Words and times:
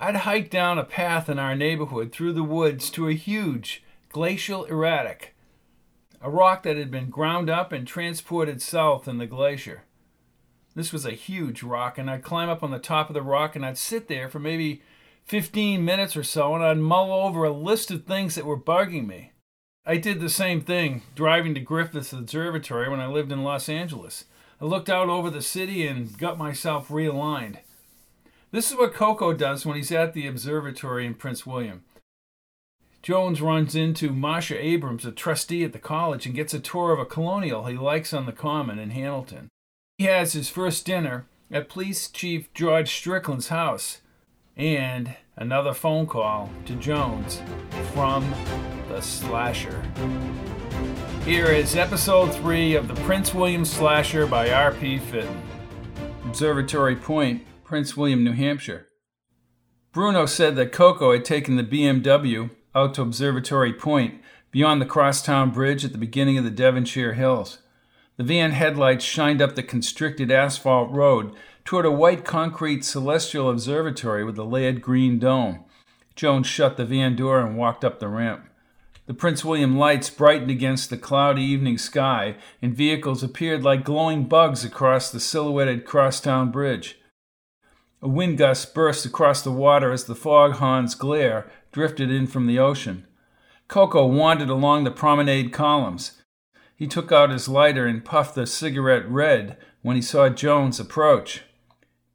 I'd 0.00 0.16
hike 0.16 0.48
down 0.48 0.78
a 0.78 0.84
path 0.84 1.28
in 1.28 1.40
our 1.40 1.56
neighborhood 1.56 2.12
through 2.12 2.34
the 2.34 2.44
woods 2.44 2.88
to 2.90 3.08
a 3.08 3.14
huge 3.14 3.82
glacial 4.10 4.64
erratic, 4.66 5.34
a 6.20 6.30
rock 6.30 6.62
that 6.62 6.76
had 6.76 6.90
been 6.90 7.10
ground 7.10 7.50
up 7.50 7.72
and 7.72 7.84
transported 7.84 8.62
south 8.62 9.08
in 9.08 9.18
the 9.18 9.26
glacier. 9.26 9.82
This 10.76 10.92
was 10.92 11.04
a 11.04 11.10
huge 11.10 11.64
rock, 11.64 11.98
and 11.98 12.08
I'd 12.08 12.22
climb 12.22 12.48
up 12.48 12.62
on 12.62 12.70
the 12.70 12.78
top 12.78 13.10
of 13.10 13.14
the 13.14 13.22
rock 13.22 13.56
and 13.56 13.66
I'd 13.66 13.76
sit 13.76 14.06
there 14.06 14.28
for 14.28 14.38
maybe 14.38 14.82
15 15.24 15.84
minutes 15.84 16.16
or 16.16 16.22
so 16.22 16.54
and 16.54 16.62
I'd 16.62 16.78
mull 16.78 17.12
over 17.12 17.42
a 17.42 17.50
list 17.50 17.90
of 17.90 18.04
things 18.04 18.36
that 18.36 18.46
were 18.46 18.56
bugging 18.56 19.06
me. 19.08 19.32
I 19.84 19.96
did 19.96 20.20
the 20.20 20.28
same 20.28 20.60
thing 20.60 21.02
driving 21.16 21.54
to 21.54 21.60
Griffith 21.60 22.12
Observatory 22.12 22.88
when 22.88 23.00
I 23.00 23.08
lived 23.08 23.32
in 23.32 23.42
Los 23.42 23.68
Angeles. 23.68 24.26
I 24.60 24.64
looked 24.64 24.88
out 24.88 25.08
over 25.08 25.28
the 25.28 25.42
city 25.42 25.88
and 25.88 26.16
got 26.16 26.38
myself 26.38 26.88
realigned. 26.88 27.58
This 28.50 28.70
is 28.70 28.78
what 28.78 28.94
Coco 28.94 29.34
does 29.34 29.66
when 29.66 29.76
he's 29.76 29.92
at 29.92 30.14
the 30.14 30.26
observatory 30.26 31.04
in 31.04 31.14
Prince 31.14 31.44
William. 31.44 31.84
Jones 33.02 33.42
runs 33.42 33.74
into 33.74 34.10
Marcia 34.10 34.58
Abrams, 34.58 35.04
a 35.04 35.12
trustee 35.12 35.64
at 35.64 35.74
the 35.74 35.78
college, 35.78 36.24
and 36.24 36.34
gets 36.34 36.54
a 36.54 36.58
tour 36.58 36.92
of 36.92 36.98
a 36.98 37.04
colonial 37.04 37.66
he 37.66 37.76
likes 37.76 38.14
on 38.14 38.24
the 38.24 38.32
Common 38.32 38.78
in 38.78 38.90
Hamilton. 38.90 39.48
He 39.98 40.04
has 40.04 40.32
his 40.32 40.48
first 40.48 40.86
dinner 40.86 41.26
at 41.50 41.68
Police 41.68 42.08
Chief 42.08 42.52
George 42.54 42.90
Strickland's 42.90 43.48
house, 43.48 44.00
and 44.56 45.14
another 45.36 45.74
phone 45.74 46.06
call 46.06 46.50
to 46.64 46.74
Jones 46.74 47.42
from 47.92 48.34
the 48.88 49.02
Slasher. 49.02 49.82
Here 51.24 51.46
is 51.48 51.76
episode 51.76 52.34
3 52.34 52.76
of 52.76 52.88
the 52.88 52.94
Prince 53.02 53.34
William 53.34 53.66
Slasher 53.66 54.26
by 54.26 54.50
R.P. 54.50 55.00
Fitton. 55.00 55.42
Observatory 56.24 56.96
Point, 56.96 57.42
Prince 57.68 57.98
William, 57.98 58.24
New 58.24 58.32
Hampshire. 58.32 58.86
Bruno 59.92 60.24
said 60.24 60.56
that 60.56 60.72
Coco 60.72 61.12
had 61.12 61.22
taken 61.22 61.56
the 61.56 61.62
BMW 61.62 62.48
out 62.74 62.94
to 62.94 63.02
Observatory 63.02 63.74
Point 63.74 64.22
beyond 64.50 64.80
the 64.80 64.86
crosstown 64.86 65.50
bridge 65.50 65.84
at 65.84 65.92
the 65.92 65.98
beginning 65.98 66.38
of 66.38 66.44
the 66.44 66.50
Devonshire 66.50 67.12
Hills. 67.12 67.58
The 68.16 68.24
van 68.24 68.52
headlights 68.52 69.04
shined 69.04 69.42
up 69.42 69.54
the 69.54 69.62
constricted 69.62 70.30
asphalt 70.30 70.90
road 70.90 71.34
toward 71.66 71.84
a 71.84 71.90
white 71.90 72.24
concrete 72.24 72.86
celestial 72.86 73.50
observatory 73.50 74.24
with 74.24 74.38
a 74.38 74.44
layered 74.44 74.80
green 74.80 75.18
dome. 75.18 75.66
Jones 76.16 76.46
shut 76.46 76.78
the 76.78 76.86
van 76.86 77.16
door 77.16 77.38
and 77.38 77.58
walked 77.58 77.84
up 77.84 78.00
the 78.00 78.08
ramp. 78.08 78.48
The 79.04 79.12
Prince 79.12 79.44
William 79.44 79.76
lights 79.76 80.08
brightened 80.08 80.50
against 80.50 80.88
the 80.88 80.96
cloudy 80.96 81.42
evening 81.42 81.76
sky, 81.76 82.36
and 82.62 82.74
vehicles 82.74 83.22
appeared 83.22 83.62
like 83.62 83.84
glowing 83.84 84.24
bugs 84.24 84.64
across 84.64 85.10
the 85.10 85.20
silhouetted 85.20 85.84
crosstown 85.84 86.50
bridge. 86.50 86.98
A 88.00 88.08
wind 88.08 88.38
gust 88.38 88.74
burst 88.74 89.04
across 89.04 89.42
the 89.42 89.50
water 89.50 89.90
as 89.90 90.04
the 90.04 90.14
foghorn's 90.14 90.94
glare 90.94 91.50
drifted 91.72 92.10
in 92.10 92.28
from 92.28 92.46
the 92.46 92.58
ocean. 92.58 93.06
Coco 93.66 94.06
wandered 94.06 94.48
along 94.48 94.84
the 94.84 94.90
promenade 94.90 95.52
columns. 95.52 96.22
He 96.76 96.86
took 96.86 97.10
out 97.10 97.30
his 97.30 97.48
lighter 97.48 97.86
and 97.86 98.04
puffed 98.04 98.36
the 98.36 98.46
cigarette 98.46 99.08
red 99.08 99.56
when 99.82 99.96
he 99.96 100.02
saw 100.02 100.28
Jones 100.28 100.78
approach. 100.78 101.42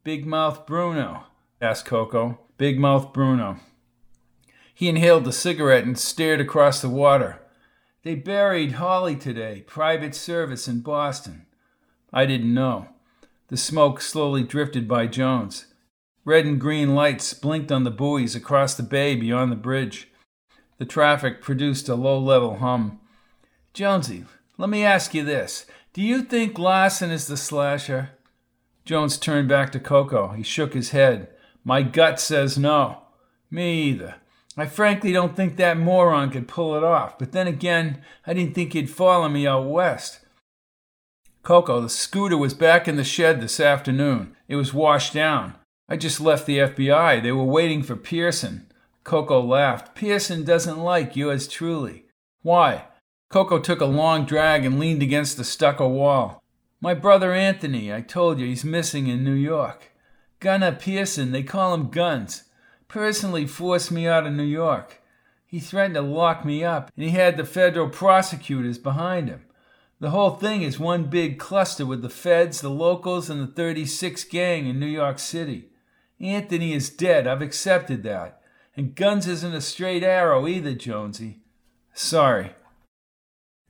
Big 0.04 0.26
Mouth 0.26 0.66
Bruno, 0.66 1.24
asked 1.60 1.84
Coco. 1.84 2.40
Big 2.56 2.78
Mouth 2.78 3.12
Bruno. 3.12 3.60
He 4.74 4.88
inhaled 4.88 5.24
the 5.24 5.32
cigarette 5.32 5.84
and 5.84 5.98
stared 5.98 6.40
across 6.40 6.80
the 6.80 6.88
water. 6.88 7.40
They 8.04 8.14
buried 8.14 8.72
Holly 8.72 9.16
today, 9.16 9.64
private 9.66 10.14
service 10.14 10.66
in 10.66 10.80
Boston. 10.80 11.46
I 12.12 12.24
didn't 12.24 12.52
know. 12.52 12.88
The 13.48 13.56
smoke 13.58 14.00
slowly 14.00 14.42
drifted 14.42 14.88
by 14.88 15.06
Jones. 15.06 15.66
Red 16.24 16.46
and 16.46 16.60
green 16.60 16.94
lights 16.94 17.34
blinked 17.34 17.70
on 17.70 17.84
the 17.84 17.90
buoys 17.90 18.34
across 18.34 18.74
the 18.74 18.82
bay 18.82 19.14
beyond 19.14 19.52
the 19.52 19.56
bridge. 19.56 20.08
The 20.78 20.86
traffic 20.86 21.42
produced 21.42 21.88
a 21.88 21.94
low 21.94 22.18
level 22.18 22.56
hum. 22.56 23.00
Jonesy, 23.74 24.24
let 24.56 24.70
me 24.70 24.84
ask 24.84 25.14
you 25.14 25.22
this. 25.24 25.66
Do 25.92 26.00
you 26.00 26.22
think 26.22 26.58
Larson 26.58 27.10
is 27.10 27.26
the 27.26 27.36
slasher? 27.36 28.10
Jones 28.84 29.18
turned 29.18 29.48
back 29.48 29.72
to 29.72 29.80
Coco. 29.80 30.28
He 30.28 30.42
shook 30.42 30.74
his 30.74 30.90
head. 30.90 31.28
My 31.62 31.82
gut 31.82 32.20
says 32.20 32.58
no. 32.58 33.02
Me 33.50 33.82
either. 33.82 34.16
I 34.56 34.66
frankly 34.66 35.12
don't 35.12 35.34
think 35.34 35.56
that 35.56 35.78
moron 35.78 36.30
could 36.30 36.48
pull 36.48 36.76
it 36.76 36.84
off, 36.84 37.18
but 37.18 37.32
then 37.32 37.46
again, 37.46 38.02
I 38.26 38.34
didn't 38.34 38.54
think 38.54 38.72
he'd 38.72 38.90
follow 38.90 39.28
me 39.28 39.46
out 39.46 39.66
west. 39.66 40.20
Coco, 41.42 41.80
the 41.80 41.88
scooter 41.88 42.38
was 42.38 42.54
back 42.54 42.86
in 42.86 42.96
the 42.96 43.04
shed 43.04 43.40
this 43.40 43.58
afternoon. 43.58 44.36
It 44.48 44.56
was 44.56 44.72
washed 44.72 45.12
down. 45.12 45.54
I 45.88 45.96
just 45.96 46.20
left 46.20 46.46
the 46.46 46.58
FBI. 46.58 47.22
They 47.22 47.32
were 47.32 47.44
waiting 47.44 47.82
for 47.82 47.96
Pearson. 47.96 48.70
Coco 49.04 49.42
laughed. 49.42 49.94
Pearson 49.94 50.44
doesn't 50.44 50.78
like 50.78 51.14
yours 51.14 51.46
truly. 51.46 52.06
Why? 52.42 52.86
Coco 53.28 53.58
took 53.58 53.80
a 53.80 53.86
long 53.86 54.24
drag 54.24 54.64
and 54.64 54.80
leaned 54.80 55.02
against 55.02 55.36
the 55.36 55.44
stucco 55.44 55.88
wall. 55.88 56.42
My 56.80 56.94
brother 56.94 57.32
Anthony, 57.32 57.92
I 57.92 58.00
told 58.00 58.38
you, 58.38 58.46
he's 58.46 58.64
missing 58.64 59.08
in 59.08 59.24
New 59.24 59.34
York. 59.34 59.92
Gunner 60.40 60.72
Pearson, 60.72 61.32
they 61.32 61.42
call 61.42 61.74
him 61.74 61.90
Guns, 61.90 62.44
personally 62.88 63.46
forced 63.46 63.90
me 63.90 64.06
out 64.06 64.26
of 64.26 64.32
New 64.32 64.42
York. 64.42 65.02
He 65.46 65.60
threatened 65.60 65.94
to 65.94 66.02
lock 66.02 66.44
me 66.44 66.64
up, 66.64 66.90
and 66.96 67.04
he 67.04 67.10
had 67.10 67.36
the 67.36 67.44
federal 67.44 67.88
prosecutors 67.88 68.78
behind 68.78 69.28
him. 69.28 69.44
The 70.00 70.10
whole 70.10 70.36
thing 70.36 70.62
is 70.62 70.78
one 70.78 71.04
big 71.04 71.38
cluster 71.38 71.86
with 71.86 72.02
the 72.02 72.10
feds, 72.10 72.60
the 72.60 72.70
locals, 72.70 73.30
and 73.30 73.40
the 73.40 73.46
36 73.46 74.24
gang 74.24 74.66
in 74.66 74.80
New 74.80 74.86
York 74.86 75.18
City. 75.18 75.70
Anthony 76.24 76.72
is 76.72 76.88
dead. 76.88 77.26
I've 77.26 77.42
accepted 77.42 78.02
that. 78.04 78.40
And 78.74 78.94
Guns 78.94 79.28
isn't 79.28 79.54
a 79.54 79.60
straight 79.60 80.02
arrow 80.02 80.48
either, 80.48 80.72
Jonesy. 80.74 81.40
Sorry. 81.92 82.54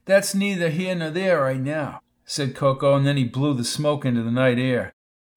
That's 0.04 0.34
neither 0.34 0.70
here 0.70 0.94
nor 0.94 1.10
there 1.10 1.43
right 1.43 1.60
now, 1.60 2.00
said 2.25 2.54
Coco, 2.54 2.94
and 2.94 3.06
then 3.06 3.16
he 3.16 3.25
blew 3.25 3.54
the 3.54 3.64
smoke 3.64 4.04
into 4.04 4.22
the 4.22 4.31
night 4.31 4.59
air. 4.59 4.93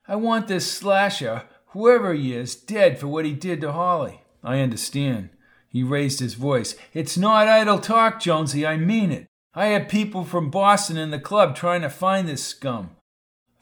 I 0.07 0.15
want 0.15 0.47
this 0.47 0.71
slasher, 0.71 1.43
whoever 1.67 2.13
he 2.13 2.33
is, 2.33 2.55
dead 2.55 2.99
for 2.99 3.07
what 3.07 3.25
he 3.25 3.33
did 3.33 3.61
to 3.61 3.71
Holly. 3.71 4.21
I 4.43 4.59
understand. 4.59 5.29
He 5.69 5.83
raised 5.83 6.19
his 6.19 6.35
voice. 6.35 6.75
It's 6.93 7.17
not 7.17 7.47
idle 7.47 7.79
talk, 7.79 8.21
Jonesy. 8.21 8.65
I 8.65 8.77
mean 8.77 9.11
it. 9.11 9.27
I 9.53 9.67
had 9.67 9.89
people 9.89 10.23
from 10.23 10.51
Boston 10.51 10.97
in 10.97 11.09
the 11.09 11.19
club 11.19 11.55
trying 11.55 11.81
to 11.81 11.89
find 11.89 12.27
this 12.27 12.45
scum. 12.45 12.91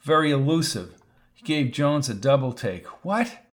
Very 0.02 0.30
elusive. 0.30 0.94
He 1.32 1.42
gave 1.44 1.72
Jones 1.72 2.08
a 2.08 2.14
double 2.14 2.52
take. 2.52 2.86
What? 3.02 3.45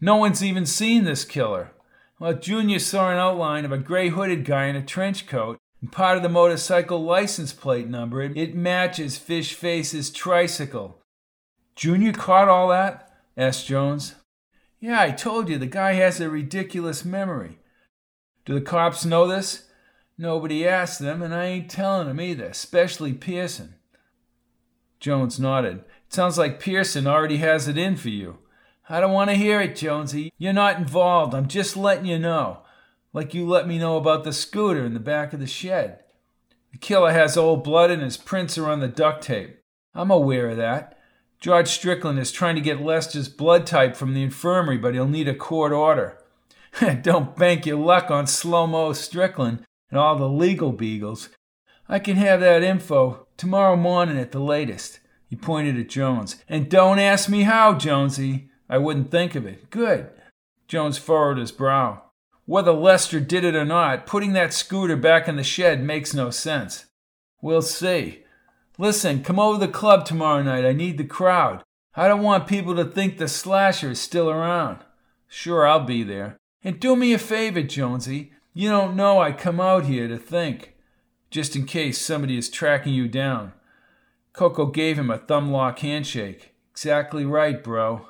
No 0.00 0.16
one's 0.16 0.42
even 0.42 0.66
seen 0.66 1.04
this 1.04 1.24
killer. 1.24 1.72
Well, 2.18 2.34
Junior 2.34 2.78
saw 2.78 3.10
an 3.10 3.18
outline 3.18 3.64
of 3.64 3.72
a 3.72 3.78
gray 3.78 4.08
hooded 4.08 4.44
guy 4.44 4.66
in 4.66 4.76
a 4.76 4.82
trench 4.82 5.26
coat, 5.26 5.58
and 5.80 5.90
part 5.90 6.16
of 6.16 6.22
the 6.22 6.28
motorcycle 6.28 7.02
license 7.02 7.52
plate 7.52 7.88
number, 7.88 8.22
it 8.22 8.54
matches 8.54 9.18
Fish 9.18 9.54
Face's 9.54 10.10
tricycle. 10.10 11.02
Junior 11.76 12.12
caught 12.12 12.48
all 12.48 12.68
that? 12.68 13.10
asked 13.36 13.66
Jones. 13.66 14.14
Yeah, 14.80 15.00
I 15.00 15.10
told 15.10 15.48
you, 15.48 15.58
the 15.58 15.66
guy 15.66 15.94
has 15.94 16.20
a 16.20 16.30
ridiculous 16.30 17.04
memory. 17.04 17.58
Do 18.44 18.54
the 18.54 18.60
cops 18.60 19.04
know 19.04 19.26
this? 19.26 19.64
Nobody 20.16 20.66
asked 20.66 21.00
them, 21.00 21.22
and 21.22 21.34
I 21.34 21.46
ain't 21.46 21.70
telling 21.70 22.06
them 22.06 22.20
either, 22.20 22.46
especially 22.46 23.12
Pearson. 23.12 23.74
Jones 25.00 25.40
nodded. 25.40 25.78
It 26.06 26.14
sounds 26.14 26.38
like 26.38 26.60
Pearson 26.60 27.06
already 27.06 27.38
has 27.38 27.66
it 27.66 27.76
in 27.76 27.96
for 27.96 28.10
you. 28.10 28.38
I 28.88 29.00
don't 29.00 29.12
want 29.12 29.30
to 29.30 29.36
hear 29.36 29.60
it, 29.60 29.76
Jonesy. 29.76 30.32
You're 30.36 30.52
not 30.52 30.78
involved. 30.78 31.34
I'm 31.34 31.48
just 31.48 31.76
letting 31.76 32.06
you 32.06 32.18
know. 32.18 32.58
Like 33.12 33.32
you 33.32 33.46
let 33.46 33.66
me 33.66 33.78
know 33.78 33.96
about 33.96 34.24
the 34.24 34.32
scooter 34.32 34.84
in 34.84 34.92
the 34.92 35.00
back 35.00 35.32
of 35.32 35.40
the 35.40 35.46
shed. 35.46 36.00
The 36.72 36.78
killer 36.78 37.12
has 37.12 37.36
old 37.36 37.64
blood 37.64 37.90
and 37.90 38.02
his 38.02 38.16
prints 38.16 38.58
are 38.58 38.68
on 38.68 38.80
the 38.80 38.88
duct 38.88 39.22
tape. 39.22 39.60
I'm 39.94 40.10
aware 40.10 40.48
of 40.50 40.56
that. 40.56 40.98
George 41.40 41.68
Strickland 41.68 42.18
is 42.18 42.32
trying 42.32 42.56
to 42.56 42.60
get 42.60 42.80
Lester's 42.80 43.28
blood 43.28 43.66
type 43.66 43.96
from 43.96 44.12
the 44.12 44.22
infirmary, 44.22 44.76
but 44.76 44.94
he'll 44.94 45.06
need 45.06 45.28
a 45.28 45.34
court 45.34 45.72
order. 45.72 46.18
don't 47.02 47.36
bank 47.36 47.66
your 47.66 47.78
luck 47.78 48.10
on 48.10 48.26
slow 48.26 48.66
mo 48.66 48.92
Strickland 48.92 49.64
and 49.90 49.98
all 49.98 50.16
the 50.16 50.28
legal 50.28 50.72
beagles. 50.72 51.28
I 51.88 51.98
can 51.98 52.16
have 52.16 52.40
that 52.40 52.62
info 52.62 53.26
tomorrow 53.36 53.76
morning 53.76 54.18
at 54.18 54.32
the 54.32 54.40
latest. 54.40 55.00
He 55.28 55.36
pointed 55.36 55.78
at 55.78 55.88
Jones. 55.88 56.36
And 56.48 56.68
don't 56.68 56.98
ask 56.98 57.28
me 57.28 57.42
how, 57.42 57.74
Jonesy. 57.74 58.50
I 58.68 58.78
wouldn't 58.78 59.10
think 59.10 59.34
of 59.34 59.46
it. 59.46 59.70
Good. 59.70 60.10
Jones 60.68 60.98
furrowed 60.98 61.38
his 61.38 61.52
brow. 61.52 62.02
Whether 62.46 62.72
Lester 62.72 63.20
did 63.20 63.44
it 63.44 63.54
or 63.54 63.64
not, 63.64 64.06
putting 64.06 64.32
that 64.34 64.52
scooter 64.52 64.96
back 64.96 65.28
in 65.28 65.36
the 65.36 65.44
shed 65.44 65.82
makes 65.82 66.12
no 66.12 66.30
sense. 66.30 66.86
We'll 67.40 67.62
see. 67.62 68.24
Listen, 68.76 69.22
come 69.22 69.38
over 69.38 69.60
to 69.60 69.66
the 69.66 69.72
club 69.72 70.04
tomorrow 70.04 70.42
night. 70.42 70.64
I 70.64 70.72
need 70.72 70.98
the 70.98 71.04
crowd. 71.04 71.62
I 71.94 72.08
don't 72.08 72.22
want 72.22 72.48
people 72.48 72.74
to 72.76 72.84
think 72.84 73.18
the 73.18 73.28
slasher 73.28 73.90
is 73.90 74.00
still 74.00 74.28
around. 74.28 74.78
Sure, 75.28 75.66
I'll 75.66 75.84
be 75.84 76.02
there. 76.02 76.36
And 76.62 76.80
do 76.80 76.96
me 76.96 77.12
a 77.12 77.18
favor, 77.18 77.62
Jonesy. 77.62 78.32
You 78.52 78.70
don't 78.70 78.96
know 78.96 79.20
I 79.20 79.32
come 79.32 79.60
out 79.60 79.84
here 79.84 80.08
to 80.08 80.18
think, 80.18 80.74
just 81.30 81.54
in 81.56 81.66
case 81.66 82.00
somebody 82.00 82.36
is 82.36 82.48
tracking 82.48 82.94
you 82.94 83.08
down. 83.08 83.52
Coco 84.32 84.66
gave 84.66 84.98
him 84.98 85.10
a 85.10 85.18
thumb 85.18 85.50
lock 85.50 85.78
handshake. 85.80 86.54
Exactly 86.72 87.24
right, 87.24 87.62
bro. 87.62 88.06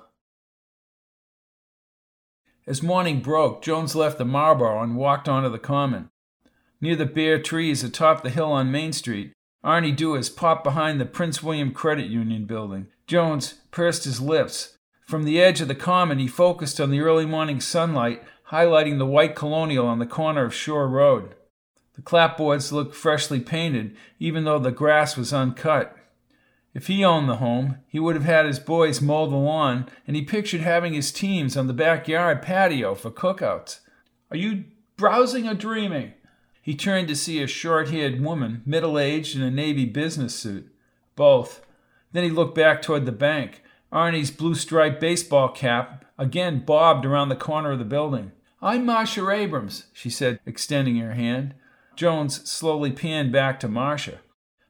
As 2.67 2.83
morning 2.83 3.21
broke, 3.21 3.63
Jones 3.63 3.95
left 3.95 4.17
the 4.17 4.25
Marlboro 4.25 4.83
and 4.83 4.97
walked 4.97 5.29
onto 5.29 5.51
the 5.51 5.59
common. 5.59 6.09
Near 6.81 6.97
the 6.97 7.05
bare 7.05 7.39
trees 7.39 7.85
atop 7.85 8.23
the 8.23 8.31
hill 8.31 8.51
on 8.51 8.73
Main 8.73 8.95
Street, 8.95 9.33
Arnie 9.63 9.95
Dewars 9.95 10.31
popped 10.31 10.65
behind 10.65 10.99
the 10.99 11.05
Prince 11.05 11.43
William 11.43 11.73
Credit 11.73 12.07
Union 12.07 12.47
building. 12.47 12.87
Jones 13.07 13.55
pursed 13.71 14.05
his 14.05 14.21
lips. 14.21 14.79
From 15.07 15.25
the 15.25 15.41
edge 15.41 15.61
of 15.61 15.69
the 15.69 15.75
common, 15.75 16.19
he 16.19 16.27
focused 16.27 16.81
on 16.81 16.91
the 16.91 17.01
early 17.01 17.27
morning 17.27 17.61
sunlight, 17.61 18.23
highlighting 18.51 18.97
the 18.97 19.07
white 19.07 19.37
colonial 19.37 19.87
on 19.87 19.99
the 19.99 20.07
corner 20.07 20.45
of 20.45 20.55
Shore 20.55 20.89
Road. 20.89 21.35
The 21.97 22.03
clapboards 22.03 22.73
looked 22.73 22.95
freshly 22.95 23.41
painted, 23.41 23.95
even 24.19 24.45
though 24.45 24.59
the 24.59 24.73
grass 24.73 25.19
was 25.19 25.35
uncut. 25.35 25.95
If 26.75 26.88
he 26.88 27.05
owned 27.05 27.29
the 27.29 27.37
home, 27.37 27.79
he 27.87 28.00
would 28.00 28.17
have 28.17 28.25
had 28.25 28.47
his 28.47 28.59
boys 28.59 29.00
mow 29.00 29.26
the 29.26 29.37
lawn, 29.37 29.87
and 30.06 30.17
he 30.17 30.23
pictured 30.23 30.61
having 30.61 30.93
his 30.93 31.12
teams 31.12 31.56
on 31.56 31.69
the 31.69 31.73
backyard 31.73 32.43
patio 32.43 32.97
for 32.97 33.12
cookouts. 33.12 33.79
Are 34.31 34.37
you 34.37 34.65
browsing 34.97 35.49
or 35.49 35.55
dreaming? 35.55 36.15
He 36.61 36.75
turned 36.75 37.06
to 37.09 37.17
see 37.17 37.41
a 37.41 37.47
short 37.47 37.91
haired 37.91 38.21
woman, 38.21 38.62
middle 38.67 38.99
aged, 38.99 39.37
in 39.37 39.43
a 39.43 39.50
navy 39.50 39.85
business 39.85 40.35
suit. 40.35 40.69
Both. 41.15 41.65
Then 42.12 42.25
he 42.25 42.31
looked 42.31 42.56
back 42.56 42.82
toward 42.82 43.06
the 43.06 43.12
bank. 43.12 43.62
Arnie's 43.93 44.32
blue 44.32 44.56
striped 44.56 45.00
baseball 45.00 45.50
cap 45.50 46.05
again 46.19 46.65
bobbed 46.65 47.06
around 47.06 47.29
the 47.29 47.37
corner 47.37 47.73
of 47.73 47.79
the 47.79 47.85
building. 47.85 48.32
I'm 48.61 48.87
Marcia 48.87 49.29
Abrams, 49.31 49.87
she 49.93 50.11
said, 50.11 50.41
extending 50.47 50.97
her 50.97 51.12
hand. 51.12 51.55
Jones 51.94 52.49
slowly 52.50 52.91
panned 52.91 53.31
back 53.31 53.61
to 53.61 53.69
Marcia. 53.69 54.20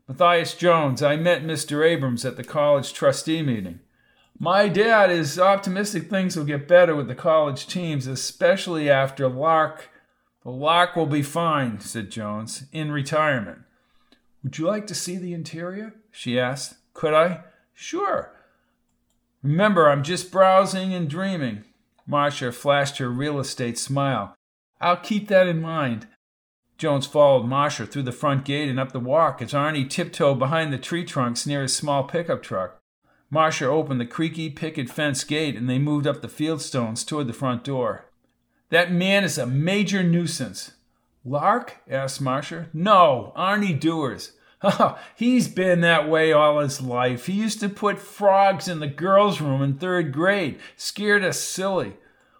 Matthias 0.06 0.54
Jones, 0.54 1.02
I 1.02 1.16
met 1.16 1.44
Mr. 1.44 1.86
Abrams 1.86 2.26
at 2.26 2.36
the 2.36 2.44
college 2.44 2.92
trustee 2.92 3.42
meeting. 3.42 3.80
My 4.38 4.68
dad 4.68 5.10
is 5.10 5.38
optimistic 5.38 6.10
things 6.10 6.36
will 6.36 6.44
get 6.44 6.68
better 6.68 6.94
with 6.94 7.08
the 7.08 7.14
college 7.14 7.66
teams, 7.66 8.06
especially 8.06 8.90
after 8.90 9.28
Lark. 9.28 9.88
Well, 10.42 10.58
Lark 10.58 10.94
will 10.94 11.06
be 11.06 11.22
fine, 11.22 11.80
said 11.80 12.10
Jones, 12.10 12.64
in 12.70 12.92
retirement. 12.92 13.60
Would 14.42 14.58
you 14.58 14.66
like 14.66 14.86
to 14.88 14.94
see 14.94 15.16
the 15.16 15.32
interior? 15.32 15.94
she 16.10 16.38
asked. 16.38 16.74
Could 16.92 17.14
I? 17.14 17.44
Sure. 17.72 18.30
Remember, 19.42 19.88
I'm 19.88 20.02
just 20.02 20.30
browsing 20.30 20.92
and 20.92 21.08
dreaming. 21.08 21.64
Marcia 22.06 22.52
flashed 22.52 22.98
her 22.98 23.08
real 23.08 23.38
estate 23.38 23.78
smile. 23.78 24.34
I'll 24.80 24.98
keep 24.98 25.28
that 25.28 25.46
in 25.46 25.62
mind. 25.62 26.08
Jones 26.76 27.06
followed 27.06 27.46
Marcia 27.46 27.86
through 27.86 28.02
the 28.02 28.12
front 28.12 28.44
gate 28.44 28.68
and 28.68 28.80
up 28.80 28.92
the 28.92 29.00
walk 29.00 29.40
as 29.40 29.52
Arnie 29.52 29.88
tiptoed 29.88 30.38
behind 30.38 30.72
the 30.72 30.78
tree 30.78 31.04
trunks 31.04 31.46
near 31.46 31.62
his 31.62 31.74
small 31.74 32.04
pickup 32.04 32.42
truck. 32.42 32.80
Marcia 33.30 33.66
opened 33.66 34.00
the 34.00 34.06
creaky 34.06 34.50
picket 34.50 34.90
fence 34.90 35.22
gate 35.24 35.56
and 35.56 35.70
they 35.70 35.78
moved 35.78 36.06
up 36.06 36.20
the 36.20 36.28
fieldstones 36.28 37.06
toward 37.06 37.26
the 37.26 37.32
front 37.32 37.64
door. 37.64 38.06
That 38.70 38.92
man 38.92 39.24
is 39.24 39.38
a 39.38 39.46
major 39.46 40.02
nuisance. 40.02 40.72
Lark? 41.24 41.78
asked 41.88 42.20
Marcia. 42.20 42.68
No, 42.72 43.32
Arnie 43.36 43.78
Dewars. 43.78 44.32
Oh, 44.66 44.98
he's 45.14 45.46
been 45.46 45.82
that 45.82 46.08
way 46.08 46.32
all 46.32 46.60
his 46.60 46.80
life. 46.80 47.26
He 47.26 47.34
used 47.34 47.60
to 47.60 47.68
put 47.68 47.98
frogs 47.98 48.66
in 48.66 48.80
the 48.80 48.86
girls' 48.86 49.38
room 49.38 49.60
in 49.60 49.74
third 49.74 50.10
grade. 50.10 50.58
Scared 50.74 51.22
us 51.22 51.38
silly. 51.38 51.98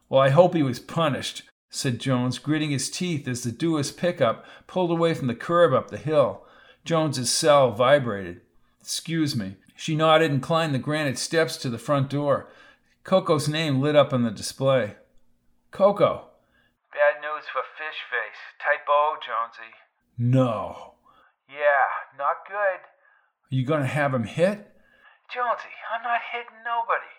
Well, 0.08 0.22
I 0.22 0.31
hope 0.31 0.54
he 0.54 0.62
was 0.62 0.81
punished 0.81 1.42
said 1.75 1.99
Jones, 1.99 2.38
gritting 2.38 2.71
his 2.71 2.88
teeth 2.88 3.26
as 3.26 3.43
the 3.43 3.50
Dewars 3.50 3.91
pickup 3.91 4.47
pulled 4.67 4.93
away 4.93 5.12
from 5.12 5.26
the 5.26 5.35
curb 5.35 5.73
up 5.73 5.91
the 5.91 5.97
hill. 5.97 6.44
Jones's 6.85 7.31
cell 7.31 7.73
vibrated. 7.73 8.41
Excuse 8.81 9.35
me. 9.35 9.56
She 9.75 9.97
nodded 9.97 10.31
and 10.31 10.41
climbed 10.41 10.75
the 10.75 10.79
granite 10.79 11.19
steps 11.19 11.56
to 11.59 11.69
the 11.69 11.79
front 11.79 12.11
door. 12.11 12.49
Coco's 13.03 13.49
name 13.49 13.81
lit 13.81 13.97
up 13.97 14.12
on 14.12 14.23
the 14.23 14.31
display. 14.31 14.94
Coco. 15.73 16.29
Bad 16.93 17.21
news 17.21 17.44
for 17.53 17.62
Fish 17.77 18.00
Face. 18.09 18.41
Type 18.62 18.87
O, 18.88 19.17
Jonesy. 19.20 19.75
No. 20.17 20.94
Yeah, 21.49 21.91
not 22.17 22.47
good. 22.47 22.55
Are 22.55 23.50
you 23.50 23.67
going 23.67 23.82
to 23.82 23.88
have 23.88 24.15
him 24.15 24.25
hit? 24.25 24.70
Jonesy, 25.32 25.75
I'm 25.93 26.05
not 26.05 26.20
hitting 26.32 26.62
nobody. 26.65 27.11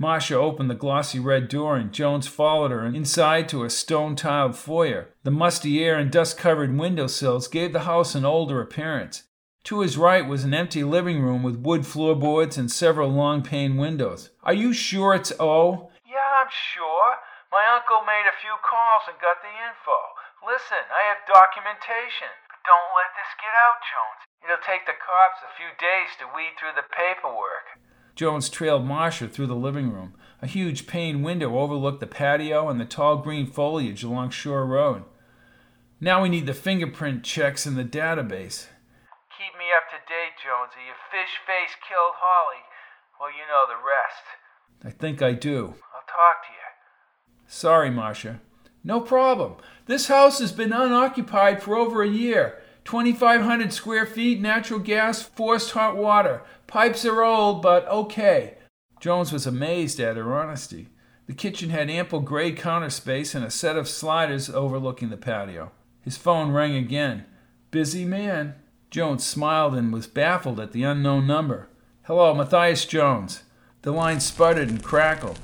Marcia 0.00 0.36
opened 0.36 0.70
the 0.70 0.78
glossy 0.78 1.18
red 1.18 1.48
door 1.48 1.76
and 1.76 1.90
Jones 1.90 2.28
followed 2.28 2.70
her 2.70 2.86
inside 2.86 3.48
to 3.48 3.64
a 3.64 3.70
stone 3.70 4.14
tiled 4.14 4.54
foyer. 4.54 5.10
The 5.24 5.32
musty 5.32 5.82
air 5.82 5.98
and 5.98 6.08
dust 6.08 6.38
covered 6.38 6.70
window 6.70 7.08
sills 7.08 7.48
gave 7.48 7.72
the 7.72 7.90
house 7.90 8.14
an 8.14 8.24
older 8.24 8.60
appearance. 8.60 9.24
To 9.64 9.80
his 9.80 9.98
right 9.98 10.22
was 10.22 10.44
an 10.44 10.54
empty 10.54 10.84
living 10.84 11.20
room 11.20 11.42
with 11.42 11.58
wood 11.58 11.84
floorboards 11.84 12.56
and 12.56 12.70
several 12.70 13.10
long 13.10 13.42
pane 13.42 13.76
windows. 13.76 14.30
Are 14.44 14.54
you 14.54 14.72
sure 14.72 15.18
it's 15.18 15.34
O? 15.40 15.90
Yeah, 16.06 16.46
I'm 16.46 16.48
sure. 16.48 17.18
My 17.50 17.66
uncle 17.66 18.06
made 18.06 18.30
a 18.30 18.38
few 18.38 18.54
calls 18.62 19.02
and 19.10 19.18
got 19.18 19.42
the 19.42 19.50
info. 19.50 19.98
Listen, 20.46 20.86
I 20.94 21.10
have 21.10 21.26
documentation. 21.26 22.30
But 22.46 22.62
don't 22.62 22.94
let 22.94 23.10
this 23.18 23.34
get 23.42 23.50
out, 23.50 23.82
Jones. 23.82 24.22
It'll 24.46 24.62
take 24.62 24.86
the 24.86 24.94
cops 24.94 25.42
a 25.42 25.50
few 25.58 25.74
days 25.74 26.14
to 26.22 26.30
weed 26.30 26.54
through 26.54 26.78
the 26.78 26.86
paperwork. 26.86 27.87
Jones 28.18 28.48
trailed 28.48 28.84
Marcia 28.84 29.28
through 29.28 29.46
the 29.46 29.54
living 29.54 29.92
room. 29.92 30.12
A 30.42 30.48
huge 30.48 30.88
pane 30.88 31.22
window 31.22 31.56
overlooked 31.56 32.00
the 32.00 32.06
patio 32.08 32.68
and 32.68 32.80
the 32.80 32.84
tall 32.84 33.18
green 33.18 33.46
foliage 33.46 34.02
along 34.02 34.30
Shore 34.30 34.66
Road. 34.66 35.04
Now 36.00 36.20
we 36.22 36.28
need 36.28 36.46
the 36.46 36.52
fingerprint 36.52 37.22
checks 37.22 37.64
in 37.64 37.76
the 37.76 37.84
database. 37.84 38.66
Keep 39.38 39.54
me 39.56 39.70
up 39.70 39.86
to 39.90 40.02
date, 40.08 40.34
Jonesy. 40.42 40.90
If 40.90 40.96
Fish 41.12 41.38
Face 41.46 41.76
killed 41.88 42.16
Holly, 42.16 42.64
well, 43.20 43.30
you 43.30 43.46
know 43.46 43.66
the 43.68 43.78
rest. 43.86 44.24
I 44.84 44.90
think 44.90 45.22
I 45.22 45.32
do. 45.32 45.74
I'll 45.94 46.02
talk 46.08 46.42
to 46.42 46.50
you. 46.50 47.46
Sorry, 47.46 47.88
Marcia. 47.88 48.40
No 48.82 49.00
problem. 49.00 49.58
This 49.86 50.08
house 50.08 50.40
has 50.40 50.50
been 50.50 50.72
unoccupied 50.72 51.62
for 51.62 51.76
over 51.76 52.02
a 52.02 52.08
year. 52.08 52.60
2,500 52.88 53.70
square 53.70 54.06
feet, 54.06 54.40
natural 54.40 54.80
gas, 54.80 55.20
forced 55.20 55.72
hot 55.72 55.94
water. 55.94 56.40
Pipes 56.66 57.04
are 57.04 57.22
old, 57.22 57.60
but 57.60 57.86
okay. 57.88 58.54
Jones 58.98 59.30
was 59.30 59.46
amazed 59.46 60.00
at 60.00 60.16
her 60.16 60.34
honesty. 60.34 60.88
The 61.26 61.34
kitchen 61.34 61.68
had 61.68 61.90
ample 61.90 62.20
gray 62.20 62.50
counter 62.52 62.88
space 62.88 63.34
and 63.34 63.44
a 63.44 63.50
set 63.50 63.76
of 63.76 63.90
sliders 63.90 64.48
overlooking 64.48 65.10
the 65.10 65.18
patio. 65.18 65.70
His 66.00 66.16
phone 66.16 66.50
rang 66.50 66.76
again. 66.76 67.26
Busy 67.70 68.06
man. 68.06 68.54
Jones 68.90 69.22
smiled 69.22 69.74
and 69.74 69.92
was 69.92 70.06
baffled 70.06 70.58
at 70.58 70.72
the 70.72 70.84
unknown 70.84 71.26
number. 71.26 71.68
Hello, 72.04 72.32
Matthias 72.32 72.86
Jones. 72.86 73.42
The 73.82 73.92
line 73.92 74.20
sputtered 74.20 74.70
and 74.70 74.82
crackled. 74.82 75.38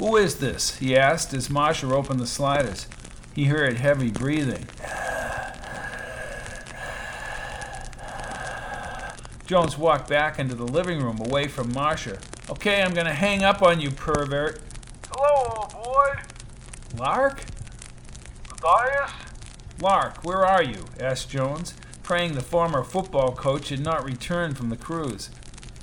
Who 0.00 0.16
is 0.16 0.40
this? 0.40 0.78
he 0.78 0.96
asked 0.96 1.32
as 1.34 1.50
Marcia 1.50 1.86
opened 1.94 2.18
the 2.18 2.26
sliders. 2.26 2.88
He 3.32 3.44
heard 3.44 3.76
heavy 3.76 4.10
breathing. 4.10 4.66
Jones 9.50 9.76
walked 9.76 10.08
back 10.08 10.38
into 10.38 10.54
the 10.54 10.62
living 10.62 11.02
room 11.02 11.18
away 11.18 11.48
from 11.48 11.72
Marcia. 11.72 12.20
Okay, 12.48 12.80
I'm 12.80 12.94
gonna 12.94 13.12
hang 13.12 13.42
up 13.42 13.62
on 13.62 13.80
you, 13.80 13.90
pervert. 13.90 14.60
Hello, 15.12 15.56
old 15.56 15.72
boy. 15.72 16.20
Lark? 16.96 17.42
Matthias? 18.48 19.10
Lark, 19.80 20.24
where 20.24 20.46
are 20.46 20.62
you? 20.62 20.84
asked 21.00 21.30
Jones, 21.30 21.74
praying 22.04 22.34
the 22.34 22.40
former 22.40 22.84
football 22.84 23.32
coach 23.32 23.70
had 23.70 23.80
not 23.80 24.04
returned 24.04 24.56
from 24.56 24.70
the 24.70 24.76
cruise. 24.76 25.30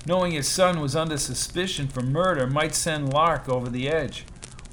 Knowing 0.05 0.31
his 0.31 0.47
son 0.47 0.79
was 0.79 0.95
under 0.95 1.17
suspicion 1.17 1.89
for 1.89 2.01
murder 2.01 2.47
might 2.47 2.73
send 2.73 3.11
Lark 3.11 3.49
over 3.49 3.67
the 3.69 3.89
edge. 3.89 4.23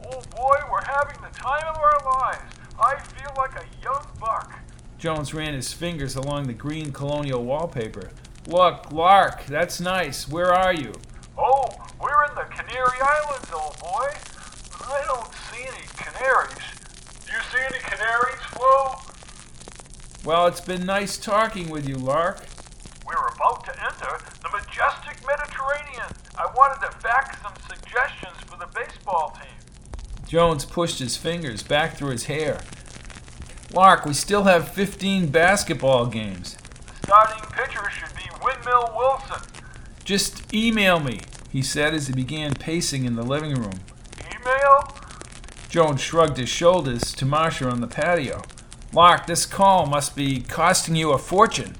Old 0.04 0.30
boy, 0.30 0.54
we're 0.70 0.84
having 0.84 1.20
the 1.20 1.36
time 1.36 1.66
of 1.66 1.78
our 1.78 2.20
lives. 2.20 2.44
I 2.78 3.00
feel 3.00 3.32
like 3.36 3.56
a 3.56 3.66
young 3.82 4.06
buck. 4.20 4.56
Jones 4.98 5.34
ran 5.34 5.54
his 5.54 5.72
fingers 5.72 6.14
along 6.14 6.46
the 6.46 6.52
green 6.52 6.92
colonial 6.92 7.42
wallpaper. 7.42 8.12
Look, 8.46 8.92
Lark, 8.92 9.46
that's 9.46 9.80
nice. 9.80 10.28
Where 10.28 10.52
are 10.52 10.74
you? 10.74 10.92
Oh, 11.38 11.64
we're 12.00 12.24
in 12.24 12.34
the 12.34 12.44
Canary 12.54 12.98
Islands, 13.00 13.50
old 13.52 13.78
boy. 13.80 14.08
I 14.86 15.02
don't 15.06 15.32
see 15.50 15.62
any 15.62 15.86
canaries. 15.96 16.58
Do 17.24 17.32
you 17.32 17.40
see 17.50 17.64
any 17.64 17.78
canaries, 17.78 18.40
Flo? 18.50 18.96
Well, 20.24 20.46
it's 20.46 20.60
been 20.60 20.84
nice 20.84 21.16
talking 21.16 21.70
with 21.70 21.88
you, 21.88 21.96
Lark. 21.96 22.44
We're 23.06 23.14
about 23.14 23.64
to 23.64 23.70
enter 23.82 24.18
the 24.42 24.50
majestic 24.50 25.26
Mediterranean. 25.26 26.12
I 26.36 26.46
wanted 26.54 26.84
to 26.86 26.92
fax 26.98 27.40
some 27.40 27.54
suggestions 27.66 28.36
for 28.46 28.58
the 28.58 28.66
baseball 28.74 29.38
team. 29.40 29.52
Jones 30.26 30.66
pushed 30.66 30.98
his 30.98 31.16
fingers 31.16 31.62
back 31.62 31.96
through 31.96 32.10
his 32.10 32.24
hair. 32.24 32.60
Lark, 33.72 34.04
we 34.04 34.12
still 34.12 34.44
have 34.44 34.68
15 34.68 35.28
basketball 35.28 36.06
games. 36.06 36.58
Starting 37.04 37.42
pitcher 37.50 37.90
should 37.90 38.14
be 38.16 38.22
Windmill 38.42 38.94
Wilson. 38.96 39.42
Just 40.04 40.52
email 40.52 41.00
me, 41.00 41.20
he 41.50 41.62
said 41.62 41.94
as 41.94 42.08
he 42.08 42.12
began 42.12 42.54
pacing 42.54 43.04
in 43.04 43.16
the 43.16 43.22
living 43.22 43.54
room. 43.54 43.80
Email? 44.30 44.94
Jones 45.70 46.02
shrugged 46.02 46.36
his 46.36 46.50
shoulders 46.50 47.12
to 47.14 47.24
Marcia 47.24 47.68
on 47.68 47.80
the 47.80 47.86
patio. 47.86 48.42
Lark, 48.92 49.26
this 49.26 49.46
call 49.46 49.86
must 49.86 50.14
be 50.14 50.40
costing 50.40 50.94
you 50.94 51.12
a 51.12 51.18
fortune. 51.18 51.74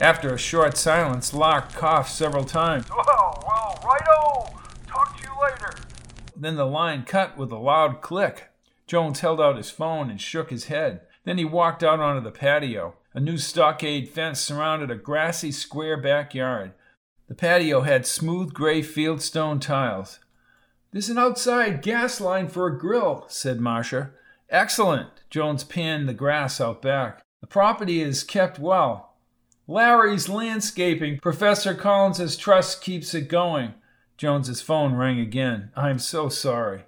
After 0.00 0.34
a 0.34 0.38
short 0.38 0.76
silence, 0.76 1.32
Lark 1.32 1.72
coughed 1.72 2.10
several 2.10 2.44
times. 2.44 2.86
Oh, 2.90 3.32
well, 3.46 3.78
righto. 3.84 4.58
Talk 4.88 5.16
to 5.20 5.28
you 5.28 5.32
later. 5.40 5.74
Then 6.36 6.56
the 6.56 6.66
line 6.66 7.04
cut 7.04 7.38
with 7.38 7.52
a 7.52 7.58
loud 7.58 8.00
click. 8.00 8.48
Jones 8.86 9.20
held 9.20 9.40
out 9.40 9.56
his 9.56 9.70
phone 9.70 10.10
and 10.10 10.20
shook 10.20 10.50
his 10.50 10.64
head. 10.64 11.02
Then 11.24 11.38
he 11.38 11.44
walked 11.44 11.84
out 11.84 12.00
onto 12.00 12.22
the 12.22 12.32
patio. 12.32 12.94
A 13.14 13.20
new 13.20 13.38
stockade 13.38 14.08
fence 14.08 14.40
surrounded 14.40 14.90
a 14.90 14.96
grassy 14.96 15.52
square 15.52 15.96
backyard. 15.96 16.72
The 17.30 17.36
patio 17.36 17.82
had 17.82 18.06
smooth 18.06 18.52
gray 18.52 18.82
fieldstone 18.82 19.60
tiles. 19.60 20.18
There's 20.90 21.10
an 21.10 21.16
outside 21.16 21.80
gas 21.80 22.20
line 22.20 22.48
for 22.48 22.66
a 22.66 22.76
grill, 22.76 23.24
said 23.28 23.60
Marcia. 23.60 24.10
Excellent. 24.48 25.10
Jones 25.30 25.62
panned 25.62 26.08
the 26.08 26.12
grass 26.12 26.60
out 26.60 26.82
back. 26.82 27.22
The 27.40 27.46
property 27.46 28.02
is 28.02 28.24
kept 28.24 28.58
well. 28.58 29.14
Larry's 29.68 30.28
landscaping. 30.28 31.20
Professor 31.20 31.72
Collins's 31.72 32.36
trust 32.36 32.82
keeps 32.82 33.14
it 33.14 33.28
going. 33.28 33.74
Jones's 34.16 34.60
phone 34.60 34.96
rang 34.96 35.20
again. 35.20 35.70
I'm 35.76 36.00
so 36.00 36.28
sorry. 36.28 36.82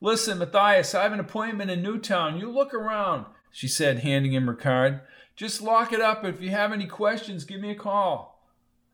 Listen, 0.00 0.38
Matthias, 0.38 0.96
I 0.96 1.04
have 1.04 1.12
an 1.12 1.20
appointment 1.20 1.70
in 1.70 1.80
Newtown. 1.80 2.40
You 2.40 2.50
look 2.50 2.74
around, 2.74 3.26
she 3.52 3.68
said, 3.68 4.00
handing 4.00 4.32
him 4.32 4.48
her 4.48 4.54
card. 4.54 5.02
Just 5.36 5.62
lock 5.62 5.92
it 5.92 6.00
up. 6.00 6.24
If 6.24 6.40
you 6.40 6.50
have 6.50 6.72
any 6.72 6.88
questions, 6.88 7.44
give 7.44 7.60
me 7.60 7.70
a 7.70 7.76
call. 7.76 8.35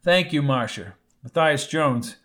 Thank 0.02 0.32
you, 0.32 0.42
Marcia. 0.42 0.98
Matthias 1.22 1.70
Jones. 1.70 2.18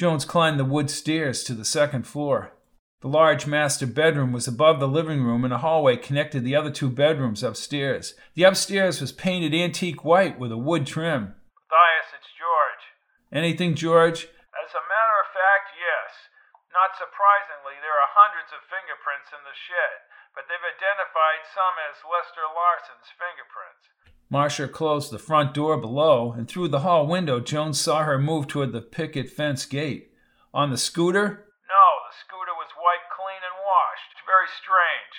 Jones 0.00 0.24
climbed 0.24 0.56
the 0.56 0.64
wood 0.64 0.88
stairs 0.88 1.44
to 1.44 1.52
the 1.52 1.68
second 1.68 2.08
floor. 2.08 2.56
The 3.04 3.12
large 3.12 3.44
master 3.44 3.84
bedroom 3.84 4.32
was 4.32 4.48
above 4.48 4.80
the 4.80 4.88
living 4.88 5.20
room, 5.20 5.44
and 5.44 5.52
a 5.52 5.60
hallway 5.60 6.00
connected 6.00 6.40
the 6.40 6.56
other 6.56 6.72
two 6.72 6.88
bedrooms 6.88 7.44
upstairs. 7.44 8.16
The 8.32 8.48
upstairs 8.48 9.04
was 9.04 9.12
painted 9.12 9.52
antique 9.52 10.08
white 10.08 10.40
with 10.40 10.56
a 10.56 10.56
wood 10.56 10.88
trim. 10.88 11.36
Matthias, 11.68 12.16
it's 12.16 12.32
George. 12.32 12.84
Anything, 13.28 13.76
George? 13.76 14.32
As 14.56 14.72
a 14.72 14.88
matter 14.88 15.16
of 15.20 15.28
fact, 15.36 15.76
yes. 15.76 16.32
Not 16.72 16.96
surprisingly, 16.96 17.76
there 17.84 17.92
are 17.92 18.16
hundreds 18.16 18.56
of 18.56 18.64
fingerprints 18.72 19.28
in 19.36 19.44
the 19.44 19.52
shed, 19.52 20.08
but 20.32 20.48
they've 20.48 20.64
identified 20.64 21.44
some 21.52 21.76
as 21.92 22.00
Lester 22.08 22.48
Larson's 22.48 23.12
fingerprints. 23.20 23.84
Marcia 24.32 24.66
closed 24.66 25.12
the 25.12 25.18
front 25.18 25.52
door 25.52 25.76
below, 25.76 26.32
and 26.32 26.48
through 26.48 26.68
the 26.68 26.80
hall 26.80 27.06
window, 27.06 27.38
Jones 27.38 27.78
saw 27.78 28.02
her 28.02 28.18
move 28.18 28.48
toward 28.48 28.72
the 28.72 28.80
picket 28.80 29.28
fence 29.28 29.66
gate. 29.66 30.10
On 30.54 30.70
the 30.70 30.78
scooter? 30.78 31.44
No, 31.68 31.84
the 32.08 32.16
scooter 32.16 32.56
was 32.56 32.72
wiped 32.72 33.12
clean 33.12 33.44
and 33.44 33.60
washed. 33.60 34.08
It's 34.16 34.24
very 34.24 34.48
strange. 34.56 35.14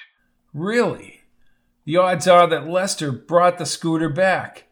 Really? 0.51 1.21
The 1.85 1.97
odds 1.97 2.27
are 2.27 2.47
that 2.47 2.65
Lester 2.65 3.11
brought 3.11 3.59
the 3.59 3.67
scooter 3.67 4.09
back. 4.09 4.65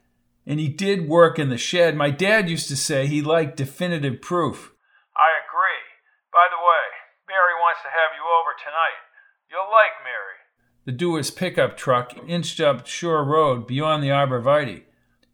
And 0.48 0.60
he 0.60 0.69
did 0.69 1.07
work 1.07 1.38
in 1.38 1.50
the 1.50 1.57
shed. 1.60 1.95
My 1.95 2.10
dad 2.10 2.50
used 2.50 2.67
to 2.69 2.75
say 2.75 3.05
he 3.05 3.21
liked 3.21 3.57
definitive 3.57 4.24
proof. 4.24 4.74
I 5.13 5.38
agree. 5.45 5.86
By 6.33 6.50
the 6.50 6.57
way, 6.57 6.86
Mary 7.29 7.53
wants 7.62 7.86
to 7.86 7.93
have 7.93 8.17
you 8.17 8.25
over 8.25 8.57
tonight. 8.57 9.05
You'll 9.51 9.69
like 9.69 10.01
Mary. 10.01 10.40
The 10.85 10.91
Dewar's 10.91 11.29
pickup 11.29 11.77
truck 11.77 12.13
inched 12.27 12.59
up 12.59 12.88
Shore 12.88 13.23
Road 13.23 13.67
beyond 13.67 14.03
the 14.03 14.09
arborvitae. 14.09 14.83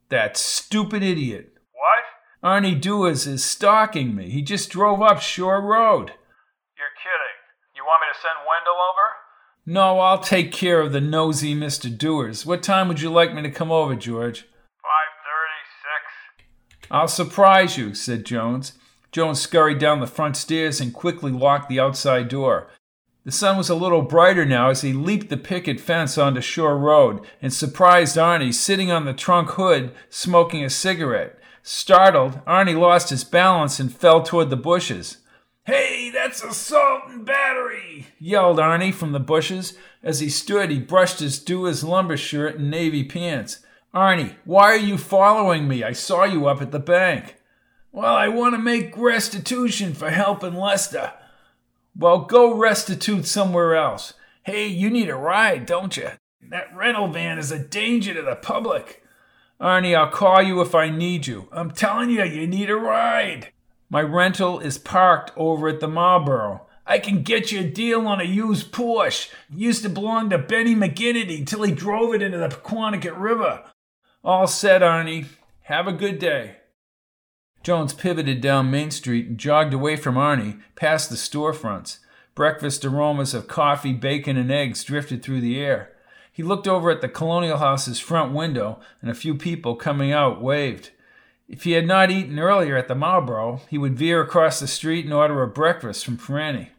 That 0.09 0.35
stupid 0.35 1.03
idiot. 1.03 1.53
What? 1.71 2.49
Arnie 2.49 2.79
Dewars 2.79 3.25
is 3.25 3.45
stalking 3.45 4.13
me. 4.13 4.29
He 4.29 4.41
just 4.41 4.69
drove 4.69 5.01
up 5.01 5.21
Shore 5.21 5.61
Road. 5.61 6.11
You're 6.77 6.95
kidding. 6.97 7.37
You 7.75 7.83
want 7.85 8.01
me 8.01 8.13
to 8.13 8.19
send 8.19 8.45
Wendell 8.45 8.73
over? 8.73 9.07
No, 9.65 9.99
I'll 9.99 10.19
take 10.19 10.51
care 10.51 10.81
of 10.81 10.91
the 10.91 11.01
nosy 11.01 11.55
Mr. 11.55 11.95
Dewars. 11.95 12.45
What 12.45 12.61
time 12.61 12.87
would 12.89 13.01
you 13.01 13.09
like 13.09 13.33
me 13.33 13.41
to 13.41 13.51
come 13.51 13.71
over, 13.71 13.95
George? 13.95 14.41
Five 14.81 15.11
thirty-six. 15.23 16.87
I'll 16.91 17.07
surprise 17.07 17.77
you, 17.77 17.93
said 17.93 18.25
Jones. 18.25 18.73
Jones 19.13 19.39
scurried 19.41 19.79
down 19.79 20.01
the 20.01 20.07
front 20.07 20.35
stairs 20.35 20.81
and 20.81 20.93
quickly 20.93 21.31
locked 21.31 21.69
the 21.69 21.79
outside 21.79 22.27
door. 22.27 22.69
The 23.27 23.33
sun 23.33 23.57
was 23.57 23.67
a 23.69 23.75
little 23.75 24.03
brighter 24.03 24.45
now 24.45 24.69
as 24.69 24.83
he 24.83 24.93
leaped 24.93 25.27
the 25.27 25.35
picket 25.35 25.81
fence 25.81 26.17
onto 26.17 26.39
Shore 26.39 26.77
Road 26.77 27.19
and 27.41 27.51
surprised 27.51 28.15
Arnie 28.15 28.53
sitting 28.53 28.89
on 28.89 29.03
the 29.03 29.11
trunk 29.11 29.49
hood 29.49 29.91
smoking 30.09 30.63
a 30.63 30.69
cigarette. 30.69 31.37
Startled, 31.61 32.39
Arnie 32.45 32.79
lost 32.79 33.09
his 33.09 33.25
balance 33.25 33.81
and 33.81 33.93
fell 33.93 34.23
toward 34.23 34.49
the 34.49 34.55
bushes. 34.55 35.17
Hey, 35.65 36.09
that's 36.09 36.41
assault 36.41 37.09
and 37.09 37.25
battery! 37.25 38.07
yelled 38.17 38.59
Arnie 38.59 38.93
from 38.93 39.11
the 39.11 39.19
bushes. 39.19 39.77
As 40.01 40.21
he 40.21 40.29
stood, 40.29 40.71
he 40.71 40.79
brushed 40.79 41.19
his 41.19 41.37
Dewar's 41.37 41.83
lumber 41.83 42.15
shirt 42.15 42.57
and 42.57 42.71
navy 42.71 43.03
pants. 43.03 43.59
Arnie, 43.93 44.35
why 44.45 44.71
are 44.71 44.77
you 44.77 44.97
following 44.97 45.67
me? 45.67 45.83
I 45.83 45.91
saw 45.91 46.23
you 46.23 46.47
up 46.47 46.61
at 46.61 46.71
the 46.71 46.79
bank. 46.79 47.35
Well, 47.91 48.15
I 48.15 48.29
want 48.29 48.55
to 48.55 48.57
make 48.57 48.95
restitution 48.95 49.93
for 49.93 50.11
helping 50.11 50.55
Lester. 50.55 51.11
Well, 51.99 52.19
go 52.19 52.53
restitute 52.53 53.25
somewhere 53.25 53.75
else. 53.75 54.13
Hey, 54.43 54.67
you 54.67 54.91
need 54.91 55.09
a 55.09 55.15
ride, 55.15 55.65
don't 55.65 55.97
you? 55.97 56.09
That 56.49 56.75
rental 56.75 57.07
van 57.07 57.39
is 57.39 57.51
a 57.51 57.57
danger 57.57 58.13
to 58.13 58.21
the 58.21 58.35
public. 58.35 59.03
Arnie, 59.59 59.97
I'll 59.97 60.11
call 60.11 60.43
you 60.43 60.61
if 60.61 60.75
I 60.75 60.91
need 60.91 61.25
you. 61.25 61.47
I'm 61.51 61.71
telling 61.71 62.11
you, 62.11 62.23
you 62.23 62.45
need 62.45 62.69
a 62.69 62.75
ride. 62.75 63.51
My 63.89 64.03
rental 64.03 64.59
is 64.59 64.77
parked 64.77 65.31
over 65.35 65.69
at 65.69 65.79
the 65.79 65.87
Marlboro. 65.87 66.67
I 66.85 66.99
can 66.99 67.23
get 67.23 67.51
you 67.51 67.61
a 67.61 67.69
deal 67.69 68.07
on 68.07 68.21
a 68.21 68.25
used 68.25 68.71
Porsche. 68.71 69.31
It 69.51 69.57
used 69.57 69.81
to 69.81 69.89
belong 69.89 70.29
to 70.29 70.37
Benny 70.37 70.75
McGinnity 70.75 71.47
till 71.47 71.63
he 71.63 71.71
drove 71.71 72.13
it 72.13 72.21
into 72.21 72.37
the 72.37 72.49
Paquonicket 72.49 73.19
River. 73.19 73.63
All 74.23 74.45
set, 74.45 74.83
Arnie. 74.83 75.25
Have 75.63 75.87
a 75.87 75.93
good 75.93 76.19
day. 76.19 76.57
Jones 77.67 77.91
pivoted 77.91 78.39
down 78.39 78.71
Main 78.71 78.91
Street 78.91 79.27
and 79.27 79.37
jogged 79.37 79.73
away 79.73 79.97
from 79.97 80.15
Arnie, 80.15 80.61
past 80.75 81.09
the 81.09 81.17
storefronts. 81.17 81.97
Breakfast 82.33 82.85
aromas 82.85 83.33
of 83.33 83.49
coffee, 83.49 83.91
bacon, 83.91 84.37
and 84.37 84.49
eggs 84.49 84.85
drifted 84.85 85.21
through 85.21 85.41
the 85.41 85.59
air. 85.59 85.91
He 86.31 86.43
looked 86.43 86.65
over 86.65 86.89
at 86.89 87.01
the 87.01 87.09
Colonial 87.09 87.57
House's 87.57 87.99
front 87.99 88.31
window, 88.31 88.79
and 89.01 89.11
a 89.11 89.13
few 89.13 89.35
people 89.35 89.75
coming 89.75 90.13
out 90.13 90.41
waved. 90.41 90.91
If 91.49 91.65
he 91.65 91.73
had 91.73 91.85
not 91.85 92.09
eaten 92.09 92.39
earlier 92.39 92.77
at 92.77 92.87
the 92.87 92.95
Marlboro, 92.95 93.59
he 93.69 93.77
would 93.77 93.99
veer 93.99 94.21
across 94.21 94.61
the 94.61 94.65
street 94.67 95.03
and 95.03 95.13
order 95.13 95.43
a 95.43 95.47
breakfast 95.49 96.05
from 96.05 96.17
Franny. 96.17 96.69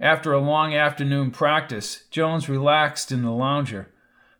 After 0.00 0.32
a 0.32 0.40
long 0.40 0.74
afternoon 0.74 1.32
practice, 1.32 2.04
Jones 2.10 2.48
relaxed 2.48 3.12
in 3.12 3.20
the 3.20 3.30
lounger. 3.30 3.92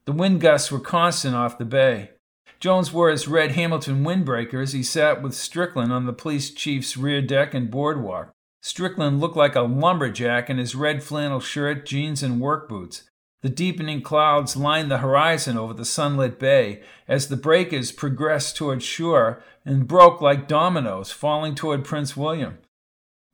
The 0.06 0.12
wind 0.12 0.40
gusts 0.40 0.72
were 0.72 0.80
constant 0.80 1.34
off 1.34 1.58
the 1.58 1.66
bay. 1.66 2.12
Jones 2.58 2.92
wore 2.92 3.10
his 3.10 3.28
red 3.28 3.52
Hamilton 3.52 4.04
windbreaker 4.04 4.62
as 4.62 4.72
he 4.72 4.82
sat 4.82 5.22
with 5.22 5.34
Strickland 5.34 5.92
on 5.92 6.06
the 6.06 6.12
police 6.12 6.50
chief's 6.50 6.96
rear 6.96 7.20
deck 7.20 7.54
and 7.54 7.70
boardwalk. 7.70 8.32
Strickland 8.62 9.20
looked 9.20 9.36
like 9.36 9.54
a 9.54 9.60
lumberjack 9.60 10.50
in 10.50 10.58
his 10.58 10.74
red 10.74 11.02
flannel 11.02 11.40
shirt, 11.40 11.86
jeans, 11.86 12.22
and 12.22 12.40
work 12.40 12.68
boots. 12.68 13.04
The 13.42 13.48
deepening 13.50 14.02
clouds 14.02 14.56
lined 14.56 14.90
the 14.90 14.98
horizon 14.98 15.56
over 15.56 15.72
the 15.72 15.84
sunlit 15.84 16.38
bay 16.38 16.82
as 17.06 17.28
the 17.28 17.36
breakers 17.36 17.92
progressed 17.92 18.56
toward 18.56 18.82
shore 18.82 19.42
and 19.64 19.86
broke 19.86 20.20
like 20.20 20.48
dominoes, 20.48 21.12
falling 21.12 21.54
toward 21.54 21.84
Prince 21.84 22.16
William. 22.16 22.58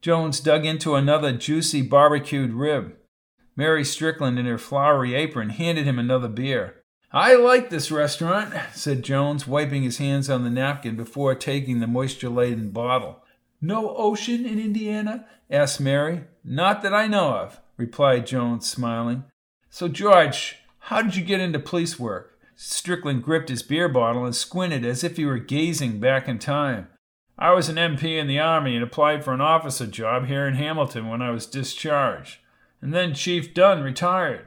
Jones 0.02 0.40
dug 0.40 0.66
into 0.66 0.96
another 0.96 1.32
juicy 1.32 1.80
barbecued 1.80 2.52
rib. 2.52 2.96
Mary 3.56 3.84
Strickland, 3.84 4.38
in 4.38 4.46
her 4.46 4.58
flowery 4.58 5.14
apron, 5.14 5.50
handed 5.50 5.86
him 5.86 5.98
another 5.98 6.28
beer. 6.28 6.81
I 7.14 7.34
like 7.34 7.68
this 7.68 7.90
restaurant, 7.90 8.54
said 8.72 9.02
Jones, 9.02 9.46
wiping 9.46 9.82
his 9.82 9.98
hands 9.98 10.30
on 10.30 10.44
the 10.44 10.50
napkin 10.50 10.96
before 10.96 11.34
taking 11.34 11.80
the 11.80 11.86
moisture 11.86 12.30
laden 12.30 12.70
bottle. 12.70 13.22
No 13.60 13.94
ocean 13.94 14.46
in 14.46 14.58
Indiana? 14.58 15.26
asked 15.50 15.78
Mary. 15.78 16.24
Not 16.42 16.80
that 16.82 16.94
I 16.94 17.06
know 17.06 17.34
of, 17.34 17.60
replied 17.76 18.26
Jones, 18.26 18.68
smiling. 18.68 19.24
So, 19.68 19.88
George, 19.88 20.56
how 20.78 21.02
did 21.02 21.14
you 21.14 21.22
get 21.22 21.40
into 21.40 21.58
police 21.58 21.98
work? 21.98 22.38
Strickland 22.56 23.22
gripped 23.22 23.50
his 23.50 23.62
beer 23.62 23.90
bottle 23.90 24.24
and 24.24 24.34
squinted 24.34 24.82
as 24.82 25.04
if 25.04 25.18
he 25.18 25.26
were 25.26 25.38
gazing 25.38 26.00
back 26.00 26.28
in 26.28 26.38
time. 26.38 26.88
I 27.38 27.52
was 27.52 27.68
an 27.68 27.76
MP 27.76 28.18
in 28.18 28.26
the 28.26 28.38
Army 28.38 28.74
and 28.74 28.82
applied 28.82 29.22
for 29.22 29.34
an 29.34 29.40
officer 29.42 29.86
job 29.86 30.28
here 30.28 30.46
in 30.46 30.54
Hamilton 30.54 31.08
when 31.08 31.20
I 31.20 31.30
was 31.30 31.44
discharged. 31.44 32.38
And 32.80 32.94
then 32.94 33.14
Chief 33.14 33.52
Dunn 33.52 33.82
retired. 33.82 34.46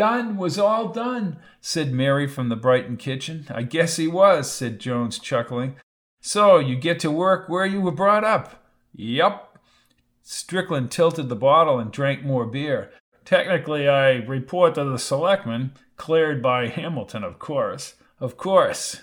Dunn 0.00 0.38
was 0.38 0.58
all 0.58 0.88
done, 0.88 1.36
said 1.60 1.92
Mary 1.92 2.26
from 2.26 2.48
the 2.48 2.56
Brighton 2.56 2.96
kitchen. 2.96 3.46
I 3.50 3.64
guess 3.64 3.96
he 3.96 4.08
was, 4.08 4.50
said 4.50 4.78
Jones, 4.78 5.18
chuckling. 5.18 5.76
So 6.22 6.58
you 6.58 6.74
get 6.74 6.98
to 7.00 7.10
work 7.10 7.50
where 7.50 7.66
you 7.66 7.82
were 7.82 7.92
brought 7.92 8.24
up? 8.24 8.64
Yup. 8.94 9.58
Strickland 10.22 10.90
tilted 10.90 11.28
the 11.28 11.36
bottle 11.36 11.78
and 11.78 11.92
drank 11.92 12.24
more 12.24 12.46
beer. 12.46 12.90
Technically, 13.26 13.90
I 13.90 14.12
report 14.12 14.76
to 14.76 14.84
the 14.84 14.98
selectmen, 14.98 15.72
cleared 15.98 16.40
by 16.42 16.68
Hamilton, 16.68 17.22
of 17.22 17.38
course. 17.38 17.96
Of 18.20 18.38
course. 18.38 19.02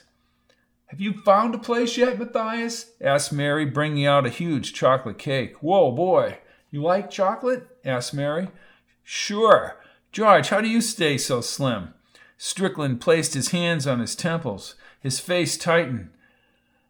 Have 0.87 0.99
you 0.99 1.13
found 1.13 1.53
a 1.53 1.59
place 1.59 1.95
yet, 1.95 2.17
Matthias? 2.17 2.93
asked 2.99 3.31
Mary, 3.31 3.65
bringing 3.65 4.07
out 4.07 4.25
a 4.25 4.31
huge 4.31 4.73
chocolate 4.73 5.19
cake. 5.19 5.57
Whoa, 5.61 5.91
boy. 5.91 6.39
You 6.71 6.81
like 6.81 7.11
chocolate? 7.11 7.67
asked 7.85 8.15
Mary. 8.15 8.47
Sure. 9.03 9.75
George, 10.11 10.49
how 10.49 10.61
do 10.61 10.67
you 10.67 10.81
stay 10.81 11.17
so 11.17 11.41
slim? 11.41 11.93
Strickland 12.37 13.01
placed 13.01 13.33
his 13.33 13.49
hands 13.49 13.87
on 13.87 13.99
his 13.99 14.15
temples. 14.15 14.75
His 14.99 15.19
face 15.19 15.57
tightened. 15.57 16.09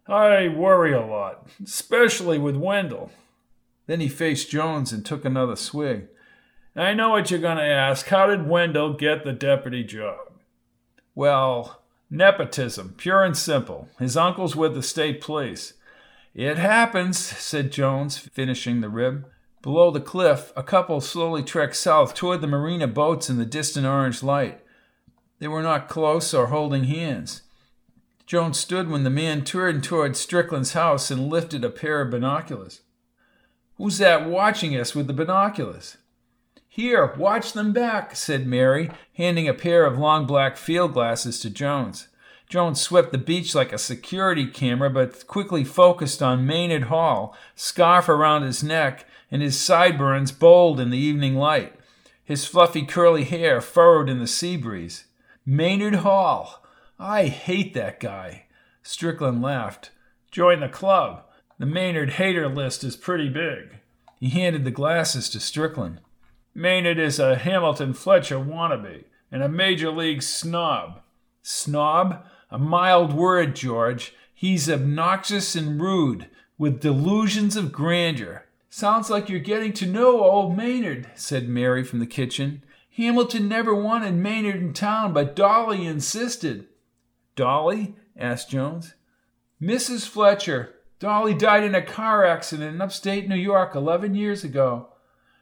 I 0.08 0.48
worry 0.48 0.94
a 0.94 1.06
lot, 1.06 1.48
especially 1.64 2.38
with 2.38 2.56
Wendell. 2.56 3.12
Then 3.88 4.00
he 4.00 4.08
faced 4.08 4.50
Jones 4.50 4.92
and 4.92 5.06
took 5.06 5.26
another 5.26 5.56
swig. 5.56 6.08
I 6.76 6.94
know 6.94 7.10
what 7.10 7.32
you're 7.32 7.40
going 7.40 7.58
to 7.58 7.64
ask. 7.64 8.06
How 8.08 8.28
did 8.28 8.48
Wendell 8.48 8.94
get 8.94 9.24
the 9.24 9.34
deputy 9.34 9.84
job? 9.84 10.20
Well, 11.16 11.82
nepotism, 12.10 12.94
pure 12.98 13.24
and 13.24 13.36
simple. 13.36 13.90
His 14.00 14.16
uncle's 14.16 14.56
with 14.56 14.76
the 14.76 14.84
state 14.84 15.20
police. 15.20 15.74
It 16.36 16.58
happens, 16.58 17.18
said 17.18 17.72
Jones, 17.72 18.18
finishing 18.18 18.82
the 18.82 18.90
rib. 18.90 19.26
Below 19.62 19.92
the 19.92 20.00
cliff, 20.00 20.54
a 20.56 20.64
couple 20.64 21.02
slowly 21.02 21.44
trekked 21.44 21.76
south 21.76 22.14
toward 22.14 22.42
the 22.42 22.48
marina 22.48 22.88
boats 22.88 23.30
in 23.30 23.38
the 23.38 23.46
distant 23.46 23.86
orange 23.86 24.22
light. 24.22 24.62
They 25.40 25.48
were 25.48 25.64
not 25.64 25.90
close 25.90 26.34
or 26.34 26.48
holding 26.48 26.86
hands. 26.86 27.42
Jones 28.26 28.60
stood 28.60 28.90
when 28.90 29.04
the 29.04 29.10
man 29.10 29.44
turned 29.44 29.84
toward 29.84 30.18
Strickland's 30.18 30.74
house 30.74 31.10
and 31.10 31.30
lifted 31.30 31.64
a 31.64 31.70
pair 31.70 32.02
of 32.02 32.12
binoculars. 32.12 32.82
Who's 33.76 34.00
that 34.00 34.28
watching 34.28 34.76
us 34.76 34.94
with 34.94 35.08
the 35.08 35.14
binoculars? 35.14 35.98
Here, 36.68 37.14
watch 37.18 37.54
them 37.54 37.74
back, 37.74 38.16
said 38.16 38.46
Mary, 38.46 38.92
handing 39.14 39.48
a 39.48 39.54
pair 39.54 39.86
of 39.86 39.98
long 39.98 40.28
black 40.28 40.58
field 40.58 40.94
glasses 40.94 41.40
to 41.40 41.50
Jones. 41.50 42.08
Jones 42.50 42.80
swept 42.80 43.12
the 43.12 43.18
beach 43.18 43.56
like 43.56 43.74
a 43.74 43.80
security 43.80 44.46
camera, 44.46 44.90
but 44.90 45.26
quickly 45.26 45.64
focused 45.64 46.22
on 46.22 46.46
Maynard 46.46 46.84
Hall, 46.84 47.36
scarf 47.56 48.08
around 48.08 48.44
his 48.44 48.64
neck, 48.64 49.07
and 49.32 49.42
his 49.42 49.60
sideburns 49.60 50.32
bold 50.32 50.80
in 50.80 50.90
the 50.90 50.98
evening 50.98 51.36
light, 51.36 51.74
his 52.24 52.46
fluffy 52.46 52.86
curly 52.86 53.24
hair 53.24 53.62
furrowed 53.62 54.10
in 54.10 54.20
the 54.20 54.28
sea 54.28 54.58
breeze. 54.58 55.06
Maynard 55.46 55.96
Hall. 55.96 56.64
I 57.00 57.28
hate 57.28 57.74
that 57.74 58.00
guy. 58.00 58.48
Strickland 58.84 59.42
laughed. 59.42 59.92
Join 60.32 60.60
the 60.60 60.70
club. 60.70 61.24
The 61.60 61.66
Maynard 61.66 62.12
hater 62.12 62.48
list 62.48 62.84
is 62.84 62.96
pretty 62.96 63.30
big. 63.30 63.80
He 64.20 64.30
handed 64.30 64.66
the 64.66 64.72
glasses 64.72 65.30
to 65.30 65.40
Strickland. 65.40 66.02
Maynard 66.54 67.00
is 67.00 67.20
a 67.20 67.36
Hamilton 67.36 67.94
Fletcher 67.94 68.40
wannabe 68.40 69.06
and 69.32 69.44
a 69.44 69.50
major 69.50 69.92
league 69.92 70.24
snob. 70.24 71.02
Snob? 71.44 72.26
A 72.50 72.58
mild 72.58 73.14
word, 73.14 73.56
George. 73.56 74.14
He's 74.34 74.70
obnoxious 74.70 75.56
and 75.56 75.80
rude, 75.82 76.28
with 76.58 76.80
delusions 76.80 77.56
of 77.56 77.72
grandeur. 77.72 78.47
Sounds 78.70 79.10
like 79.10 79.30
you're 79.30 79.40
getting 79.40 79.74
to 79.74 79.86
know 79.86 80.24
old 80.24 80.56
Maynard, 80.56 81.10
said 81.16 81.48
Mary 81.48 81.84
from 81.84 82.00
the 82.00 82.06
kitchen. 82.06 82.64
Hamilton 82.96 83.48
never 83.48 83.74
wanted 83.74 84.16
Maynard 84.16 84.56
in 84.56 84.74
town, 84.74 85.14
but 85.14 85.36
Dolly 85.36 85.86
insisted. 85.86 86.68
Dolly? 87.36 87.96
asked 88.18 88.50
Jones. 88.50 88.96
Mrs. 89.62 90.08
Fletcher. 90.08 90.74
Dolly 91.00 91.36
died 91.36 91.64
in 91.64 91.76
a 91.76 91.82
car 91.82 92.26
accident 92.26 92.76
in 92.76 92.82
upstate 92.82 93.30
New 93.30 93.36
York 93.36 93.76
11 93.76 94.16
years 94.16 94.44
ago. 94.44 94.90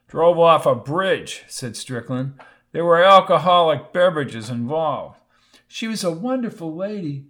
Drove 0.08 0.38
off 0.38 0.65
a 0.65 0.76
bridge, 0.76 1.43
said 1.47 1.76
Strickland. 1.76 2.34
There 2.73 2.86
were 2.86 3.02
alcoholic 3.02 3.93
beverages 3.93 4.49
involved. 4.49 5.17
She 5.67 5.88
was 5.88 6.04
a 6.04 6.12
wonderful 6.12 6.76
lady. 6.76 7.26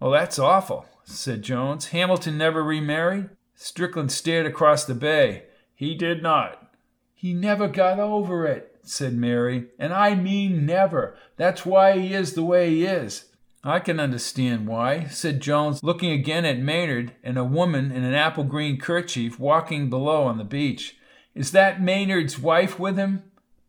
Well, 0.00 0.10
that's 0.10 0.38
awful, 0.38 0.86
said 1.04 1.42
Jones. 1.42 1.88
Hamilton 1.88 2.36
never 2.36 2.62
remarried? 2.62 3.30
Strickland 3.62 4.10
stared 4.10 4.46
across 4.46 4.86
the 4.86 4.94
bay. 4.94 5.42
He 5.74 5.94
did 5.94 6.22
not. 6.22 6.72
He 7.14 7.34
never 7.34 7.68
got 7.68 8.00
over 8.00 8.46
it, 8.46 8.76
said 8.82 9.14
Mary. 9.14 9.66
And 9.78 9.92
I 9.92 10.14
mean 10.14 10.64
never. 10.64 11.14
That's 11.36 11.66
why 11.66 11.98
he 11.98 12.14
is 12.14 12.32
the 12.32 12.42
way 12.42 12.70
he 12.70 12.86
is. 12.86 13.26
I 13.62 13.78
can 13.80 14.00
understand 14.00 14.66
why, 14.66 15.04
said 15.08 15.42
Jones, 15.42 15.82
looking 15.82 16.10
again 16.10 16.46
at 16.46 16.58
Maynard 16.58 17.12
and 17.22 17.36
a 17.36 17.44
woman 17.44 17.92
in 17.92 18.02
an 18.02 18.14
apple 18.14 18.44
green 18.44 18.78
kerchief 18.78 19.38
walking 19.38 19.90
below 19.90 20.22
on 20.22 20.38
the 20.38 20.44
beach. 20.44 20.96
Is 21.34 21.52
that 21.52 21.82
Maynard's 21.82 22.38
wife 22.38 22.78
with 22.78 22.96
him? 22.96 23.24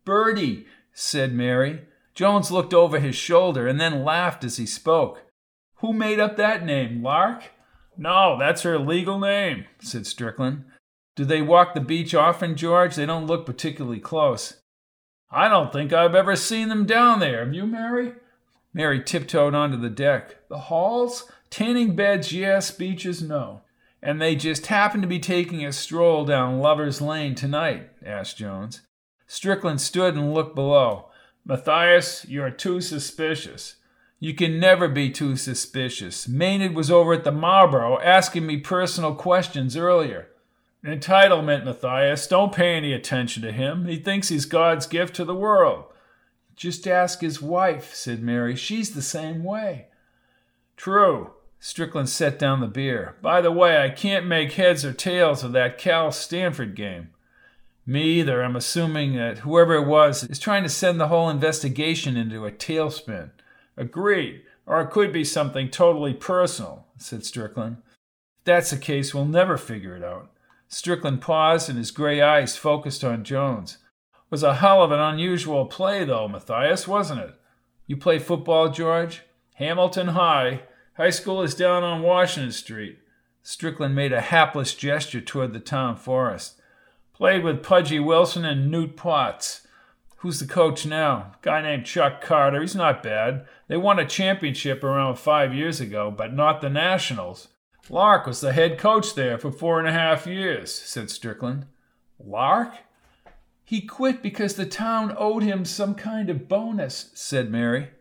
Bertie, 0.06 0.68
said 0.94 1.34
Mary. 1.34 1.82
Jones 2.16 2.50
looked 2.50 2.74
over 2.74 2.98
his 3.02 3.18
shoulder 3.18 3.68
and 3.68 3.80
then 3.80 4.06
laughed 4.06 4.46
as 4.46 4.56
he 4.56 4.66
spoke. 4.66 5.24
Who 5.80 5.92
made 5.92 6.22
up 6.22 6.38
that 6.38 6.66
name, 6.66 7.04
Lark? 7.04 7.44
No, 7.98 8.38
that's 8.40 8.64
her 8.64 8.80
legal 8.80 9.20
name, 9.20 9.66
said 9.80 10.08
Strickland. 10.08 10.66
Do 11.16 11.26
they 11.26 11.42
walk 11.42 11.74
the 11.74 11.82
beach 11.82 12.16
often, 12.16 12.56
George? 12.56 12.96
They 12.96 13.06
don't 13.06 13.28
look 13.28 13.46
particularly 13.46 14.00
close. 14.00 14.62
I 15.30 15.48
don't 15.48 15.72
think 15.72 15.94
I've 15.94 16.16
ever 16.16 16.36
seen 16.36 16.70
them 16.70 16.86
down 16.86 17.20
there. 17.20 17.44
Have 17.44 17.54
you, 17.54 17.66
Mary? 17.66 18.14
Mary 18.74 19.02
tiptoed 19.04 19.54
onto 19.54 19.78
the 19.78 19.90
deck. 19.90 20.48
The 20.50 20.58
halls? 20.58 21.30
Tanning 21.50 21.96
beds, 21.96 22.32
yes. 22.32 22.72
Beaches, 22.72 23.22
no. 23.22 23.62
And 24.02 24.22
they 24.22 24.36
just 24.36 24.68
happened 24.68 25.04
to 25.04 25.08
be 25.08 25.20
taking 25.20 25.66
a 25.66 25.72
stroll 25.72 26.26
down 26.26 26.60
Lover's 26.60 27.02
Lane 27.02 27.36
tonight? 27.36 27.90
asked 28.06 28.38
Jones. 28.38 28.82
Strickland 29.28 29.80
stood 29.80 30.16
and 30.16 30.34
looked 30.34 30.56
below. 30.56 31.10
Matthias, 31.46 32.26
you're 32.28 32.50
too 32.50 32.82
suspicious. 32.82 33.76
You 34.24 34.36
can 34.36 34.60
never 34.60 34.88
be 34.88 35.10
too 35.10 35.36
suspicious. 35.36 36.28
Maynard 36.28 36.76
was 36.76 36.92
over 36.92 37.12
at 37.14 37.24
the 37.24 37.32
Marlboro 37.32 38.00
asking 38.02 38.46
me 38.46 38.58
personal 38.58 39.16
questions 39.16 39.76
earlier. 39.76 40.28
Entitlement, 40.86 41.66
Matthias. 41.66 42.28
Don't 42.28 42.54
pay 42.54 42.76
any 42.76 42.94
attention 42.94 43.42
to 43.42 43.52
him. 43.52 43.88
He 43.88 43.98
thinks 43.98 44.30
he's 44.30 44.46
God's 44.46 44.86
gift 44.86 45.16
to 45.16 45.26
the 45.26 45.34
world. 45.34 45.86
Just 46.56 46.88
ask 46.88 47.22
his 47.22 47.42
wife, 47.42 47.96
said 47.96 48.22
Mary. 48.22 48.56
She's 48.56 48.92
the 48.92 49.02
same 49.02 49.44
way. 49.44 49.88
True. 50.78 51.32
Strickland 51.60 52.08
set 52.08 52.38
down 52.38 52.62
the 52.62 52.68
beer. 52.68 53.16
By 53.24 53.42
the 53.42 53.52
way, 53.52 53.84
I 53.84 53.90
can't 53.90 54.28
make 54.28 54.52
heads 54.52 54.86
or 54.86 54.94
tails 54.94 55.44
of 55.44 55.52
that 55.54 55.80
Cal 55.80 56.12
Stanford 56.12 56.76
game. 56.76 57.10
Me 57.88 58.04
either. 58.20 58.44
I'm 58.44 58.56
assuming 58.56 59.16
that 59.16 59.40
whoever 59.40 59.74
it 59.74 59.88
was 59.88 60.24
is 60.26 60.38
trying 60.38 60.62
to 60.62 60.70
send 60.70 61.00
the 61.00 61.08
whole 61.08 61.28
investigation 61.28 62.16
into 62.16 62.46
a 62.46 62.52
tailspin. 62.52 63.32
Agreed. 63.78 64.44
Or 64.66 64.82
it 64.82 64.92
could 64.92 65.12
be 65.12 65.24
something 65.24 65.70
totally 65.70 66.14
personal, 66.14 66.88
said 66.98 67.26
Strickland. 67.26 67.78
If 68.40 68.46
that's 68.46 68.72
the 68.72 68.78
case, 68.78 69.14
we'll 69.14 69.26
never 69.26 69.58
figure 69.58 69.96
it 69.96 70.04
out. 70.04 70.32
Strickland 70.68 71.22
paused 71.22 71.70
and 71.70 71.78
his 71.78 71.92
gray 71.92 72.22
eyes 72.22 72.56
focused 72.56 73.04
on 73.04 73.24
Jones 73.24 73.78
was 74.32 74.42
a 74.42 74.56
hell 74.56 74.82
of 74.82 74.92
an 74.92 75.00
unusual 75.00 75.66
play, 75.66 76.06
though, 76.06 76.28
Matthias, 76.28 76.88
wasn't 76.88 77.20
it? 77.20 77.36
You 77.86 77.98
play 77.98 78.18
football, 78.18 78.70
George? 78.70 79.24
Hamilton 79.56 80.08
High. 80.10 80.62
High 80.96 81.10
school 81.10 81.44
is 81.44 81.54
down 81.54 81.84
on 81.84 82.02
Washington 82.02 82.54
Street. 82.54 82.98
Strickland 83.44 83.94
made 83.94 84.14
a 84.14 84.22
hapless 84.22 84.74
gesture 84.74 85.20
toward 85.20 85.52
the 85.52 85.60
town 85.60 85.98
forest. 85.98 86.62
Played 87.14 87.44
with 87.44 87.62
Pudgy 87.62 88.00
Wilson 88.00 88.46
and 88.46 88.72
Newt 88.72 88.96
Potts. 88.96 89.68
Who's 90.18 90.40
the 90.40 90.46
coach 90.48 90.86
now? 90.86 91.34
Guy 91.42 91.62
named 91.62 91.86
Chuck 91.86 92.22
Carter. 92.22 92.62
He's 92.62 92.76
not 92.76 93.04
bad. 93.04 93.46
They 93.72 93.78
won 93.78 94.00
a 94.00 94.06
championship 94.06 94.84
around 94.84 95.16
five 95.16 95.54
years 95.54 95.80
ago, 95.80 96.12
but 96.12 96.34
not 96.34 96.60
the 96.60 96.70
Nationals. 96.70 97.48
Lark 97.90 98.28
was 98.28 98.42
the 98.42 98.52
head 98.52 98.78
coach 98.78 99.16
there 99.16 99.38
for 99.38 99.50
four 99.50 99.80
and 99.80 99.88
a 99.88 99.94
half 99.94 100.28
years, 100.28 100.74
said 100.74 101.10
Strickland. 101.10 101.68
Lark? 102.20 102.74
He 103.64 103.80
quit 103.80 104.22
because 104.22 104.56
the 104.56 104.66
town 104.66 105.16
owed 105.18 105.44
him 105.44 105.64
some 105.64 105.96
kind 105.96 106.30
of 106.30 106.50
bonus, 106.50 107.12
said 107.14 107.50
Mary. 107.50 107.92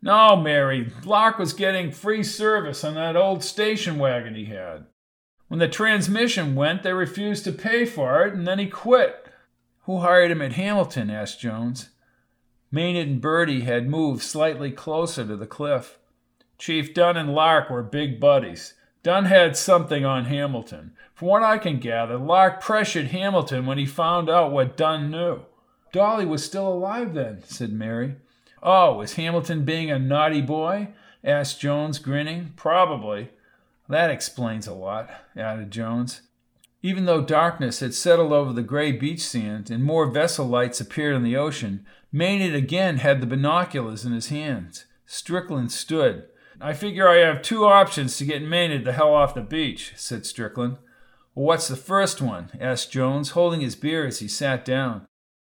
No, 0.00 0.36
Mary, 0.36 0.90
Lark 1.04 1.38
was 1.38 1.52
getting 1.52 1.92
free 1.92 2.22
service 2.22 2.82
on 2.82 2.94
that 2.94 3.14
old 3.14 3.44
station 3.44 3.98
wagon 3.98 4.34
he 4.34 4.46
had. 4.46 4.86
When 5.48 5.60
the 5.60 5.68
transmission 5.68 6.54
went, 6.54 6.82
they 6.82 6.94
refused 6.94 7.44
to 7.44 7.52
pay 7.52 7.84
for 7.84 8.24
it, 8.24 8.32
and 8.32 8.48
then 8.48 8.58
he 8.58 8.68
quit. 8.68 9.26
Who 9.82 9.98
hired 9.98 10.30
him 10.30 10.40
at 10.40 10.54
Hamilton? 10.54 11.10
asked 11.10 11.40
Jones. 11.40 11.90
Maynard 12.74 13.06
and 13.06 13.20
Bertie 13.20 13.60
had 13.60 13.88
moved 13.88 14.20
slightly 14.20 14.72
closer 14.72 15.24
to 15.24 15.36
the 15.36 15.46
cliff. 15.46 15.96
Chief 16.58 16.92
Dunn 16.92 17.16
and 17.16 17.32
Lark 17.32 17.70
were 17.70 17.84
big 17.84 18.18
buddies. 18.18 18.74
Dunn 19.04 19.26
had 19.26 19.56
something 19.56 20.04
on 20.04 20.24
Hamilton. 20.24 20.90
From 21.14 21.28
what 21.28 21.44
I 21.44 21.56
can 21.58 21.78
gather, 21.78 22.18
Lark 22.18 22.60
pressured 22.60 23.12
Hamilton 23.12 23.64
when 23.64 23.78
he 23.78 23.86
found 23.86 24.28
out 24.28 24.50
what 24.50 24.76
Dunn 24.76 25.08
knew. 25.08 25.42
Dolly 25.92 26.26
was 26.26 26.44
still 26.44 26.66
alive 26.66 27.14
then, 27.14 27.44
said 27.44 27.72
Mary. 27.72 28.16
Oh, 28.60 29.02
is 29.02 29.14
Hamilton 29.14 29.64
being 29.64 29.92
a 29.92 29.98
naughty 30.00 30.40
boy? 30.40 30.88
asked 31.22 31.60
Jones, 31.60 32.00
grinning. 32.00 32.54
Probably. 32.56 33.30
That 33.88 34.10
explains 34.10 34.66
a 34.66 34.74
lot, 34.74 35.10
added 35.36 35.70
Jones. 35.70 36.22
Even 36.84 37.06
though 37.06 37.22
darkness 37.22 37.80
had 37.80 37.94
settled 37.94 38.30
over 38.30 38.52
the 38.52 38.62
gray 38.62 38.92
beach 38.92 39.22
sand 39.22 39.70
and 39.70 39.82
more 39.82 40.06
vessel 40.06 40.46
lights 40.46 40.82
appeared 40.82 41.14
on 41.14 41.22
the 41.22 41.34
ocean, 41.34 41.82
Maynard 42.12 42.54
again 42.54 42.98
had 42.98 43.22
the 43.22 43.26
binoculars 43.26 44.04
in 44.04 44.12
his 44.12 44.28
hands. 44.28 44.84
Strickland 45.06 45.72
stood. 45.72 46.26
I 46.60 46.74
figure 46.74 47.08
I 47.08 47.20
have 47.20 47.40
two 47.40 47.64
options 47.64 48.18
to 48.18 48.26
get 48.26 48.42
Maynard 48.42 48.84
the 48.84 48.92
hell 48.92 49.14
off 49.14 49.34
the 49.34 49.40
beach, 49.40 49.94
said 49.96 50.26
Strickland. 50.26 50.76
Well, 51.34 51.46
what's 51.46 51.68
the 51.68 51.76
first 51.76 52.20
one? 52.20 52.50
asked 52.60 52.92
Jones, 52.92 53.30
holding 53.30 53.62
his 53.62 53.76
beer 53.76 54.06
as 54.06 54.18
he 54.18 54.28
sat 54.28 54.62
down. 54.62 55.06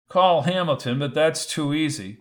Call 0.08 0.43
Hamilton, 0.43 1.00
but 1.00 1.13
that's 1.13 1.45
too 1.45 1.74
easy. 1.74 2.19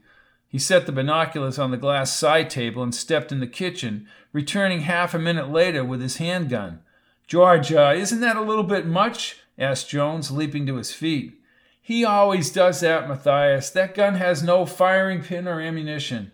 He 0.49 0.59
set 0.59 0.87
the 0.87 0.93
binoculars 0.93 1.57
on 1.57 1.71
the 1.71 1.77
glass 1.77 2.19
side 2.19 2.51
table 2.51 2.83
and 2.83 2.93
stepped 2.93 3.31
in 3.31 3.39
the 3.39 3.47
kitchen, 3.47 4.09
returning 4.33 4.81
half 4.81 5.15
a 5.15 5.21
minute 5.21 5.51
later 5.51 5.85
with 5.85 6.01
his 6.01 6.17
handgun. 6.17 6.81
George, 7.27 7.73
uh, 7.73 7.95
isn't 7.97 8.21
that 8.21 8.37
a 8.37 8.43
little 8.43 8.65
bit 8.65 8.87
much? 8.87 9.39
asked 9.59 9.89
Jones, 9.89 10.31
leaping 10.31 10.67
to 10.67 10.77
his 10.77 10.93
feet. 10.93 11.41
He 11.81 12.05
always 12.05 12.51
does 12.51 12.81
that, 12.81 13.09
Matthias. 13.09 13.71
That 13.71 13.95
gun 13.95 14.15
has 14.15 14.43
no 14.43 14.67
firing 14.67 15.23
pin 15.23 15.47
or 15.47 15.61
ammunition. 15.61 16.33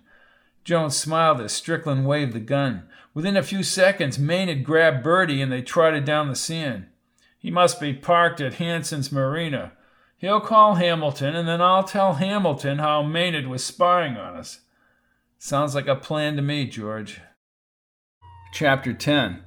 Jones 0.65 0.97
smiled 0.97 1.41
as 1.41 1.53
Strickland 1.53 2.07
waved 2.07 2.33
the 2.33 2.41
gun. 2.41 2.85
Within 3.15 3.37
a 3.37 3.43
few 3.43 3.63
seconds, 3.63 4.19
Maynard 4.19 4.65
grabbed 4.65 5.03
Bertie 5.03 5.43
and 5.43 5.51
they 5.51 5.63
trotted 5.63 6.05
down 6.05 6.29
the 6.29 6.37
sand. 6.37 6.87
He 7.39 7.51
must 7.51 7.81
be 7.81 7.95
parked 7.95 8.41
at 8.41 8.55
Hanson's 8.55 9.11
Marina. 9.11 9.73
He'll 10.19 10.41
call 10.41 10.75
Hamilton, 10.75 11.35
and 11.35 11.49
then 11.49 11.63
I'll 11.63 11.83
tell 11.83 12.15
Hamilton 12.15 12.79
how 12.79 13.03
Maynard 13.03 13.47
was 13.47 13.65
spying 13.65 14.19
on 14.19 14.37
us. 14.37 14.61
Sounds 15.39 15.75
like 15.75 15.89
a 15.89 15.97
plan 15.97 16.37
to 16.37 16.43
me, 16.43 16.67
George. 16.67 17.23
Chapter 18.53 18.93
10 18.93 19.45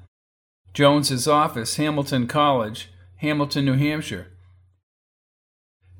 Jones's 0.73 1.27
office, 1.27 1.75
Hamilton 1.75 2.25
College, 2.25 2.89
Hamilton, 3.17 3.65
New 3.65 3.77
Hampshire. 3.77 4.27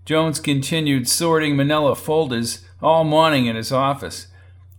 Jones 0.03 0.39
continued 0.39 1.07
sorting 1.07 1.55
manila 1.55 1.95
folders 1.95 2.65
all 2.81 3.03
morning 3.03 3.45
in 3.45 3.55
his 3.55 3.71
office. 3.71 4.27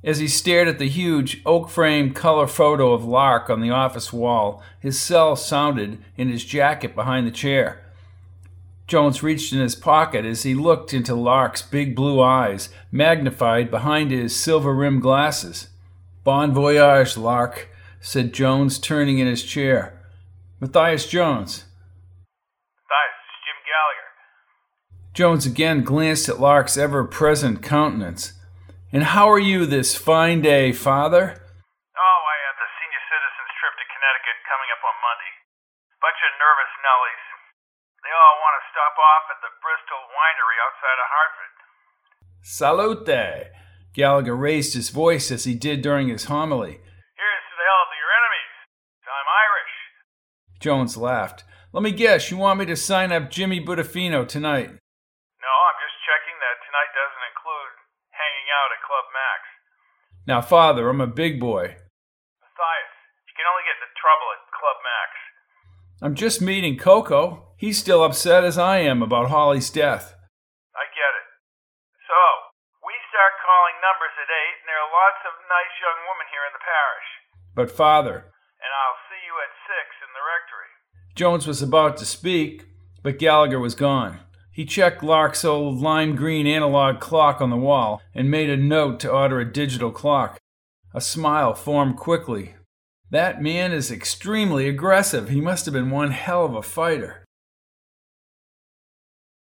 As 0.02 0.18
he 0.18 0.26
stared 0.26 0.66
at 0.66 0.78
the 0.78 0.88
huge 0.88 1.40
oak 1.46 1.70
framed 1.70 2.14
color 2.14 2.48
photo 2.48 2.92
of 2.92 3.04
Lark 3.04 3.48
on 3.48 3.60
the 3.60 3.70
office 3.70 4.12
wall, 4.12 4.62
his 4.80 5.00
cell 5.00 5.36
sounded 5.36 5.98
in 6.16 6.28
his 6.28 6.44
jacket 6.44 6.94
behind 6.96 7.26
the 7.26 7.30
chair. 7.30 7.80
Jones 8.86 9.22
reached 9.22 9.52
in 9.52 9.60
his 9.60 9.76
pocket 9.76 10.26
as 10.26 10.42
he 10.42 10.54
looked 10.54 10.92
into 10.92 11.14
Lark's 11.14 11.62
big 11.62 11.94
blue 11.94 12.20
eyes, 12.20 12.68
magnified 12.90 13.70
behind 13.70 14.10
his 14.10 14.34
silver 14.36 14.74
rimmed 14.74 15.00
glasses. 15.00 15.68
Bon 16.24 16.52
voyage, 16.52 17.16
Lark, 17.16 17.68
said 18.04 18.36
Jones, 18.36 18.78
turning 18.78 19.18
in 19.18 19.26
his 19.26 19.42
chair. 19.42 19.98
Matthias 20.60 21.08
Jones. 21.08 21.64
Matthias, 22.84 23.16
it's 23.16 23.40
Jim 23.48 23.58
Gallagher. 23.64 24.10
Jones 25.16 25.44
again 25.48 25.82
glanced 25.82 26.28
at 26.28 26.38
Lark's 26.38 26.76
ever 26.76 27.08
present 27.08 27.64
countenance. 27.64 28.36
And 28.92 29.02
how 29.16 29.26
are 29.32 29.40
you 29.40 29.64
this 29.64 29.96
fine 29.96 30.44
day, 30.44 30.70
Father? 30.70 31.32
Oh, 31.32 32.20
I 32.28 32.36
have 32.44 32.58
the 32.60 32.70
senior 32.76 33.02
citizens 33.08 33.52
trip 33.56 33.72
to 33.72 33.86
Connecticut 33.88 34.38
coming 34.46 34.68
up 34.68 34.84
on 34.84 34.96
Monday. 35.00 35.32
Bunch 35.98 36.20
of 36.28 36.32
nervous 36.36 36.72
Nellies. 36.84 37.24
They 38.04 38.12
all 38.12 38.36
want 38.44 38.54
to 38.60 38.68
stop 38.68 38.94
off 39.00 39.24
at 39.32 39.40
the 39.40 39.52
Bristol 39.64 40.02
winery 40.12 40.58
outside 40.60 40.98
of 41.00 41.08
Hartford. 41.08 41.54
Salute! 42.44 43.50
Gallagher 43.96 44.36
raised 44.36 44.76
his 44.76 44.92
voice 44.92 45.32
as 45.32 45.48
he 45.48 45.56
did 45.56 45.80
during 45.80 46.12
his 46.12 46.28
homily. 46.28 46.84
Here's 47.14 47.46
to 47.46 47.54
the 47.54 47.66
health 47.66 47.90
of 47.94 47.98
your 47.98 48.12
enemies. 48.12 48.54
I'm 49.06 49.28
Irish. 49.30 49.74
Jones 50.64 50.96
laughed. 50.96 51.44
Let 51.76 51.82
me 51.84 51.92
guess, 51.92 52.30
you 52.32 52.40
want 52.40 52.56
me 52.58 52.64
to 52.72 52.76
sign 52.76 53.12
up 53.12 53.28
Jimmy 53.28 53.60
Budafino 53.60 54.24
tonight? 54.24 54.72
No, 54.72 55.52
I'm 55.68 55.78
just 55.84 56.00
checking 56.08 56.40
that 56.40 56.56
tonight 56.64 56.88
doesn't 56.96 57.28
include 57.28 57.74
hanging 58.16 58.48
out 58.48 58.72
at 58.72 58.80
Club 58.80 59.06
Max. 59.12 59.40
Now, 60.24 60.40
Father, 60.40 60.88
I'm 60.88 61.04
a 61.04 61.10
big 61.10 61.36
boy. 61.36 61.76
Matthias, 62.40 62.94
you 63.28 63.34
can 63.36 63.44
only 63.44 63.68
get 63.68 63.76
into 63.76 63.92
trouble 64.00 64.28
at 64.32 64.40
Club 64.56 64.78
Max. 64.80 65.10
I'm 66.00 66.16
just 66.16 66.40
meeting 66.40 66.80
Coco. 66.80 67.52
He's 67.60 67.76
still 67.76 68.00
upset 68.00 68.40
as 68.40 68.56
I 68.56 68.80
am 68.88 69.04
about 69.04 69.28
Holly's 69.28 69.68
death. 69.68 70.16
I 70.72 70.88
get 70.96 71.12
it. 71.12 71.28
So, 72.08 72.20
we 72.88 72.96
start 73.12 73.36
calling 73.44 73.76
numbers 73.84 74.16
at 74.16 74.32
8, 74.32 74.64
and 74.64 74.68
there 74.72 74.80
are 74.80 74.96
lots 74.96 75.20
of 75.28 75.44
nice 75.44 75.76
young 75.76 76.08
women 76.08 76.24
here 76.32 76.48
in 76.48 76.56
the 76.56 76.64
parish. 76.64 77.08
But, 77.52 77.68
Father, 77.68 78.32
And 78.64 78.72
I'll 78.72 79.02
see 79.12 79.20
you 79.28 79.36
at 79.44 79.52
6 79.68 80.08
in 80.08 80.10
the 80.16 80.24
rectory. 80.24 80.72
Jones 81.14 81.46
was 81.46 81.62
about 81.62 81.96
to 81.98 82.04
speak, 82.04 82.66
but 83.02 83.18
Gallagher 83.18 83.60
was 83.60 83.76
gone. 83.76 84.18
He 84.50 84.64
checked 84.64 85.02
Lark's 85.02 85.44
old 85.44 85.80
lime 85.80 86.16
green 86.16 86.46
analog 86.46 87.00
clock 87.00 87.40
on 87.40 87.50
the 87.50 87.56
wall 87.56 88.00
and 88.14 88.30
made 88.30 88.50
a 88.50 88.56
note 88.56 89.00
to 89.00 89.10
order 89.10 89.40
a 89.40 89.52
digital 89.52 89.90
clock. 89.90 90.38
A 90.92 91.00
smile 91.00 91.54
formed 91.54 91.96
quickly. 91.96 92.54
That 93.10 93.42
man 93.42 93.72
is 93.72 93.90
extremely 93.90 94.68
aggressive. 94.68 95.28
He 95.28 95.40
must 95.40 95.66
have 95.66 95.74
been 95.74 95.90
one 95.90 96.10
hell 96.10 96.44
of 96.44 96.54
a 96.54 96.62
fighter. 96.62 97.24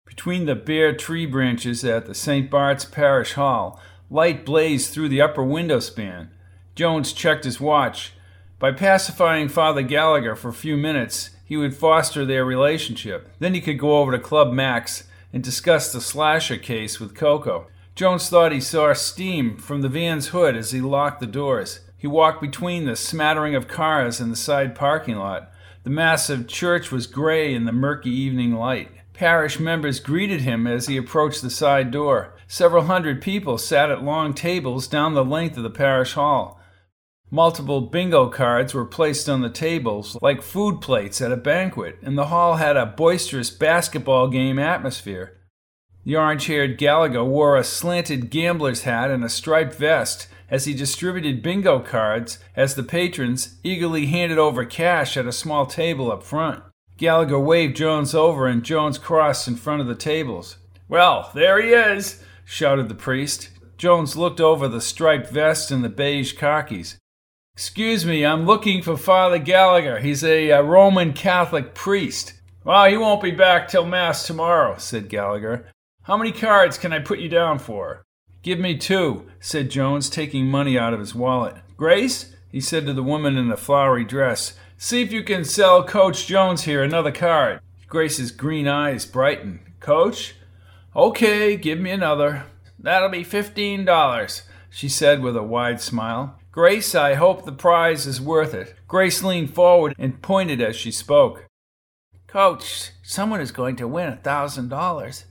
Between 0.06 0.46
the 0.46 0.56
bare 0.56 0.96
tree 0.96 1.26
branches 1.26 1.84
at 1.84 2.06
the 2.06 2.16
St. 2.16 2.50
Bart's 2.50 2.86
Parish 2.86 3.34
Hall, 3.34 3.80
light 4.10 4.46
blazed 4.46 4.94
through 4.94 5.10
the 5.10 5.22
upper 5.22 5.44
window 5.44 5.80
span. 5.80 6.32
Jones 6.76 7.12
checked 7.12 7.44
his 7.44 7.60
watch. 7.60 8.14
By 8.60 8.72
pacifying 8.72 9.50
Father 9.50 9.82
Gallagher 9.82 10.36
for 10.36 10.50
a 10.50 10.54
few 10.54 10.78
minutes, 10.78 11.32
he 11.48 11.56
would 11.56 11.74
foster 11.74 12.26
their 12.26 12.44
relationship. 12.44 13.30
Then 13.40 13.54
he 13.54 13.62
could 13.62 13.80
go 13.80 14.00
over 14.00 14.12
to 14.12 14.20
Club 14.20 14.52
Max 14.52 15.06
and 15.32 15.42
discuss 15.42 15.94
the 15.94 16.02
slasher 16.02 16.58
case 16.58 17.00
with 17.00 17.16
Coco. 17.16 17.68
Jones 17.96 18.30
thought 18.30 18.52
he 18.52 18.60
saw 18.60 18.92
steam 18.94 19.58
from 19.58 19.82
the 19.82 19.88
van's 19.88 20.28
hood 20.28 20.58
as 20.58 20.72
he 20.72 20.82
locked 20.82 21.22
the 21.22 21.26
doors. 21.26 21.80
He 21.98 22.06
walked 22.06 22.42
between 22.42 22.86
the 22.86 22.98
smattering 22.98 23.56
of 23.56 23.70
cars 23.70 24.20
in 24.20 24.30
the 24.30 24.36
side 24.36 24.76
parking 24.76 25.16
lot. 25.16 25.50
The 25.84 25.90
massive 25.90 26.48
church 26.48 26.92
was 26.92 27.08
gray 27.08 27.54
in 27.54 27.64
the 27.64 27.72
murky 27.72 28.12
evening 28.12 28.54
light. 28.54 28.92
Parish 29.14 29.58
members 29.58 30.02
greeted 30.02 30.42
him 30.42 30.68
as 30.68 30.88
he 30.88 30.98
approached 30.98 31.42
the 31.42 31.50
side 31.50 31.92
door. 31.92 32.34
Several 32.46 32.84
hundred 32.84 33.22
people 33.22 33.58
sat 33.58 33.90
at 33.90 34.04
long 34.04 34.34
tables 34.34 34.86
down 34.86 35.14
the 35.14 35.24
length 35.24 35.56
of 35.56 35.64
the 35.64 35.70
parish 35.70 36.14
hall. 36.14 36.62
Multiple 37.30 37.82
bingo 37.82 38.30
cards 38.30 38.74
were 38.74 38.86
placed 38.86 39.28
on 39.28 39.42
the 39.42 39.50
tables 39.50 40.18
like 40.22 40.42
food 40.42 40.80
plates 40.80 41.20
at 41.20 41.32
a 41.32 41.36
banquet, 41.36 41.98
and 42.02 42.18
the 42.18 42.28
hall 42.28 42.56
had 42.56 42.78
a 42.78 42.86
boisterous 42.86 43.50
basketball 43.50 44.30
game 44.30 44.58
atmosphere. 44.58 45.34
The 46.06 46.16
orange 46.16 46.46
haired 46.46 46.78
Gallagher 46.78 47.26
wore 47.26 47.58
a 47.58 47.66
slanted 47.66 48.30
gambler's 48.30 48.84
hat 48.84 49.12
and 49.12 49.26
a 49.26 49.30
striped 49.30 49.76
vest 49.76 50.30
as 50.50 50.64
he 50.64 50.74
distributed 50.74 51.44
bingo 51.44 51.80
cards 51.80 52.40
as 52.56 52.76
the 52.76 52.84
patrons 52.84 53.58
eagerly 53.62 54.06
handed 54.06 54.38
over 54.38 54.64
cash 54.64 55.18
at 55.18 55.28
a 55.28 55.34
small 55.34 55.66
table 55.66 56.10
up 56.10 56.24
front. 56.24 56.64
Gallagher 56.96 57.40
waved 57.40 57.76
Jones 57.76 58.16
over, 58.16 58.48
and 58.48 58.64
Jones 58.64 58.98
crossed 58.98 59.50
in 59.50 59.58
front 59.58 59.82
of 59.82 59.88
the 59.88 59.96
tables. 59.96 60.56
Well, 60.88 61.30
there 61.36 61.62
he 61.62 61.72
is, 61.72 62.24
shouted 62.46 62.88
the 62.88 62.96
priest. 62.96 63.50
Jones 63.78 64.16
looked 64.16 64.40
over 64.40 64.70
the 64.70 64.80
striped 64.80 65.30
vest 65.30 65.72
and 65.72 65.84
the 65.84 65.90
beige 65.90 66.32
khakis. 66.32 66.98
Excuse 67.58 68.06
me, 68.06 68.24
I'm 68.24 68.46
looking 68.46 68.84
for 68.84 68.96
Father 68.96 69.40
Gallagher. 69.40 69.98
He's 69.98 70.24
a, 70.24 70.52
uh 70.52 70.62
Roman 70.62 71.12
Catholic 71.12 71.74
priest. 71.74 72.34
Well, 72.64 72.88
he 72.88 72.98
won't 72.98 73.24
be 73.24 73.32
back 73.32 73.68
till 73.68 73.84
Mass 73.84 74.28
tomorrow, 74.28 74.76
said 74.78 75.10
Gallagher. 75.10 75.66
How 76.04 76.18
many 76.18 76.32
cards 76.32 76.78
can 76.78 76.94
I 76.94 77.00
put 77.00 77.18
you 77.18 77.30
down 77.30 77.58
for? 77.58 78.04
Give 78.44 78.60
me 78.60 78.78
two, 78.78 79.26
said 79.40 79.72
Jones, 79.72 80.08
taking 80.08 80.46
money 80.46 80.78
out 80.78 80.94
of 80.94 81.00
his 81.00 81.16
wallet. 81.16 81.56
Grace, 81.76 82.36
he 82.52 82.62
said 82.62 82.86
to 82.86 82.94
the 82.94 83.02
woman 83.02 83.38
in 83.38 83.48
the 83.48 83.58
flowery 83.58 84.06
dress, 84.06 84.54
see 84.78 85.02
if 85.02 85.12
you 85.12 85.24
can 85.24 85.44
sell 85.44 85.84
Coach 85.84 86.28
Jones 86.28 86.66
here 86.66 86.84
another 86.84 87.12
card. 87.12 87.60
Grace's 87.88 88.32
green 88.32 88.68
eyes 88.68 89.04
brightened. 89.04 89.62
Coach? 89.80 90.36
Okay, 90.96 91.58
give 91.58 91.80
me 91.80 91.90
another. 91.90 92.44
That'll 92.78 93.10
be 93.10 93.24
fifteen 93.24 93.84
dollars, 93.84 94.44
she 94.70 94.88
said 94.88 95.24
with 95.24 95.36
a 95.36 95.42
wide 95.42 95.82
smile. 95.82 96.38
Grace, 96.58 96.96
I 96.96 97.14
hope 97.14 97.46
the 97.46 97.52
prize 97.52 98.08
is 98.08 98.20
worth 98.20 98.56
it. 98.56 98.74
Grace 98.88 99.24
leaned 99.24 99.54
forward 99.54 99.94
and 100.00 100.24
pointed 100.24 100.60
as 100.60 100.76
she 100.76 100.90
spoke. 100.90 101.46
Coach, 102.26 102.90
someone 103.04 103.42
is 103.42 103.52
going 103.52 103.76
to 103.76 103.88
win 103.88 104.10
a 104.10 104.16
thousand 104.16 104.70
dollars. 104.70 105.26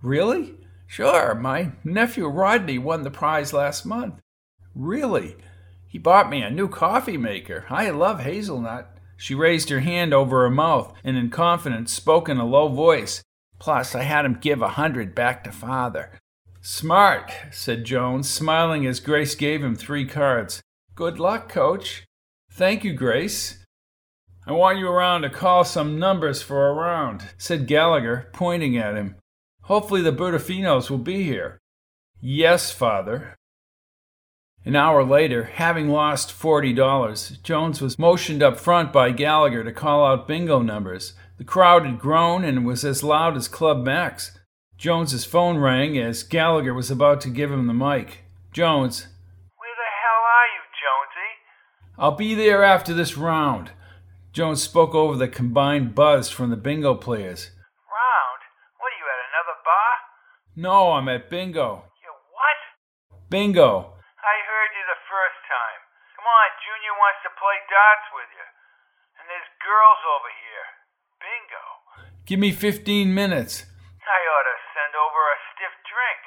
Really? 0.00 0.54
Sure, 0.86 1.34
my 1.34 1.72
nephew 1.84 2.26
Rodney 2.28 2.78
won 2.78 3.02
the 3.02 3.10
prize 3.10 3.52
last 3.52 3.84
month. 3.84 4.22
Really? 4.74 5.36
He 5.86 5.98
bought 5.98 6.30
me 6.30 6.40
a 6.40 6.48
new 6.48 6.68
coffee 6.68 7.18
maker. 7.18 7.66
I 7.68 7.90
love 7.90 8.20
hazelnut. 8.20 8.96
She 9.18 9.34
raised 9.34 9.68
her 9.68 9.80
hand 9.80 10.14
over 10.14 10.44
her 10.44 10.50
mouth 10.50 10.94
and 11.04 11.18
in 11.18 11.28
confidence 11.28 11.92
spoke 11.92 12.26
in 12.26 12.38
a 12.38 12.46
low 12.46 12.68
voice. 12.68 13.22
Plus, 13.58 13.94
I 13.94 14.04
had 14.04 14.24
him 14.24 14.38
give 14.40 14.62
a 14.62 14.68
hundred 14.68 15.14
back 15.14 15.44
to 15.44 15.52
father. 15.52 16.18
Smart, 16.66 17.30
said 17.50 17.84
Jones, 17.84 18.26
smiling 18.26 18.86
as 18.86 18.98
Grace 18.98 19.34
gave 19.34 19.62
him 19.62 19.76
three 19.76 20.06
cards. 20.06 20.62
Good 20.94 21.20
luck, 21.20 21.46
coach. 21.46 22.06
Thank 22.50 22.84
you, 22.84 22.94
Grace. 22.94 23.62
I 24.46 24.52
want 24.52 24.78
you 24.78 24.88
around 24.88 25.22
to 25.22 25.28
call 25.28 25.64
some 25.64 25.98
numbers 25.98 26.40
for 26.40 26.66
a 26.66 26.72
round, 26.72 27.22
said 27.36 27.66
Gallagher, 27.66 28.30
pointing 28.32 28.78
at 28.78 28.94
him. 28.94 29.16
Hopefully 29.64 30.00
the 30.00 30.10
Bertofinos 30.10 30.88
will 30.88 30.96
be 30.96 31.22
here. 31.24 31.58
Yes, 32.18 32.70
father. 32.70 33.36
An 34.64 34.74
hour 34.74 35.04
later, 35.04 35.44
having 35.44 35.90
lost 35.90 36.30
$40, 36.30 37.42
Jones 37.42 37.82
was 37.82 37.98
motioned 37.98 38.42
up 38.42 38.58
front 38.58 38.90
by 38.90 39.10
Gallagher 39.10 39.64
to 39.64 39.72
call 39.72 40.06
out 40.06 40.26
bingo 40.26 40.62
numbers. 40.62 41.12
The 41.36 41.44
crowd 41.44 41.84
had 41.84 41.98
grown 41.98 42.42
and 42.42 42.64
was 42.64 42.86
as 42.86 43.04
loud 43.04 43.36
as 43.36 43.48
Club 43.48 43.84
Max. 43.84 44.38
Jones's 44.78 45.24
phone 45.24 45.58
rang 45.58 45.96
as 45.98 46.22
Gallagher 46.22 46.74
was 46.74 46.90
about 46.90 47.20
to 47.22 47.30
give 47.30 47.50
him 47.50 47.66
the 47.66 47.74
mic. 47.74 48.24
Jones, 48.52 49.06
Where 49.56 49.74
the 49.74 49.90
hell 50.02 50.22
are 50.22 50.48
you, 50.54 50.62
Jonesy? 50.74 51.30
I'll 51.98 52.16
be 52.18 52.34
there 52.34 52.62
after 52.62 52.92
this 52.92 53.16
round. 53.16 53.70
Jones 54.32 54.62
spoke 54.62 54.94
over 54.94 55.16
the 55.16 55.28
combined 55.28 55.94
buzz 55.94 56.28
from 56.28 56.50
the 56.50 56.58
bingo 56.58 56.94
players. 56.94 57.50
Round? 57.86 58.40
What 58.82 58.90
are 58.90 58.98
you 58.98 59.06
at 59.06 59.20
another 59.30 59.56
bar? 59.62 59.92
No, 60.58 60.92
I'm 60.98 61.08
at 61.08 61.30
bingo. 61.30 61.86
You 62.02 62.12
what? 62.34 62.60
Bingo. 63.30 63.94
I 63.94 64.36
heard 64.42 64.70
you 64.74 64.84
the 64.90 65.02
first 65.06 65.38
time. 65.46 65.80
Come 66.18 66.26
on, 66.26 66.48
Junior 66.66 66.94
wants 66.98 67.22
to 67.22 67.30
play 67.38 67.58
darts 67.70 68.08
with 68.10 68.30
you. 68.34 68.46
And 69.22 69.24
there's 69.30 69.50
girls 69.62 70.02
over 70.18 70.30
here. 70.34 70.66
Bingo. 71.22 71.64
Give 72.26 72.42
me 72.42 72.50
15 72.50 73.14
minutes. 73.14 73.70
I 74.04 74.20
ought 74.20 74.46
to 74.50 74.58
send 74.76 74.92
over 74.98 75.20
a 75.32 75.38
stiff 75.54 75.74
drink. 75.88 76.22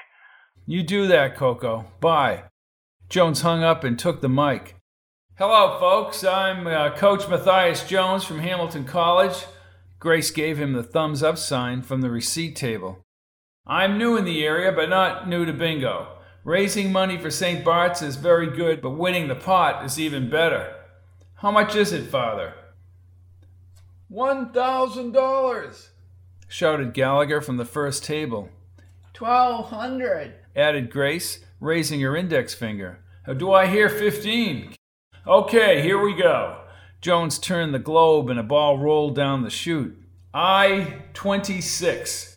You 0.70 0.84
do 0.84 1.08
that, 1.08 1.38
Coco. 1.38 1.86
Bye. 2.02 2.44
Jones 3.08 3.40
hung 3.40 3.64
up 3.64 3.86
and 3.86 3.98
took 3.98 4.20
the 4.20 4.28
mic. 4.28 4.76
Hello, 5.36 5.80
folks. 5.80 6.26
I'm 6.26 6.68
uh, 6.68 6.94
Coach 6.94 7.30
Matthias 7.30 7.88
Jones 7.88 8.26
from 8.26 8.40
Hamilton 8.40 8.84
College. 8.84 9.46
Grace 10.00 10.30
gave 10.30 10.58
him 10.58 10.74
the 10.74 10.84
thumbs 10.84 11.24
up 11.24 11.38
sign 11.38 11.84
from 11.84 12.02
the 12.02 12.10
receipt 12.10 12.58
table. 12.58 13.00
I'm 13.66 13.98
new 13.98 14.18
in 14.18 14.26
the 14.26 14.44
area, 14.44 14.74
but 14.74 14.90
not 14.90 15.30
new 15.30 15.46
to 15.46 15.54
bingo. 15.54 16.18
Raising 16.44 16.92
money 16.92 17.18
for 17.18 17.32
St. 17.32 17.64
Bart's 17.64 18.02
is 18.02 18.18
very 18.18 18.54
good, 18.54 18.82
but 18.82 18.90
winning 18.90 19.30
the 19.30 19.36
pot 19.36 19.86
is 19.86 19.98
even 19.98 20.30
better. 20.30 20.76
How 21.36 21.50
much 21.50 21.78
is 21.78 21.94
it, 21.94 22.10
Father? 22.10 22.54
One 24.10 24.52
thousand 24.52 25.14
dollars, 25.14 25.92
shouted 26.50 26.94
Gallagher 26.94 27.40
from 27.40 27.56
the 27.56 27.64
first 27.64 28.04
table. 28.04 28.50
Twelve 29.18 29.72
hundred, 29.72 30.36
added 30.56 30.92
Grace, 30.92 31.40
raising 31.60 32.02
her 32.02 32.16
index 32.16 32.54
finger. 32.54 33.00
Do 33.36 33.52
I 33.52 33.66
hear 33.66 33.90
fifteen? 33.90 34.76
Okay, 35.26 35.82
here 35.82 36.00
we 36.00 36.14
go. 36.14 36.62
Jones 37.02 37.40
turned 37.40 37.74
the 37.74 37.80
globe 37.80 38.30
and 38.30 38.40
a 38.40 38.44
ball 38.44 38.78
rolled 38.78 39.16
down 39.16 39.42
the 39.42 39.50
chute. 39.50 39.98
I 40.36 41.02
26. 41.16 42.36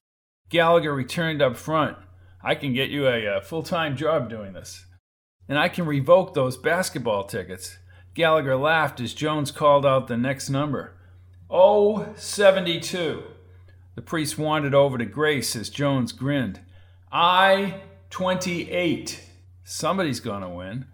Gallagher 0.48 0.94
returned 0.94 1.42
up 1.42 1.58
front. 1.58 1.98
I 2.42 2.54
can 2.54 2.72
get 2.72 2.88
you 2.88 3.06
a, 3.06 3.26
uh, 3.26 3.38
a 3.40 3.42
full 3.42 3.62
time 3.62 3.94
job 3.94 4.30
doing 4.30 4.54
this. 4.54 4.86
And 5.50 5.58
I 5.58 5.68
can 5.68 5.84
revoke 5.84 6.32
those 6.32 6.56
basketball 6.56 7.24
tickets. 7.24 7.76
Gallagher 8.14 8.56
laughed 8.56 9.00
as 9.00 9.12
Jones 9.12 9.50
called 9.50 9.84
out 9.84 10.08
the 10.08 10.16
next 10.16 10.48
number. 10.48 10.94
Oh, 11.50 12.14
72. 12.16 13.22
The 13.96 14.02
priest 14.02 14.38
wandered 14.38 14.74
over 14.74 14.96
to 14.96 15.04
Grace 15.04 15.54
as 15.54 15.68
Jones 15.68 16.12
grinned. 16.12 16.60
I 17.12 17.80
28. 18.10 19.20
Somebody's 19.64 20.20
going 20.20 20.42
to 20.42 20.48
win. 20.48 20.86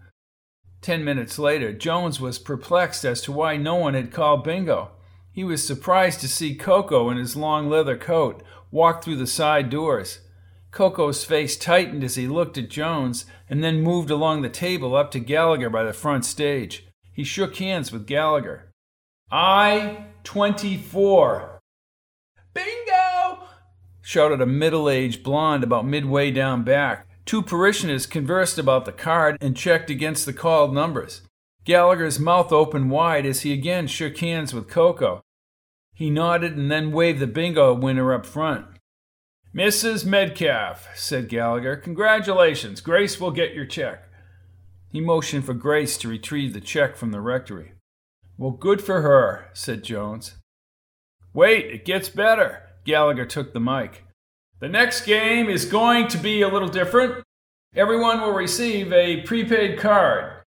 Ten 0.81 1.03
minutes 1.03 1.37
later, 1.37 1.73
Jones 1.73 2.19
was 2.19 2.39
perplexed 2.39 3.03
as 3.05 3.21
to 3.21 3.31
why 3.31 3.57
no 3.57 3.75
one 3.75 3.93
had 3.93 4.11
called 4.11 4.43
bingo. 4.43 4.91
He 5.31 5.43
was 5.43 5.65
surprised 5.65 6.19
to 6.21 6.27
see 6.27 6.55
Coco 6.55 7.09
in 7.09 7.17
his 7.17 7.35
long 7.35 7.69
leather 7.69 7.97
coat 7.97 8.43
walk 8.71 9.03
through 9.03 9.17
the 9.17 9.27
side 9.27 9.69
doors. 9.69 10.21
Coco's 10.71 11.23
face 11.23 11.57
tightened 11.57 12.03
as 12.03 12.15
he 12.15 12.27
looked 12.27 12.57
at 12.57 12.69
Jones 12.69 13.25
and 13.49 13.63
then 13.63 13.81
moved 13.81 14.09
along 14.09 14.41
the 14.41 14.49
table 14.49 14.95
up 14.95 15.11
to 15.11 15.19
Gallagher 15.19 15.69
by 15.69 15.83
the 15.83 15.93
front 15.93 16.25
stage. 16.25 16.87
He 17.13 17.23
shook 17.23 17.55
hands 17.57 17.91
with 17.91 18.07
Gallagher. 18.07 18.71
I 19.31 20.05
24. 20.23 21.56
Shouted 24.07 24.39
a 24.39 24.45
middle 24.45 24.89
aged 24.89 25.21
blonde 25.21 25.65
about 25.65 25.85
midway 25.85 26.31
down 26.31 26.63
back. 26.63 27.05
Two 27.25 27.41
parishioners 27.41 28.05
conversed 28.05 28.57
about 28.57 28.85
the 28.85 28.93
card 28.93 29.37
and 29.41 29.53
checked 29.53 29.89
against 29.89 30.25
the 30.25 30.31
called 30.31 30.73
numbers. 30.73 31.23
Gallagher's 31.65 32.17
mouth 32.17 32.53
opened 32.53 32.89
wide 32.89 33.25
as 33.25 33.41
he 33.41 33.51
again 33.51 33.85
shook 33.85 34.17
hands 34.19 34.53
with 34.53 34.69
Coco. 34.69 35.19
He 35.93 36.09
nodded 36.09 36.55
and 36.55 36.71
then 36.71 36.93
waved 36.93 37.19
the 37.19 37.27
bingo 37.27 37.73
winner 37.73 38.13
up 38.13 38.25
front. 38.25 38.67
Mrs. 39.53 40.05
Medcalf, 40.05 40.85
said 40.95 41.27
Gallagher, 41.27 41.75
congratulations. 41.75 42.79
Grace 42.79 43.19
will 43.19 43.31
get 43.31 43.53
your 43.53 43.65
check. 43.65 44.07
He 44.89 45.01
motioned 45.01 45.43
for 45.43 45.53
Grace 45.53 45.97
to 45.97 46.07
retrieve 46.07 46.53
the 46.53 46.61
check 46.61 46.95
from 46.95 47.11
the 47.11 47.19
rectory. 47.19 47.73
Well, 48.37 48.51
good 48.51 48.81
for 48.81 49.01
her, 49.01 49.49
said 49.51 49.83
Jones. 49.83 50.35
Wait, 51.33 51.65
it 51.65 51.83
gets 51.83 52.07
better. 52.07 52.66
Gallagher 52.87 53.25
took 53.25 53.53
the 53.53 53.59
mic. 53.59 54.05
The 54.61 54.69
next 54.69 55.05
game 55.05 55.49
is 55.49 55.65
going 55.65 56.07
to 56.07 56.17
be 56.17 56.41
a 56.41 56.47
little 56.47 56.69
different. 56.69 57.21
Everyone 57.75 58.21
will 58.21 58.31
receive 58.31 58.93
a 58.93 59.21
prepaid 59.21 59.77
card. 59.77 60.43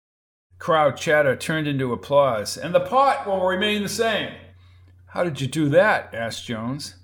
Crowd 0.59 0.99
chatter 0.99 1.35
turned 1.35 1.67
into 1.67 1.95
applause, 1.95 2.59
and 2.59 2.75
the 2.75 2.81
pot 2.81 3.27
will 3.27 3.47
remain 3.47 3.83
the 3.83 3.89
same. 3.89 4.35
How 5.09 5.25
did 5.25 5.41
you 5.41 5.47
do 5.47 5.71
that? 5.71 6.15
asked 6.15 6.45
Jones. 6.45 6.97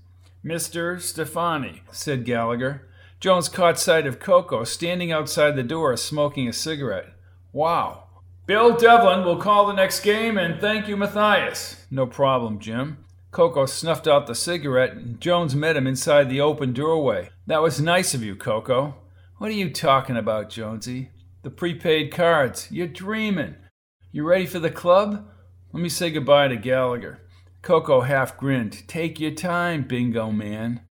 Mr. 0.45 1.01
Stefani, 1.01 1.81
said 1.91 2.27
Gallagher. 2.27 2.89
Jones 3.19 3.49
caught 3.49 3.79
sight 3.79 4.07
of 4.07 4.21
Coco 4.21 4.65
standing 4.65 5.11
outside 5.11 5.57
the 5.57 5.63
door 5.63 5.97
smoking 5.97 6.47
a 6.47 6.53
cigarette. 6.53 7.15
Wow. 7.53 8.05
Bill 8.45 8.77
Devlin 8.77 9.25
will 9.25 9.37
call 9.37 9.67
the 9.67 9.73
next 9.73 10.01
game 10.01 10.37
and 10.37 10.61
thank 10.61 10.89
you, 10.89 10.97
Matthias. 10.97 11.87
No 11.91 12.07
problem, 12.07 12.59
Jim. 12.59 12.99
Coco 13.33 13.65
snuffed 13.65 14.07
out 14.07 14.27
the 14.27 14.35
cigarette 14.35 14.93
and 14.93 15.19
Jones 15.19 15.55
met 15.55 15.77
him 15.77 15.87
inside 15.87 16.29
the 16.29 16.43
open 16.43 16.75
doorway. 16.75 17.31
That 17.47 17.63
was 17.63 17.81
nice 17.81 18.13
of 18.13 18.23
you, 18.23 18.37
Coco. 18.37 18.95
What 19.39 19.49
are 19.49 19.55
you 19.55 19.71
talking 19.71 20.19
about, 20.19 20.51
Jonesy? 20.51 21.09
The 21.43 21.51
prepaid 21.51 22.13
cards. 22.13 22.69
You're 22.71 22.87
dreaming. 22.87 23.57
You 24.13 24.25
ready 24.25 24.45
for 24.45 24.59
the 24.59 24.71
club? 24.71 25.27
Let 25.73 25.83
me 25.83 25.89
say 25.89 26.11
goodbye 26.11 26.49
to 26.49 26.57
Gallagher. 26.57 27.23
Coco 27.63 28.03
half 28.03 28.37
grinned. 28.37 28.87
Take 28.87 29.19
your 29.19 29.31
time, 29.31 29.85
bingo 29.85 30.31
man. 30.31 30.83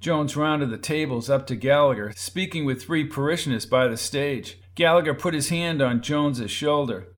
Jones 0.00 0.36
rounded 0.36 0.68
the 0.68 0.78
tables 0.78 1.30
up 1.30 1.46
to 1.46 1.56
Gallagher, 1.56 2.12
speaking 2.14 2.66
with 2.66 2.82
three 2.82 3.04
parishioners 3.04 3.64
by 3.64 3.88
the 3.88 3.96
stage. 3.96 4.60
Gallagher 4.74 5.14
put 5.14 5.32
his 5.32 5.48
hand 5.48 5.80
on 5.80 6.02
Jones's 6.02 6.50
shoulder. 6.50 7.16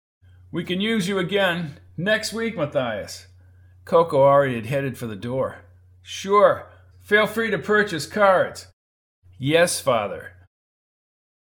We 0.52 0.62
can 0.62 0.80
use 0.80 1.08
you 1.08 1.18
again 1.18 1.80
next 1.96 2.32
week, 2.32 2.56
Matthias. 2.56 3.26
Coco 3.84 4.22
already 4.22 4.56
had 4.56 4.66
headed 4.66 4.96
for 4.96 5.06
the 5.06 5.16
door. 5.16 5.58
Sure. 6.02 6.68
Feel 7.00 7.26
free 7.26 7.50
to 7.50 7.58
purchase 7.58 8.06
cards. 8.06 8.68
Yes, 9.38 9.80
father. 9.80 10.32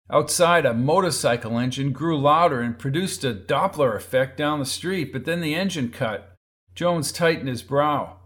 Outside, 0.10 0.66
a 0.66 0.74
motorcycle 0.74 1.58
engine 1.58 1.92
grew 1.94 2.20
louder 2.20 2.62
and 2.62 2.78
produced 2.78 3.24
a 3.24 3.34
Doppler 3.34 3.96
effect 3.96 4.38
down 4.38 4.60
the 4.60 4.66
street, 4.66 5.14
but 5.14 5.26
then 5.26 5.40
the 5.40 5.56
engine 5.56 5.90
cut. 5.90 6.36
Jones 6.76 7.12
tightened 7.12 7.48
his 7.48 7.64
brow. 7.64 8.18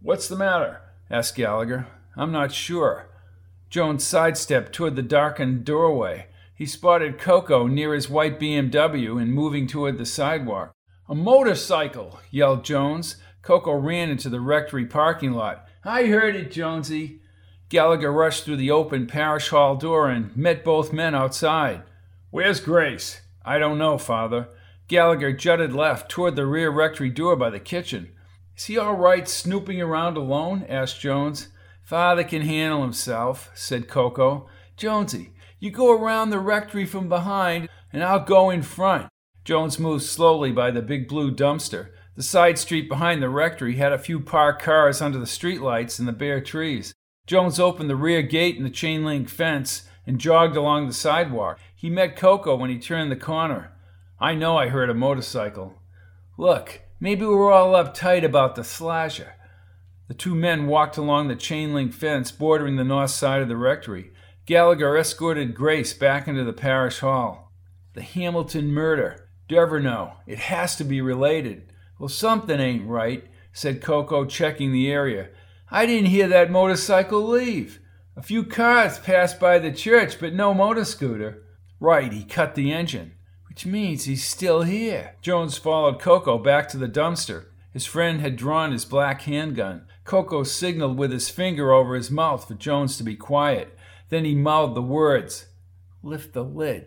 What's 0.00 0.28
the 0.28 0.36
matter? 0.36 0.80
asked 1.10 1.36
Gallagher. 1.36 1.86
I'm 2.16 2.32
not 2.32 2.52
sure. 2.52 3.08
Jones 3.70 4.04
sidestepped 4.04 4.72
toward 4.72 4.96
the 4.96 5.02
darkened 5.02 5.64
doorway. 5.64 6.26
He 6.54 6.66
spotted 6.66 7.18
Coco 7.18 7.66
near 7.66 7.94
his 7.94 8.08
white 8.08 8.40
BMW 8.40 9.20
and 9.20 9.32
moving 9.32 9.66
toward 9.66 9.98
the 9.98 10.06
sidewalk. 10.06 10.72
A 11.08 11.14
motorcycle! 11.14 12.18
yelled 12.30 12.64
Jones. 12.64 13.16
Coco 13.48 13.72
ran 13.72 14.10
into 14.10 14.28
the 14.28 14.42
rectory 14.42 14.84
parking 14.84 15.32
lot. 15.32 15.66
I 15.82 16.04
heard 16.04 16.36
it, 16.36 16.50
Jonesy. 16.50 17.22
Gallagher 17.70 18.12
rushed 18.12 18.44
through 18.44 18.58
the 18.58 18.70
open 18.70 19.06
parish 19.06 19.48
hall 19.48 19.74
door 19.74 20.10
and 20.10 20.36
met 20.36 20.62
both 20.62 20.92
men 20.92 21.14
outside. 21.14 21.82
Where's 22.28 22.60
Grace? 22.60 23.22
I 23.42 23.56
don't 23.56 23.78
know, 23.78 23.96
Father. 23.96 24.50
Gallagher 24.86 25.32
jutted 25.32 25.72
left 25.72 26.10
toward 26.10 26.36
the 26.36 26.44
rear 26.44 26.70
rectory 26.70 27.08
door 27.08 27.36
by 27.36 27.48
the 27.48 27.58
kitchen. 27.58 28.10
Is 28.54 28.66
he 28.66 28.76
all 28.76 28.96
right 28.96 29.26
snooping 29.26 29.80
around 29.80 30.18
alone? 30.18 30.66
asked 30.68 31.00
Jones. 31.00 31.48
Father 31.82 32.24
can 32.24 32.42
handle 32.42 32.82
himself, 32.82 33.50
said 33.54 33.88
Coco. 33.88 34.46
Jonesy, 34.76 35.32
you 35.58 35.70
go 35.70 35.90
around 35.90 36.28
the 36.28 36.38
rectory 36.38 36.84
from 36.84 37.08
behind, 37.08 37.70
and 37.94 38.04
I'll 38.04 38.26
go 38.26 38.50
in 38.50 38.60
front. 38.60 39.08
Jones 39.42 39.78
moved 39.78 40.04
slowly 40.04 40.52
by 40.52 40.70
the 40.70 40.82
big 40.82 41.08
blue 41.08 41.34
dumpster. 41.34 41.92
The 42.18 42.24
side 42.24 42.58
street 42.58 42.90
behind 42.90 43.22
the 43.22 43.30
rectory 43.30 43.76
had 43.76 43.92
a 43.92 43.98
few 43.98 44.20
parked 44.20 44.60
cars 44.60 45.00
under 45.00 45.18
the 45.18 45.24
streetlights 45.24 45.98
and 45.98 46.06
the 46.06 46.12
bare 46.12 46.42
trees. 46.42 46.92
Jones 47.26 47.58
opened 47.58 47.88
the 47.88 47.96
rear 47.96 48.20
gate 48.20 48.56
in 48.56 48.64
the 48.64 48.70
chain 48.70 49.06
link 49.06 49.30
fence 49.30 49.88
and 50.06 50.20
jogged 50.20 50.56
along 50.56 50.86
the 50.86 50.92
sidewalk. 50.92 51.58
He 51.74 51.88
met 51.88 52.16
Coco 52.16 52.56
when 52.56 52.68
he 52.68 52.78
turned 52.78 53.10
the 53.10 53.16
corner. 53.16 53.72
I 54.20 54.34
know 54.34 54.58
I 54.58 54.68
heard 54.68 54.90
a 54.90 54.94
motorcycle. 54.94 55.80
Look, 56.36 56.82
Maybe 57.00 57.24
we're 57.24 57.52
all 57.52 57.74
uptight 57.74 58.24
about 58.24 58.56
the 58.56 58.64
slasher. 58.64 59.34
The 60.08 60.14
two 60.14 60.34
men 60.34 60.66
walked 60.66 60.96
along 60.96 61.28
the 61.28 61.36
chain 61.36 61.72
link 61.72 61.92
fence 61.92 62.32
bordering 62.32 62.74
the 62.74 62.82
north 62.82 63.10
side 63.10 63.40
of 63.40 63.46
the 63.46 63.56
rectory. 63.56 64.10
Gallagher 64.46 64.98
escorted 64.98 65.54
Grace 65.54 65.92
back 65.92 66.26
into 66.26 66.42
the 66.42 66.52
parish 66.52 66.98
hall. 66.98 67.52
The 67.94 68.02
Hamilton 68.02 68.72
murder. 68.72 69.28
Deverneaux. 69.48 70.14
It 70.26 70.38
has 70.40 70.74
to 70.76 70.84
be 70.84 71.00
related. 71.00 71.72
Well, 71.98 72.08
something 72.08 72.60
ain't 72.60 72.86
right, 72.86 73.26
said 73.52 73.82
Cocoa, 73.82 74.24
checking 74.24 74.72
the 74.72 74.90
area. 74.90 75.30
I 75.70 75.84
didn't 75.84 76.10
hear 76.10 76.28
that 76.28 76.50
motorcycle 76.50 77.26
leave. 77.26 77.80
A 78.16 78.22
few 78.22 78.44
cars 78.44 78.98
passed 78.98 79.38
by 79.38 79.58
the 79.58 79.72
church, 79.72 80.18
but 80.18 80.32
no 80.32 80.54
motor 80.54 80.84
scooter. 80.84 81.42
Right, 81.80 82.12
he 82.12 82.24
cut 82.24 82.54
the 82.54 82.72
engine, 82.72 83.12
which 83.48 83.66
means 83.66 84.04
he's 84.04 84.24
still 84.24 84.62
here. 84.62 85.16
Jones 85.22 85.58
followed 85.58 86.00
Cocoa 86.00 86.38
back 86.38 86.68
to 86.70 86.76
the 86.76 86.88
dumpster. 86.88 87.46
His 87.72 87.86
friend 87.86 88.20
had 88.20 88.36
drawn 88.36 88.72
his 88.72 88.84
black 88.84 89.22
handgun. 89.22 89.86
Cocoa 90.04 90.42
signaled 90.42 90.98
with 90.98 91.12
his 91.12 91.28
finger 91.28 91.72
over 91.72 91.94
his 91.94 92.10
mouth 92.10 92.48
for 92.48 92.54
Jones 92.54 92.96
to 92.96 93.04
be 93.04 93.14
quiet. 93.14 93.76
Then 94.08 94.24
he 94.24 94.34
mouthed 94.34 94.74
the 94.74 94.82
words 94.82 95.46
Lift 96.02 96.32
the 96.32 96.44
lid. 96.44 96.86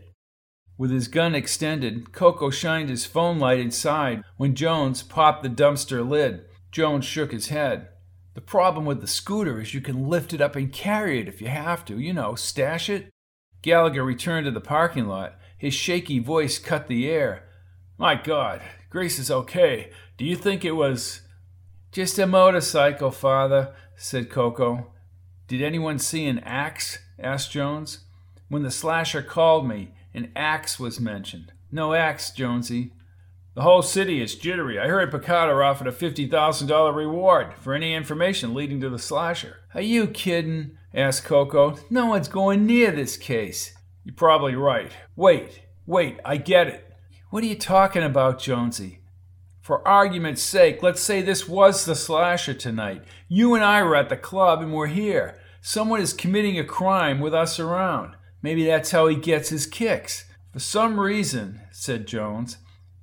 With 0.82 0.90
his 0.90 1.08
gun 1.08 1.36
extended, 1.36 2.12
Cocoa 2.12 2.50
shined 2.50 2.90
his 2.90 3.06
phone 3.06 3.38
light 3.38 3.60
inside 3.60 4.24
when 4.38 4.56
Jones 4.56 5.04
popped 5.04 5.44
the 5.44 5.48
dumpster 5.48 6.04
lid. 6.04 6.46
Jones 6.72 7.06
shook 7.06 7.32
his 7.32 7.50
head. 7.50 7.90
The 8.34 8.42
problem 8.42 8.86
with 8.86 9.00
the 9.00 9.06
scooter 9.06 9.62
is 9.62 9.76
you 9.76 9.82
can 9.82 10.10
lift 10.10 10.34
it 10.34 10.42
up 10.42 10.56
and 10.56 10.74
carry 10.74 11.20
it 11.20 11.28
if 11.28 11.40
you 11.40 11.50
have 11.50 11.86
to, 11.86 12.00
you 12.00 12.14
know, 12.14 12.34
stash 12.34 12.90
it. 12.90 13.12
Gallagher 13.62 14.04
returned 14.04 14.46
to 14.46 14.52
the 14.52 14.60
parking 14.60 15.06
lot. 15.06 15.36
His 15.56 15.76
shaky 15.76 16.18
voice 16.18 16.58
cut 16.58 16.88
the 16.88 17.08
air. 17.08 17.48
My 18.00 18.16
God, 18.16 18.64
Grace 18.90 19.20
is 19.20 19.30
okay. 19.30 19.92
Do 20.18 20.26
you 20.26 20.36
think 20.36 20.66
it 20.66 20.72
was. 20.72 21.22
Just 21.92 22.18
a 22.18 22.26
motorcycle, 22.26 23.12
father, 23.12 23.76
said 23.96 24.32
Cocoa. 24.32 24.92
Did 25.48 25.62
anyone 25.62 26.00
see 26.00 26.26
an 26.26 26.40
axe? 26.40 26.98
asked 27.20 27.52
Jones. 27.52 28.06
When 28.50 28.64
the 28.64 28.72
slasher 28.72 29.22
called 29.22 29.68
me, 29.68 29.94
an 30.14 30.32
axe 30.36 30.80
was 30.80 31.00
mentioned. 31.00 31.52
No 31.72 31.94
axe, 31.94 32.32
Jonesy. 32.32 32.92
The 33.54 33.64
whole 33.64 33.82
city 33.82 34.22
is 34.22 34.36
jittery. 34.36 34.80
I 34.80 34.88
heard 34.88 35.12
Picardo 35.12 35.62
offered 35.62 35.88
a 35.88 35.92
$50,000 35.92 36.96
reward 36.96 37.54
for 37.60 37.74
any 37.74 37.94
information 37.94 38.54
leading 38.54 38.80
to 38.82 38.90
the 38.90 39.00
slasher. 39.00 39.58
Are 39.74 39.82
you 39.82 40.08
kidding? 40.08 40.78
asked 40.94 41.26
Cocoa. 41.26 41.78
No 41.90 42.06
one's 42.06 42.28
going 42.28 42.66
near 42.66 42.92
this 42.92 43.18
case. 43.18 43.74
You're 44.06 44.16
probably 44.16 44.56
right. 44.56 44.92
Wait, 45.16 45.64
wait, 45.86 46.20
I 46.24 46.38
get 46.38 46.68
it. 46.68 46.88
What 47.30 47.44
are 47.44 47.48
you 47.48 47.58
talking 47.58 48.04
about, 48.04 48.40
Jonesy? 48.40 49.00
For 49.62 49.88
argument's 49.88 50.42
sake, 50.42 50.82
let's 50.82 51.02
say 51.02 51.22
this 51.22 51.48
was 51.48 51.86
the 51.86 51.96
slasher 51.96 52.54
tonight. 52.54 53.04
You 53.28 53.54
and 53.54 53.64
I 53.64 53.84
were 53.84 53.96
at 53.96 54.10
the 54.10 54.18
club 54.18 54.62
and 54.62 54.74
we're 54.74 54.88
here. 54.88 55.40
Someone 55.62 56.02
is 56.02 56.14
committing 56.14 56.58
a 56.58 56.64
crime 56.64 57.20
with 57.20 57.34
us 57.34 57.60
around. 57.60 58.16
Maybe 58.42 58.66
that's 58.66 58.92
how 58.92 59.08
he 59.08 59.16
gets 59.16 59.50
his 59.50 59.66
kicks. 59.66 60.26
For 60.52 60.60
some 60.60 61.00
reason, 61.00 61.62
said 61.72 62.08
Jones, 62.08 62.58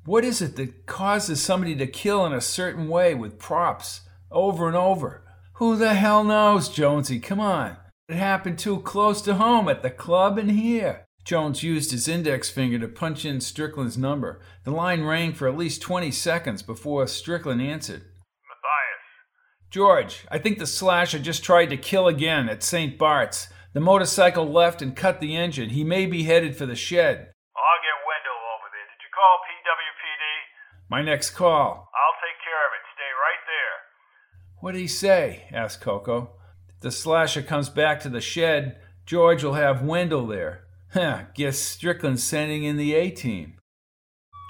what 0.04 0.24
is 0.24 0.40
it 0.40 0.56
that 0.56 0.86
causes 0.86 1.42
somebody 1.42 1.76
to 1.76 1.86
kill 1.86 2.24
in 2.26 2.32
a 2.32 2.40
certain 2.40 2.88
way 2.88 3.14
with 3.14 3.38
props 3.38 4.02
over 4.30 4.66
and 4.66 4.76
over? 4.76 5.22
Who 5.54 5.76
the 5.76 5.94
hell 5.94 6.24
knows, 6.24 6.68
Jonesy? 6.68 7.20
Come 7.20 7.40
on. 7.40 7.76
It 8.08 8.16
happened 8.16 8.58
too 8.58 8.80
close 8.80 9.20
to 9.22 9.34
home 9.34 9.68
at 9.68 9.82
the 9.82 9.90
club 9.90 10.38
and 10.38 10.50
here. 10.50 11.04
Jones 11.24 11.62
used 11.62 11.90
his 11.90 12.08
index 12.08 12.48
finger 12.48 12.78
to 12.78 12.88
punch 12.88 13.26
in 13.26 13.42
Strickland's 13.42 13.98
number. 13.98 14.40
The 14.64 14.70
line 14.70 15.04
rang 15.04 15.34
for 15.34 15.46
at 15.46 15.58
least 15.58 15.82
20 15.82 16.10
seconds 16.10 16.62
before 16.62 17.06
Strickland 17.06 17.60
answered. 17.60 18.00
Matthias. 18.48 19.68
George, 19.70 20.26
I 20.30 20.38
think 20.38 20.58
the 20.58 20.66
slasher 20.66 21.18
just 21.18 21.44
tried 21.44 21.66
to 21.66 21.76
kill 21.76 22.08
again 22.08 22.48
at 22.48 22.62
St. 22.62 22.96
Bart's. 22.96 23.48
The 23.74 23.80
motorcycle 23.80 24.50
left 24.50 24.80
and 24.80 24.96
cut 24.96 25.20
the 25.20 25.36
engine. 25.36 25.70
He 25.70 25.84
may 25.84 26.06
be 26.06 26.24
headed 26.24 26.56
for 26.56 26.64
the 26.64 26.74
shed. 26.74 27.32
I'll 27.54 27.82
get 27.84 28.00
Wendell 28.06 28.40
over 28.56 28.68
there. 28.72 28.88
Did 28.88 29.02
you 29.04 29.12
call 29.14 29.38
PWPD? 29.44 30.90
My 30.90 31.02
next 31.02 31.30
call. 31.30 31.90
I'll 31.94 32.18
take 32.22 32.40
care 32.42 32.64
of 32.64 32.72
it. 32.72 32.84
Stay 32.94 33.12
right 33.20 33.44
there. 33.46 34.58
What'd 34.60 34.80
he 34.80 34.88
say? 34.88 35.48
asked 35.52 35.82
Cocoa. 35.82 36.32
If 36.68 36.80
the 36.80 36.90
slasher 36.90 37.42
comes 37.42 37.68
back 37.68 38.00
to 38.00 38.08
the 38.08 38.22
shed, 38.22 38.78
George 39.04 39.44
will 39.44 39.54
have 39.54 39.82
Wendell 39.82 40.26
there. 40.26 40.64
Huh, 40.94 41.24
guess 41.34 41.58
Strickland's 41.58 42.22
sending 42.24 42.64
in 42.64 42.78
the 42.78 42.94
A 42.94 43.10
team. 43.10 43.58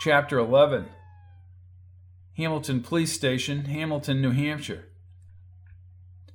Chapter 0.00 0.38
11 0.38 0.86
Hamilton 2.36 2.80
Police 2.82 3.12
Station, 3.12 3.64
Hamilton, 3.64 4.22
New 4.22 4.30
Hampshire. 4.30 4.87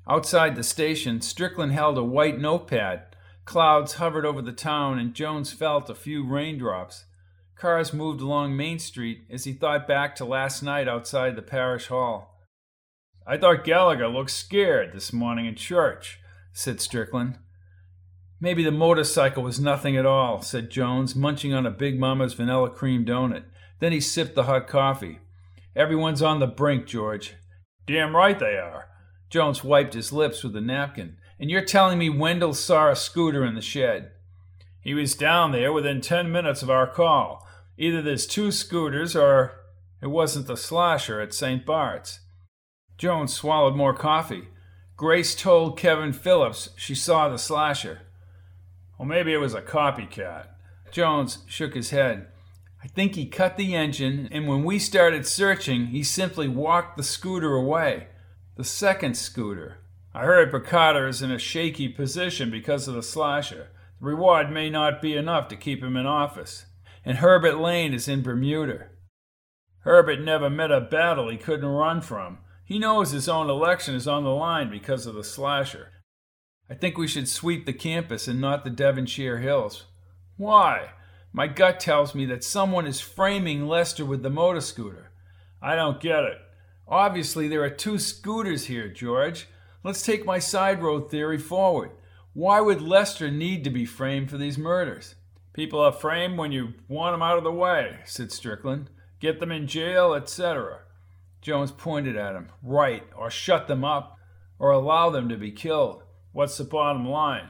Outside 0.07 0.55
the 0.55 0.63
station, 0.63 1.21
Strickland 1.21 1.71
held 1.71 1.97
a 1.97 2.03
white 2.03 2.39
notepad. 2.39 3.03
Clouds 3.45 3.93
hovered 3.93 4.25
over 4.25 4.41
the 4.41 4.51
town, 4.51 4.99
and 4.99 5.13
Jones 5.13 5.53
felt 5.53 5.89
a 5.89 5.95
few 5.95 6.25
raindrops. 6.25 7.05
Cars 7.55 7.93
moved 7.93 8.19
along 8.19 8.57
Main 8.57 8.79
Street 8.79 9.25
as 9.29 9.45
he 9.45 9.53
thought 9.53 9.87
back 9.87 10.15
to 10.15 10.25
last 10.25 10.61
night 10.61 10.87
outside 10.87 11.35
the 11.35 11.41
parish 11.41 11.87
hall. 11.87 12.41
I 13.25 13.37
thought 13.37 13.63
Gallagher 13.63 14.09
looked 14.09 14.31
scared 14.31 14.91
this 14.93 15.13
morning 15.13 15.45
in 15.45 15.55
church, 15.55 16.19
said 16.51 16.81
Strickland. 16.81 17.37
Maybe 18.41 18.65
the 18.65 18.71
motorcycle 18.71 19.43
was 19.43 19.61
nothing 19.61 19.95
at 19.95 20.05
all, 20.05 20.41
said 20.41 20.69
Jones, 20.69 21.15
munching 21.15 21.53
on 21.53 21.65
a 21.65 21.71
Big 21.71 21.97
Mama's 21.97 22.33
vanilla 22.33 22.69
cream 22.69 23.05
donut. 23.05 23.45
Then 23.79 23.93
he 23.93 24.01
sipped 24.01 24.35
the 24.35 24.43
hot 24.43 24.67
coffee. 24.67 25.19
Everyone's 25.73 26.21
on 26.21 26.39
the 26.39 26.47
brink, 26.47 26.85
George. 26.85 27.35
Damn 27.87 28.13
right 28.13 28.37
they 28.37 28.57
are. 28.57 28.87
Jones 29.34 29.63
wiped 29.63 29.96
his 29.96 30.13
lips 30.13 30.43
with 30.43 30.56
a 30.56 30.62
napkin. 30.62 31.17
And 31.39 31.50
you're 31.50 31.65
telling 31.65 31.98
me 31.98 32.08
Wendell 32.08 32.54
saw 32.54 32.91
a 32.91 32.96
scooter 32.96 33.43
in 33.43 33.56
the 33.56 33.62
shed? 33.62 34.12
He 34.80 34.93
was 34.93 35.15
down 35.15 35.52
there 35.52 35.74
within 35.74 36.02
ten 36.02 36.32
minutes 36.32 36.62
of 36.62 36.69
our 36.69 36.86
call. 36.86 37.43
Either 37.76 38.00
there's 38.00 38.28
two 38.28 38.52
scooters 38.52 39.15
or 39.15 39.54
it 40.04 40.12
wasn't 40.12 40.46
the 40.46 40.56
slasher 40.56 41.19
at 41.19 41.34
St. 41.34 41.65
Bart's. 41.65 42.19
Jones 43.00 43.34
swallowed 43.34 43.76
more 43.76 43.96
coffee. 43.96 44.50
Grace 44.98 45.34
told 45.34 45.80
Kevin 45.80 46.13
Phillips 46.13 46.69
she 46.76 46.93
saw 46.93 47.28
the 47.28 47.39
slasher. 47.39 48.02
Well, 49.00 49.08
maybe 49.08 49.34
it 49.34 49.38
was 49.38 49.56
a 49.56 49.63
copycat. 49.63 50.46
Jones 50.91 51.39
shook 51.48 51.74
his 51.74 51.89
head. 51.89 52.28
I 52.84 52.88
think 52.88 53.15
he 53.15 53.26
cut 53.26 53.58
the 53.58 53.74
engine, 53.74 54.30
and 54.32 54.48
when 54.48 54.63
we 54.63 54.78
started 54.78 55.26
searching, 55.26 55.88
he 55.88 56.04
simply 56.04 56.48
walked 56.48 56.98
the 56.98 57.04
scooter 57.04 57.56
away. 57.56 58.10
The 58.55 58.63
second 58.63 59.17
scooter. 59.17 59.77
I 60.13 60.25
heard 60.25 60.51
Picardo 60.51 61.07
is 61.07 61.23
in 61.23 61.31
a 61.31 61.39
shaky 61.39 61.89
position 61.89 62.51
because 62.51 62.87
of 62.87 62.93
the 62.93 63.01
slasher. 63.01 63.69
The 63.99 64.05
reward 64.05 64.51
may 64.51 64.69
not 64.69 65.01
be 65.01 65.17
enough 65.17 65.47
to 65.47 65.55
keep 65.55 65.81
him 65.81 65.97
in 65.97 66.05
office. 66.05 66.67
And 67.03 67.17
Herbert 67.17 67.57
Lane 67.57 67.95
is 67.95 68.07
in 68.07 68.21
Bermuda. 68.21 68.89
Herbert 69.79 70.21
never 70.21 70.51
met 70.51 70.71
a 70.71 70.81
battle 70.81 71.29
he 71.29 71.37
couldn't 71.37 71.65
run 71.65 72.01
from. 72.01 72.37
He 72.63 72.77
knows 72.77 73.09
his 73.09 73.27
own 73.27 73.49
election 73.49 73.95
is 73.95 74.07
on 74.07 74.23
the 74.23 74.29
line 74.29 74.69
because 74.69 75.07
of 75.07 75.15
the 75.15 75.23
slasher. 75.23 75.89
I 76.69 76.75
think 76.75 76.95
we 76.95 77.07
should 77.07 77.27
sweep 77.27 77.65
the 77.65 77.73
campus 77.73 78.27
and 78.27 78.39
not 78.39 78.63
the 78.63 78.69
Devonshire 78.69 79.39
Hills. 79.39 79.85
Why? 80.37 80.91
My 81.33 81.47
gut 81.47 81.79
tells 81.79 82.13
me 82.13 82.25
that 82.27 82.43
someone 82.43 82.85
is 82.85 83.01
framing 83.01 83.67
Lester 83.67 84.05
with 84.05 84.21
the 84.21 84.29
motor 84.29 84.61
scooter. 84.61 85.11
I 85.59 85.75
don't 85.75 85.99
get 85.99 86.23
it. 86.23 86.37
Obviously, 86.93 87.47
there 87.47 87.63
are 87.63 87.71
two 87.71 87.97
scooters 87.97 88.67
here, 88.67 88.88
George. 88.88 89.47
Let's 89.84 90.03
take 90.03 90.27
my 90.27 90.38
side 90.38 90.83
road 90.83 91.10
theory 91.10 91.39
forward. 91.39 91.89
Why 92.33 92.62
would 92.62 92.83
Lester 92.83 93.31
need 93.31 93.63
to 93.63 93.71
be 93.71 93.83
framed 93.83 94.29
for 94.29 94.37
these 94.37 94.60
murders? 94.60 95.15
People 95.54 95.79
are 95.79 95.91
framed 95.91 96.37
when 96.37 96.52
you 96.52 96.75
want 96.87 97.15
them 97.15 97.23
out 97.23 97.39
of 97.39 97.44
the 97.44 97.52
way, 97.52 97.98
said 98.06 98.31
Strickland. 98.31 98.91
Get 99.19 99.39
them 99.39 99.52
in 99.52 99.65
jail, 99.65 100.13
etc. 100.13 100.81
Jones 101.41 101.71
pointed 101.71 102.15
at 102.15 102.35
him. 102.35 102.50
Right, 102.62 103.06
or 103.17 103.31
shut 103.31 103.67
them 103.67 103.83
up, 103.83 104.15
or 104.60 104.69
allow 104.69 105.10
them 105.10 105.29
to 105.29 105.35
be 105.35 105.52
killed. 105.52 106.04
What's 106.31 106.60
the 106.60 106.63
bottom 106.63 107.10
line? 107.10 107.50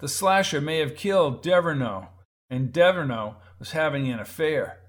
The 0.00 0.08
slasher 0.08 0.60
may 0.60 0.80
have 0.80 0.96
killed 0.96 1.42
Deverneaux, 1.42 2.08
and 2.50 2.74
Deverneaux 2.74 3.36
was 3.58 3.70
having 3.72 4.10
an 4.10 4.20
affair. 4.20 4.81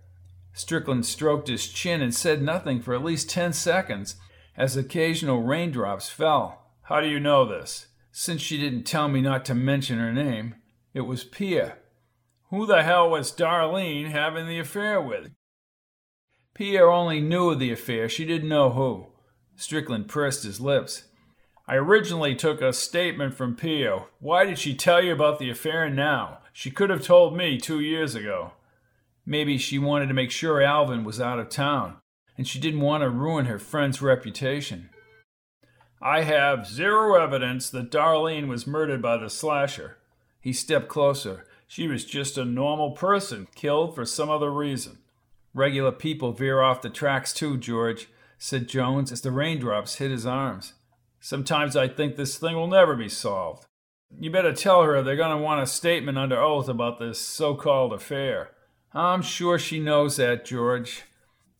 Strickland 0.54 1.06
stroked 1.06 1.48
his 1.48 1.68
chin 1.68 2.02
and 2.02 2.14
said 2.14 2.42
nothing 2.42 2.82
for 2.82 2.94
at 2.94 3.04
least 3.04 3.30
ten 3.30 3.54
seconds 3.54 4.16
as 4.56 4.78
occasional 4.78 5.42
raindrops 5.42 6.10
fell. 6.10 6.72
How 6.84 7.02
do 7.02 7.08
you 7.08 7.20
know 7.20 7.46
this? 7.46 7.88
Since 8.12 8.42
she 8.42 8.60
didn't 8.60 8.84
tell 8.84 9.08
me 9.08 9.22
not 9.22 9.46
to 9.46 9.56
mention 9.56 9.98
her 9.98 10.14
name, 10.14 10.56
it 10.94 11.02
was 11.02 11.24
Pia. 11.24 11.78
Who 12.50 12.68
the 12.68 12.84
hell 12.84 13.10
was 13.10 13.32
Darlene 13.32 14.12
having 14.12 14.48
the 14.48 14.60
affair 14.60 15.02
with? 15.02 15.32
Pia 16.54 16.86
only 16.86 17.20
knew 17.20 17.50
of 17.50 17.58
the 17.58 17.72
affair. 17.72 18.08
She 18.08 18.26
didn't 18.26 18.50
know 18.50 18.70
who. 18.70 19.08
Strickland 19.56 20.08
pursed 20.08 20.44
his 20.44 20.62
lips. 20.62 21.06
I 21.68 21.76
originally 21.76 22.36
took 22.36 22.62
a 22.62 22.74
statement 22.74 23.34
from 23.34 23.56
Pia. 23.56 24.06
Why 24.20 24.46
did 24.46 24.60
she 24.60 24.76
tell 24.76 25.04
you 25.04 25.14
about 25.14 25.40
the 25.40 25.50
affair 25.50 25.90
now? 25.90 26.40
She 26.52 26.70
could 26.70 26.92
have 26.92 27.04
told 27.04 27.36
me 27.36 27.58
two 27.58 27.80
years 27.80 28.14
ago. 28.14 28.52
Maybe 29.26 29.58
she 29.58 29.80
wanted 29.80 30.08
to 30.08 30.14
make 30.14 30.32
sure 30.32 30.62
Alvin 30.62 31.04
was 31.04 31.22
out 31.22 31.40
of 31.40 31.50
town. 31.50 31.98
and 32.38 32.48
she 32.48 32.60
didn't 32.60 32.82
want 32.82 33.04
to 33.04 33.10
ruin 33.10 33.46
her 33.46 33.60
friend's 33.60 34.02
reputation. 34.02 34.90
I 36.02 36.24
have 36.24 36.68
zero 36.68 37.16
evidence 37.16 37.70
that 37.70 37.92
Darlene 37.92 38.48
was 38.48 38.68
murdered 38.68 39.02
by 39.02 39.18
the 39.18 39.30
slasher. 39.30 39.98
He 40.42 40.52
stepped 40.52 40.88
closer. 40.88 41.46
She 41.68 41.88
was 41.88 42.06
just 42.06 42.38
a 42.38 42.44
normal 42.44 42.92
person, 42.92 43.48
killed 43.56 43.96
for 43.96 44.06
some 44.06 44.30
other 44.30 44.52
reason. 44.52 44.98
Regular 45.54 45.92
people 45.92 46.34
veer 46.34 46.62
off 46.62 46.82
the 46.82 46.90
tracks 46.90 47.34
too, 47.34 47.58
George, 47.58 48.10
said 48.38 48.68
Jones 48.68 49.12
as 49.12 49.22
the 49.22 49.32
raindrops 49.32 49.96
hit 49.96 50.12
his 50.12 50.26
arms. 50.26 50.74
Sometimes 51.22 51.78
I 51.78 51.88
think 51.88 52.16
this 52.16 52.38
thing 52.38 52.56
will 52.56 52.68
never 52.68 52.96
be 52.96 53.08
solved. 53.08 53.66
You 54.20 54.30
better 54.30 54.54
tell 54.54 54.84
her 54.84 55.02
they're 55.02 55.16
going 55.16 55.36
to 55.36 55.42
want 55.42 55.62
a 55.62 55.68
statement 55.68 56.18
under 56.18 56.38
oath 56.38 56.68
about 56.68 57.00
this 57.00 57.20
so 57.20 57.56
called 57.56 57.94
affair. 57.94 58.50
I'm 58.94 59.22
sure 59.22 59.58
she 59.58 59.80
knows 59.80 60.18
that, 60.18 60.46
George. 60.46 61.04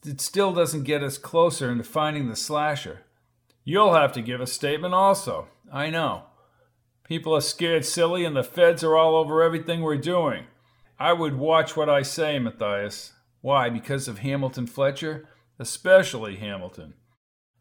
It 0.06 0.22
still 0.22 0.54
doesn't 0.54 0.84
get 0.84 1.02
us 1.02 1.18
closer 1.18 1.72
into 1.72 1.84
finding 1.84 2.28
the 2.28 2.36
slasher. 2.36 3.02
You'll 3.64 3.94
have 3.94 4.12
to 4.14 4.22
give 4.22 4.42
a 4.42 4.48
statement 4.48 4.94
also. 4.94 5.48
I 5.72 5.90
know. 5.90 6.26
People 7.08 7.36
are 7.36 7.42
scared 7.42 7.86
silly, 7.86 8.24
and 8.24 8.36
the 8.36 8.44
feds 8.44 8.84
are 8.84 8.96
all 8.96 9.16
over 9.16 9.42
everything 9.42 9.82
we're 9.82 9.98
doing. 9.98 10.46
I 11.00 11.14
would 11.14 11.38
watch 11.38 11.76
what 11.76 11.90
I 11.90 12.02
say, 12.02 12.38
Matthias. 12.38 13.14
Why? 13.42 13.70
Because 13.70 14.08
of 14.08 14.20
Hamilton 14.20 14.68
Fletcher? 14.68 15.28
Especially 15.58 16.36
Hamilton. 16.36 16.94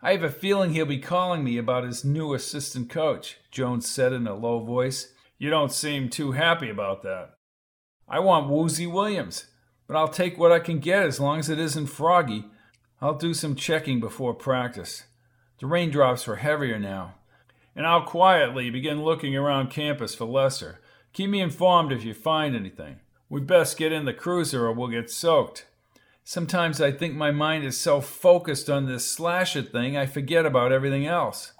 I 0.03 0.13
have 0.13 0.23
a 0.23 0.31
feeling 0.31 0.73
he'll 0.73 0.87
be 0.87 0.99
calling 0.99 1.45
me 1.45 1.57
about 1.57 1.85
his 1.85 2.05
new 2.05 2.35
assistant 2.35 2.91
coach, 2.91 3.39
Jones 3.51 3.89
said 3.89 4.13
in 4.13 4.27
a 4.27 4.35
low 4.35 4.61
voice. 4.61 5.13
You 5.39 5.49
don't 5.49 5.73
seem 5.73 6.09
too 6.09 6.33
happy 6.33 6.69
about 6.69 7.03
that. 7.05 7.35
I 8.09 8.19
want 8.19 8.51
Woozy 8.51 8.87
Williams, 8.87 9.47
but 9.93 9.99
I'll 9.99 10.09
take 10.09 10.39
what 10.39 10.51
I 10.53 10.59
can 10.59 10.79
get 10.79 11.05
as 11.05 11.21
long 11.21 11.39
as 11.39 11.51
it 11.51 11.59
isn't 11.59 11.89
Froggy. 11.89 12.47
I'll 13.03 13.13
do 13.13 13.35
some 13.35 13.55
checking 13.55 14.01
before 14.01 14.33
practice. 14.33 15.05
The 15.61 15.67
raindrops 15.67 16.27
were 16.27 16.37
heavier 16.37 16.79
now. 16.79 17.17
And 17.77 17.87
I'll 17.87 18.01
quietly 18.01 18.71
begin 18.71 19.05
looking 19.05 19.37
around 19.37 19.69
campus 19.69 20.15
for 20.15 20.25
Lester. 20.25 20.81
Keep 21.13 21.29
me 21.29 21.43
informed 21.43 21.93
if 21.93 22.05
you 22.05 22.15
find 22.15 22.57
anything. 22.57 23.01
We'd 23.29 23.47
best 23.47 23.77
get 23.77 23.93
in 23.93 24.07
the 24.07 24.15
cruiser 24.15 24.65
or 24.65 24.73
we'll 24.73 24.89
get 24.89 25.11
soaked. 25.11 25.67
Sometimes 26.25 26.81
I 26.81 26.91
think 26.91 27.15
my 27.15 27.31
mind 27.31 27.67
is 27.67 27.77
so 27.77 28.01
focused 28.01 28.71
on 28.71 28.87
this 28.87 29.07
slasher 29.07 29.61
thing 29.61 29.95
I 29.95 30.07
forget 30.07 30.47
about 30.47 30.73
everything 30.73 31.05
else. 31.05 31.53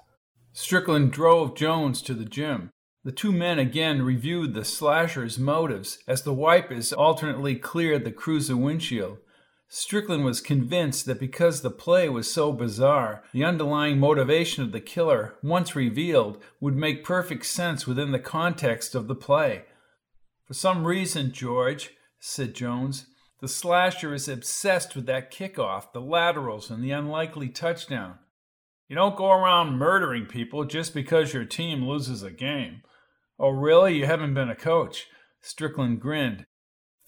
Strickland 0.53 1.11
drove 1.11 1.55
Jones 1.55 2.01
to 2.01 2.15
the 2.15 2.25
gym. 2.25 2.71
The 3.05 3.11
two 3.11 3.33
men 3.33 3.59
again 3.59 4.01
reviewed 4.01 4.53
the 4.53 4.63
slasher's 4.63 5.37
motives 5.37 5.99
as 6.07 6.21
the 6.21 6.33
wipers 6.33 6.93
alternately 6.93 7.55
cleared 7.55 8.05
the 8.05 8.13
cruiser 8.13 8.55
windshield. 8.55 9.17
Strickland 9.67 10.23
was 10.23 10.39
convinced 10.39 11.05
that 11.07 11.19
because 11.19 11.61
the 11.61 11.69
play 11.69 12.07
was 12.07 12.31
so 12.31 12.53
bizarre, 12.53 13.23
the 13.33 13.43
underlying 13.43 13.99
motivation 13.99 14.63
of 14.63 14.71
the 14.71 14.79
killer, 14.79 15.35
once 15.43 15.75
revealed, 15.75 16.41
would 16.61 16.77
make 16.77 17.03
perfect 17.03 17.45
sense 17.45 17.85
within 17.85 18.11
the 18.13 18.19
context 18.19 18.95
of 18.95 19.07
the 19.07 19.15
play. 19.15 19.65
For 20.45 20.53
some 20.53 20.85
reason, 20.85 21.33
George, 21.33 21.89
said 22.19 22.53
Jones, 22.53 23.07
the 23.41 23.49
slasher 23.49 24.13
is 24.13 24.29
obsessed 24.29 24.95
with 24.95 25.07
that 25.07 25.29
kickoff, 25.29 25.91
the 25.91 25.99
laterals, 25.99 26.69
and 26.69 26.81
the 26.81 26.91
unlikely 26.91 27.49
touchdown. 27.49 28.19
You 28.87 28.95
don't 28.95 29.17
go 29.17 29.31
around 29.31 29.77
murdering 29.77 30.25
people 30.25 30.63
just 30.63 30.93
because 30.93 31.33
your 31.33 31.45
team 31.45 31.85
loses 31.85 32.23
a 32.23 32.31
game. 32.31 32.81
Oh, 33.43 33.49
really? 33.49 33.97
You 33.97 34.05
haven't 34.05 34.35
been 34.35 34.49
a 34.49 34.55
coach? 34.55 35.07
Strickland 35.41 35.99
grinned. 35.99 36.45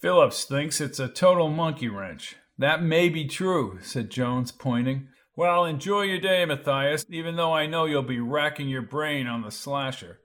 Phillips 0.02 0.44
thinks 0.44 0.82
it's 0.82 0.98
a 0.98 1.08
total 1.08 1.48
monkey 1.48 1.88
wrench. 1.88 2.36
That 2.58 2.82
may 2.82 3.08
be 3.08 3.24
true, 3.24 3.78
said 3.80 4.10
Jones, 4.10 4.52
pointing. 4.52 5.08
Well, 5.34 5.64
enjoy 5.64 6.02
your 6.02 6.20
day, 6.20 6.44
Matthias, 6.44 7.06
even 7.08 7.36
though 7.36 7.54
I 7.54 7.64
know 7.66 7.86
you'll 7.86 8.02
be 8.02 8.20
racking 8.20 8.68
your 8.68 8.82
brain 8.82 9.26
on 9.26 9.40
the 9.40 9.50
slasher. 9.50 10.18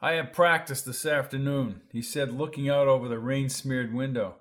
I 0.00 0.12
have 0.12 0.32
practice 0.32 0.80
this 0.80 1.04
afternoon, 1.04 1.82
he 1.92 2.00
said, 2.00 2.32
looking 2.32 2.70
out 2.70 2.88
over 2.88 3.06
the 3.06 3.18
rain 3.18 3.50
smeared 3.50 3.92
window. 3.92 4.36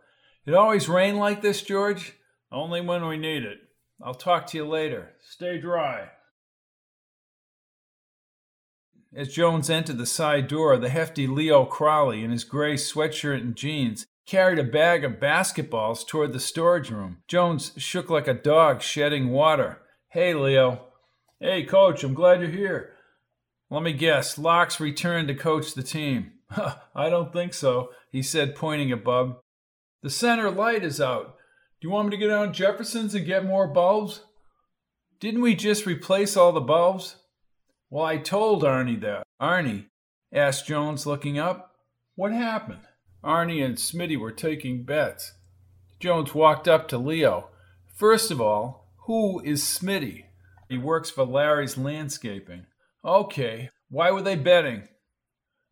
It 0.45 0.53
always 0.53 0.87
rain 0.87 1.17
like 1.17 1.41
this, 1.41 1.61
George? 1.63 2.13
Only 2.49 2.79
when 2.79 3.05
we 3.05 3.17
need 3.17 3.43
it. 3.43 3.57
I'll 4.01 4.13
talk 4.13 4.47
to 4.47 4.57
you 4.57 4.65
later. 4.65 5.15
Stay 5.19 5.59
dry. 5.59 6.11
As 9.15 9.33
Jones 9.33 9.69
entered 9.69 9.97
the 9.97 10.05
side 10.05 10.47
door, 10.47 10.77
the 10.77 10.89
hefty 10.89 11.27
Leo 11.27 11.65
Crowley, 11.65 12.23
in 12.23 12.31
his 12.31 12.43
gray 12.43 12.75
sweatshirt 12.75 13.41
and 13.41 13.55
jeans, 13.55 14.05
carried 14.25 14.59
a 14.59 14.63
bag 14.63 15.05
of 15.05 15.13
basketballs 15.13 16.05
toward 16.05 16.33
the 16.33 16.39
storage 16.39 16.91
room. 16.91 17.17
Jones 17.27 17.71
shook 17.77 18.09
like 18.09 18.27
a 18.27 18.33
dog 18.33 18.81
shedding 18.81 19.29
water. 19.29 19.79
Hey, 20.09 20.33
Leo. 20.33 20.87
Hey, 21.39 21.63
coach, 21.63 22.03
I'm 22.03 22.13
glad 22.13 22.41
you're 22.41 22.49
here. 22.49 22.93
Let 23.69 23.83
me 23.83 23.93
guess, 23.93 24.37
Lark's 24.37 24.79
returned 24.79 25.29
to 25.29 25.35
coach 25.35 25.73
the 25.73 25.83
team. 25.83 26.33
I 26.95 27.09
don't 27.09 27.31
think 27.31 27.53
so, 27.53 27.89
he 28.11 28.21
said, 28.21 28.55
pointing 28.55 28.91
at 28.91 29.03
Bub. 29.03 29.39
The 30.03 30.09
center 30.09 30.51
light 30.51 30.83
is 30.83 30.99
out. 30.99 31.35
Do 31.79 31.87
you 31.87 31.93
want 31.93 32.09
me 32.09 32.11
to 32.11 32.17
get 32.17 32.27
down 32.27 32.53
Jefferson's 32.53 33.15
and 33.15 33.25
get 33.25 33.45
more 33.45 33.67
bulbs? 33.67 34.21
Didn't 35.19 35.41
we 35.41 35.55
just 35.55 35.85
replace 35.85 36.35
all 36.35 36.51
the 36.51 36.61
bulbs? 36.61 37.17
Well, 37.89 38.05
I 38.05 38.17
told 38.17 38.63
Arnie 38.63 38.99
that. 39.01 39.23
Arnie? 39.41 39.85
asked 40.33 40.67
Jones, 40.67 41.05
looking 41.05 41.39
up. 41.39 41.71
What 42.15 42.31
happened? 42.33 42.81
Arnie 43.23 43.63
and 43.63 43.77
Smitty 43.77 44.17
were 44.19 44.31
taking 44.31 44.83
bets. 44.83 45.33
Jones 45.99 46.35
walked 46.35 46.67
up 46.67 46.87
to 46.89 46.97
Leo. 46.97 47.49
First 47.95 48.29
of 48.29 48.41
all, 48.41 48.91
who 49.05 49.39
is 49.41 49.63
Smitty? 49.63 50.25
He 50.69 50.77
works 50.77 51.09
for 51.09 51.25
Larry's 51.25 51.77
Landscaping. 51.77 52.65
Okay, 53.05 53.69
why 53.89 54.11
were 54.11 54.21
they 54.21 54.35
betting? 54.35 54.89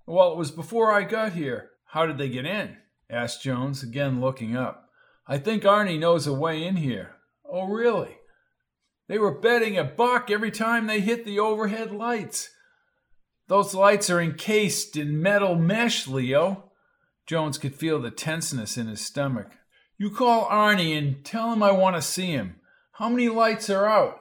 Well, 0.06 0.32
it 0.32 0.38
was 0.38 0.52
before 0.52 0.92
I 0.92 1.04
got 1.04 1.34
here. 1.34 1.72
How 1.88 2.06
did 2.06 2.18
they 2.18 2.30
get 2.30 2.46
in? 2.46 2.78
asked 3.10 3.44
Jones, 3.44 3.84
again 3.84 4.22
looking 4.22 4.56
up. 4.56 4.90
I 5.28 5.38
think 5.38 5.64
Arnie 5.64 6.00
knows 6.00 6.28
a 6.28 6.34
way 6.34 6.64
in 6.64 6.78
here. 6.78 7.16
Oh, 7.50 7.68
really? 7.68 8.18
They 9.08 9.20
were 9.20 9.40
betting 9.40 9.78
a 9.78 9.84
buck 9.84 10.32
every 10.32 10.52
time 10.52 10.88
they 10.88 11.00
hit 11.00 11.26
the 11.26 11.40
overhead 11.40 11.92
lights. 11.92 12.50
Those 13.48 13.76
lights 13.76 14.10
are 14.10 14.22
encased 14.22 14.98
in 14.98 15.22
metal 15.22 15.56
mesh, 15.56 16.08
Leo. 16.08 16.72
Jones 17.28 17.58
could 17.58 17.76
feel 17.76 18.00
the 18.00 18.12
tenseness 18.12 18.78
in 18.78 18.88
his 18.88 19.02
stomach. 19.02 19.52
You 19.98 20.10
call 20.10 20.46
Arnie 20.46 20.98
and 20.98 21.24
tell 21.24 21.54
him 21.54 21.62
I 21.62 21.72
want 21.72 21.96
to 21.96 22.02
see 22.02 22.28
him. 22.28 22.56
How 22.94 23.10
many 23.10 23.30
lights 23.30 23.70
are 23.70 23.88
out? 23.88 24.20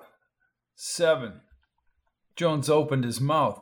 Seven. 0.74 1.40
Jones 2.36 2.68
opened 2.68 3.04
his 3.04 3.20
mouth. 3.20 3.60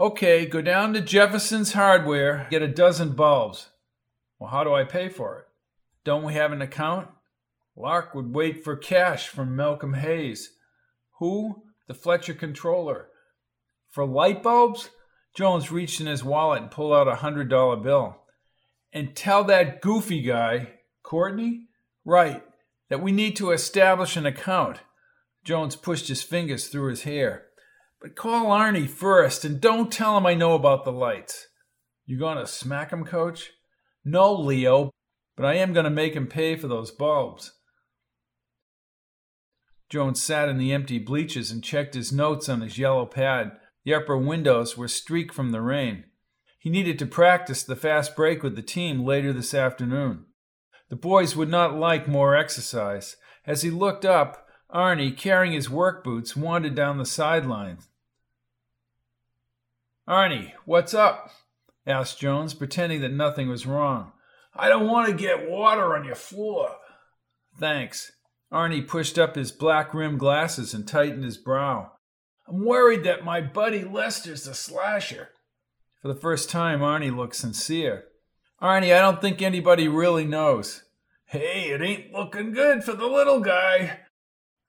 Okay, 0.00 0.46
go 0.46 0.62
down 0.62 0.92
to 0.94 1.00
Jefferson's 1.00 1.72
Hardware, 1.72 2.46
get 2.50 2.62
a 2.62 2.68
dozen 2.68 3.12
bulbs. 3.12 3.68
Well, 4.38 4.50
how 4.50 4.64
do 4.64 4.72
I 4.72 4.84
pay 4.84 5.08
for 5.08 5.38
it? 5.38 5.44
Don't 6.04 6.22
we 6.22 6.34
have 6.34 6.52
an 6.52 6.62
account? 6.62 7.08
Lark 7.78 8.12
would 8.12 8.34
wait 8.34 8.64
for 8.64 8.76
cash 8.76 9.28
from 9.28 9.54
Malcolm 9.54 9.94
Hayes. 9.94 10.50
Who? 11.20 11.62
The 11.86 11.94
Fletcher 11.94 12.34
controller. 12.34 13.06
For 13.88 14.04
light 14.04 14.42
bulbs? 14.42 14.90
Jones 15.36 15.70
reached 15.70 16.00
in 16.00 16.08
his 16.08 16.24
wallet 16.24 16.62
and 16.62 16.70
pulled 16.72 16.92
out 16.92 17.06
a 17.06 17.16
hundred 17.16 17.48
dollar 17.48 17.76
bill 17.76 18.24
and 18.92 19.14
tell 19.14 19.44
that 19.44 19.80
goofy 19.80 20.22
guy, 20.22 20.70
Courtney? 21.04 21.68
Right, 22.04 22.42
that 22.88 23.00
we 23.02 23.12
need 23.12 23.36
to 23.36 23.52
establish 23.52 24.16
an 24.16 24.26
account. 24.26 24.80
Jones 25.44 25.76
pushed 25.76 26.08
his 26.08 26.22
fingers 26.22 26.66
through 26.66 26.90
his 26.90 27.02
hair. 27.02 27.44
But 28.02 28.16
call 28.16 28.46
Arnie 28.46 28.88
first 28.88 29.44
and 29.44 29.60
don't 29.60 29.92
tell 29.92 30.16
him 30.16 30.26
I 30.26 30.34
know 30.34 30.54
about 30.54 30.84
the 30.84 30.92
lights. 30.92 31.46
You 32.06 32.18
gonna 32.18 32.46
smack 32.46 32.90
him, 32.92 33.04
coach? 33.04 33.52
No, 34.04 34.34
Leo, 34.34 34.90
but 35.36 35.46
I 35.46 35.54
am 35.54 35.72
gonna 35.72 35.90
make 35.90 36.14
him 36.14 36.26
pay 36.26 36.56
for 36.56 36.66
those 36.66 36.90
bulbs. 36.90 37.52
Jones 39.88 40.22
sat 40.22 40.48
in 40.48 40.58
the 40.58 40.72
empty 40.72 40.98
bleachers 40.98 41.50
and 41.50 41.64
checked 41.64 41.94
his 41.94 42.12
notes 42.12 42.48
on 42.48 42.60
his 42.60 42.78
yellow 42.78 43.06
pad. 43.06 43.52
The 43.84 43.94
upper 43.94 44.16
windows 44.18 44.76
were 44.76 44.88
streaked 44.88 45.34
from 45.34 45.50
the 45.50 45.62
rain. 45.62 46.04
He 46.58 46.68
needed 46.68 46.98
to 46.98 47.06
practice 47.06 47.62
the 47.62 47.76
fast 47.76 48.14
break 48.14 48.42
with 48.42 48.54
the 48.54 48.62
team 48.62 49.04
later 49.04 49.32
this 49.32 49.54
afternoon. 49.54 50.26
The 50.90 50.96
boys 50.96 51.36
would 51.36 51.48
not 51.48 51.74
like 51.74 52.08
more 52.08 52.36
exercise. 52.36 53.16
As 53.46 53.62
he 53.62 53.70
looked 53.70 54.04
up, 54.04 54.46
Arnie, 54.72 55.16
carrying 55.16 55.52
his 55.52 55.70
work 55.70 56.04
boots, 56.04 56.36
wandered 56.36 56.74
down 56.74 56.98
the 56.98 57.06
sidelines. 57.06 57.88
Arnie, 60.06 60.52
what's 60.64 60.92
up? 60.92 61.30
asked 61.86 62.18
Jones, 62.18 62.52
pretending 62.52 63.00
that 63.00 63.12
nothing 63.12 63.48
was 63.48 63.66
wrong. 63.66 64.12
I 64.54 64.68
don't 64.68 64.88
want 64.88 65.08
to 65.08 65.14
get 65.14 65.48
water 65.48 65.96
on 65.96 66.04
your 66.04 66.14
floor. 66.14 66.76
Thanks. 67.58 68.12
Arnie 68.52 68.86
pushed 68.86 69.18
up 69.18 69.36
his 69.36 69.52
black 69.52 69.92
rimmed 69.92 70.18
glasses 70.18 70.72
and 70.72 70.88
tightened 70.88 71.24
his 71.24 71.36
brow. 71.36 71.92
I'm 72.48 72.64
worried 72.64 73.04
that 73.04 73.24
my 73.24 73.40
buddy 73.40 73.84
Lester's 73.84 74.46
a 74.46 74.54
slasher. 74.54 75.28
For 76.00 76.08
the 76.08 76.18
first 76.18 76.48
time, 76.48 76.80
Arnie 76.80 77.14
looked 77.14 77.36
sincere. 77.36 78.04
Arnie, 78.62 78.94
I 78.94 79.00
don't 79.00 79.20
think 79.20 79.42
anybody 79.42 79.86
really 79.86 80.24
knows. 80.24 80.84
Hey, 81.26 81.70
it 81.70 81.82
ain't 81.82 82.12
looking 82.12 82.52
good 82.52 82.82
for 82.82 82.94
the 82.94 83.06
little 83.06 83.40
guy. 83.40 84.00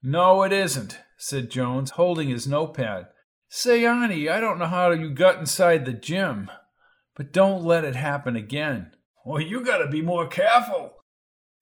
No, 0.03 0.43
it 0.43 0.51
isn't, 0.51 0.99
said 1.17 1.49
Jones, 1.49 1.91
holding 1.91 2.29
his 2.29 2.47
notepad. 2.47 3.07
Say, 3.47 3.81
Arnie, 3.81 4.29
I 4.29 4.39
don't 4.39 4.59
know 4.59 4.67
how 4.67 4.91
you 4.91 5.09
got 5.09 5.39
inside 5.39 5.85
the 5.85 5.93
gym, 5.93 6.51
but 7.15 7.31
don't 7.31 7.63
let 7.63 7.85
it 7.85 7.95
happen 7.95 8.35
again. 8.35 8.91
Well, 9.25 9.41
you 9.41 9.63
gotta 9.63 9.87
be 9.87 10.01
more 10.01 10.27
careful. 10.27 10.93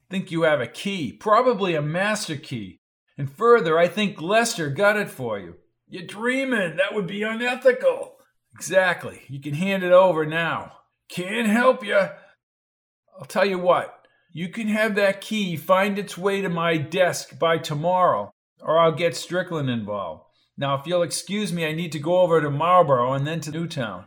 Think 0.10 0.32
you 0.32 0.44
have 0.44 0.62
a 0.62 0.68
key, 0.68 1.12
probably 1.12 1.76
a 1.76 1.82
master 1.82 2.38
key. 2.38 2.80
And 3.18 3.32
further, 3.32 3.78
I 3.78 3.88
think 3.88 4.22
Lester 4.22 4.70
got 4.70 4.98
it 4.98 5.10
for 5.10 5.40
you. 5.40 5.56
You're 5.88 6.06
dreaming. 6.06 6.78
That 6.78 6.94
would 6.94 7.08
be 7.08 7.24
unethical. 7.24 8.16
Exactly. 8.54 9.22
You 9.28 9.40
can 9.40 9.54
hand 9.54 9.84
it 9.84 9.92
over 9.92 10.26
now. 10.26 10.74
Can't 11.10 11.48
help 11.48 11.84
you. 11.84 11.98
I'll 11.98 13.26
tell 13.28 13.46
you 13.46 13.60
what. 13.60 13.94
You 14.32 14.50
can 14.50 14.68
have 14.68 14.96
that 14.96 15.22
key 15.22 15.56
find 15.56 15.98
its 15.98 16.18
way 16.18 16.42
to 16.42 16.50
my 16.50 16.78
desk 16.78 17.40
by 17.40 17.58
tomorrow, 17.58 18.32
or 18.62 18.78
I'll 18.78 18.92
get 18.92 19.16
Strickland 19.16 19.70
involved. 19.70 20.24
Now, 20.58 20.76
if 20.76 20.86
you'll 20.86 21.04
excuse 21.04 21.54
me, 21.54 21.66
I 21.66 21.74
need 21.74 21.92
to 21.94 22.00
go 22.00 22.22
over 22.22 22.42
to 22.42 22.50
Marlboro 22.50 23.14
and 23.14 23.26
then 23.26 23.40
to 23.42 23.52
Newtown. 23.52 24.06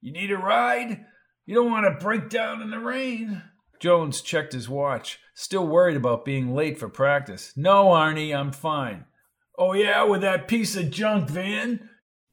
You 0.00 0.12
need 0.12 0.30
a 0.30 0.36
ride? 0.36 1.04
You 1.46 1.54
don't 1.54 1.70
want 1.70 1.86
to 1.86 2.04
break 2.04 2.28
down 2.28 2.62
in 2.62 2.70
the 2.70 2.78
rain. 2.78 3.42
Jones 3.80 4.20
checked 4.20 4.52
his 4.52 4.68
watch, 4.68 5.18
still 5.34 5.66
worried 5.66 5.96
about 5.96 6.24
being 6.24 6.54
late 6.54 6.78
for 6.78 6.88
practice. 6.88 7.54
No, 7.56 7.86
Arnie, 7.86 8.36
I'm 8.36 8.52
fine. 8.52 9.06
Oh, 9.58 9.72
yeah, 9.72 10.04
with 10.04 10.20
that 10.20 10.48
piece 10.48 10.76
of 10.76 10.90
junk 10.90 11.30
van? 11.30 11.88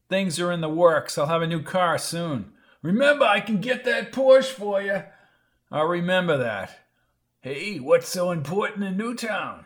Things 0.09 0.39
are 0.39 0.51
in 0.51 0.61
the 0.61 0.69
works. 0.69 1.17
I'll 1.17 1.27
have 1.27 1.41
a 1.41 1.47
new 1.47 1.63
car 1.63 1.97
soon. 1.97 2.51
Remember, 2.81 3.25
I 3.25 3.39
can 3.39 3.59
get 3.59 3.85
that 3.85 4.11
Porsche 4.11 4.51
for 4.51 4.81
you. 4.81 5.03
I'll 5.71 5.87
remember 5.87 6.37
that. 6.37 6.79
Hey, 7.41 7.79
what's 7.79 8.09
so 8.09 8.31
important 8.31 8.83
in 8.83 8.97
Newtown? 8.97 9.65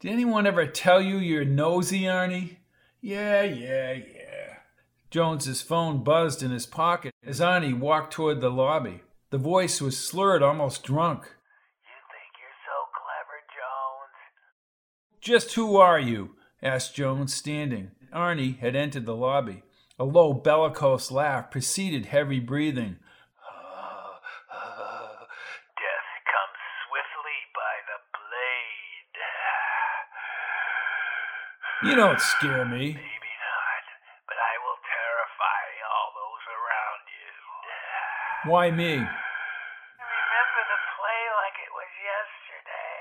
Did 0.00 0.12
anyone 0.12 0.46
ever 0.46 0.66
tell 0.66 1.00
you 1.02 1.18
you're 1.18 1.44
nosy, 1.44 2.02
Arnie? 2.02 2.56
Yeah, 3.00 3.42
yeah, 3.42 3.92
yeah. 3.92 4.54
Jones's 5.10 5.60
phone 5.60 6.02
buzzed 6.02 6.42
in 6.42 6.50
his 6.50 6.66
pocket 6.66 7.14
as 7.24 7.40
Arnie 7.40 7.78
walked 7.78 8.12
toward 8.12 8.40
the 8.40 8.50
lobby. 8.50 9.02
The 9.30 9.36
voice 9.36 9.82
was 9.82 9.98
slurred, 9.98 10.42
almost 10.42 10.82
drunk. 10.84 11.20
You 11.20 12.00
think 12.08 12.32
you're 12.40 12.60
so 12.64 12.88
clever, 12.96 13.44
Jones? 13.52 14.16
Just 15.20 15.54
who 15.54 15.76
are 15.76 16.00
you? 16.00 16.36
asked 16.62 16.94
Jones, 16.94 17.34
standing. 17.34 17.90
Arnie 18.10 18.58
had 18.58 18.74
entered 18.74 19.04
the 19.04 19.14
lobby. 19.14 19.64
A 19.98 20.04
low, 20.04 20.32
bellicose 20.32 21.10
laugh 21.10 21.50
preceded 21.50 22.06
heavy 22.06 22.40
breathing. 22.40 22.96
Death 25.76 26.10
comes 26.24 26.60
swiftly 26.88 27.40
by 27.52 27.74
the 27.84 28.00
blade. 28.16 29.12
You 31.90 31.94
don't 32.00 32.20
scare 32.20 32.64
me. 32.64 32.96
Maybe 32.96 33.34
not, 33.44 33.84
but 34.24 34.40
I 34.40 34.54
will 34.64 34.80
terrify 34.88 35.62
all 35.84 36.16
those 36.16 36.44
around 36.48 37.04
you. 37.12 37.28
Why 38.44 38.70
me? 38.70 38.94
Remember 38.94 39.02
the 39.02 40.80
play 40.94 41.20
like 41.42 41.58
it 41.58 41.72
was 41.74 41.90
yesterday. 42.14 42.98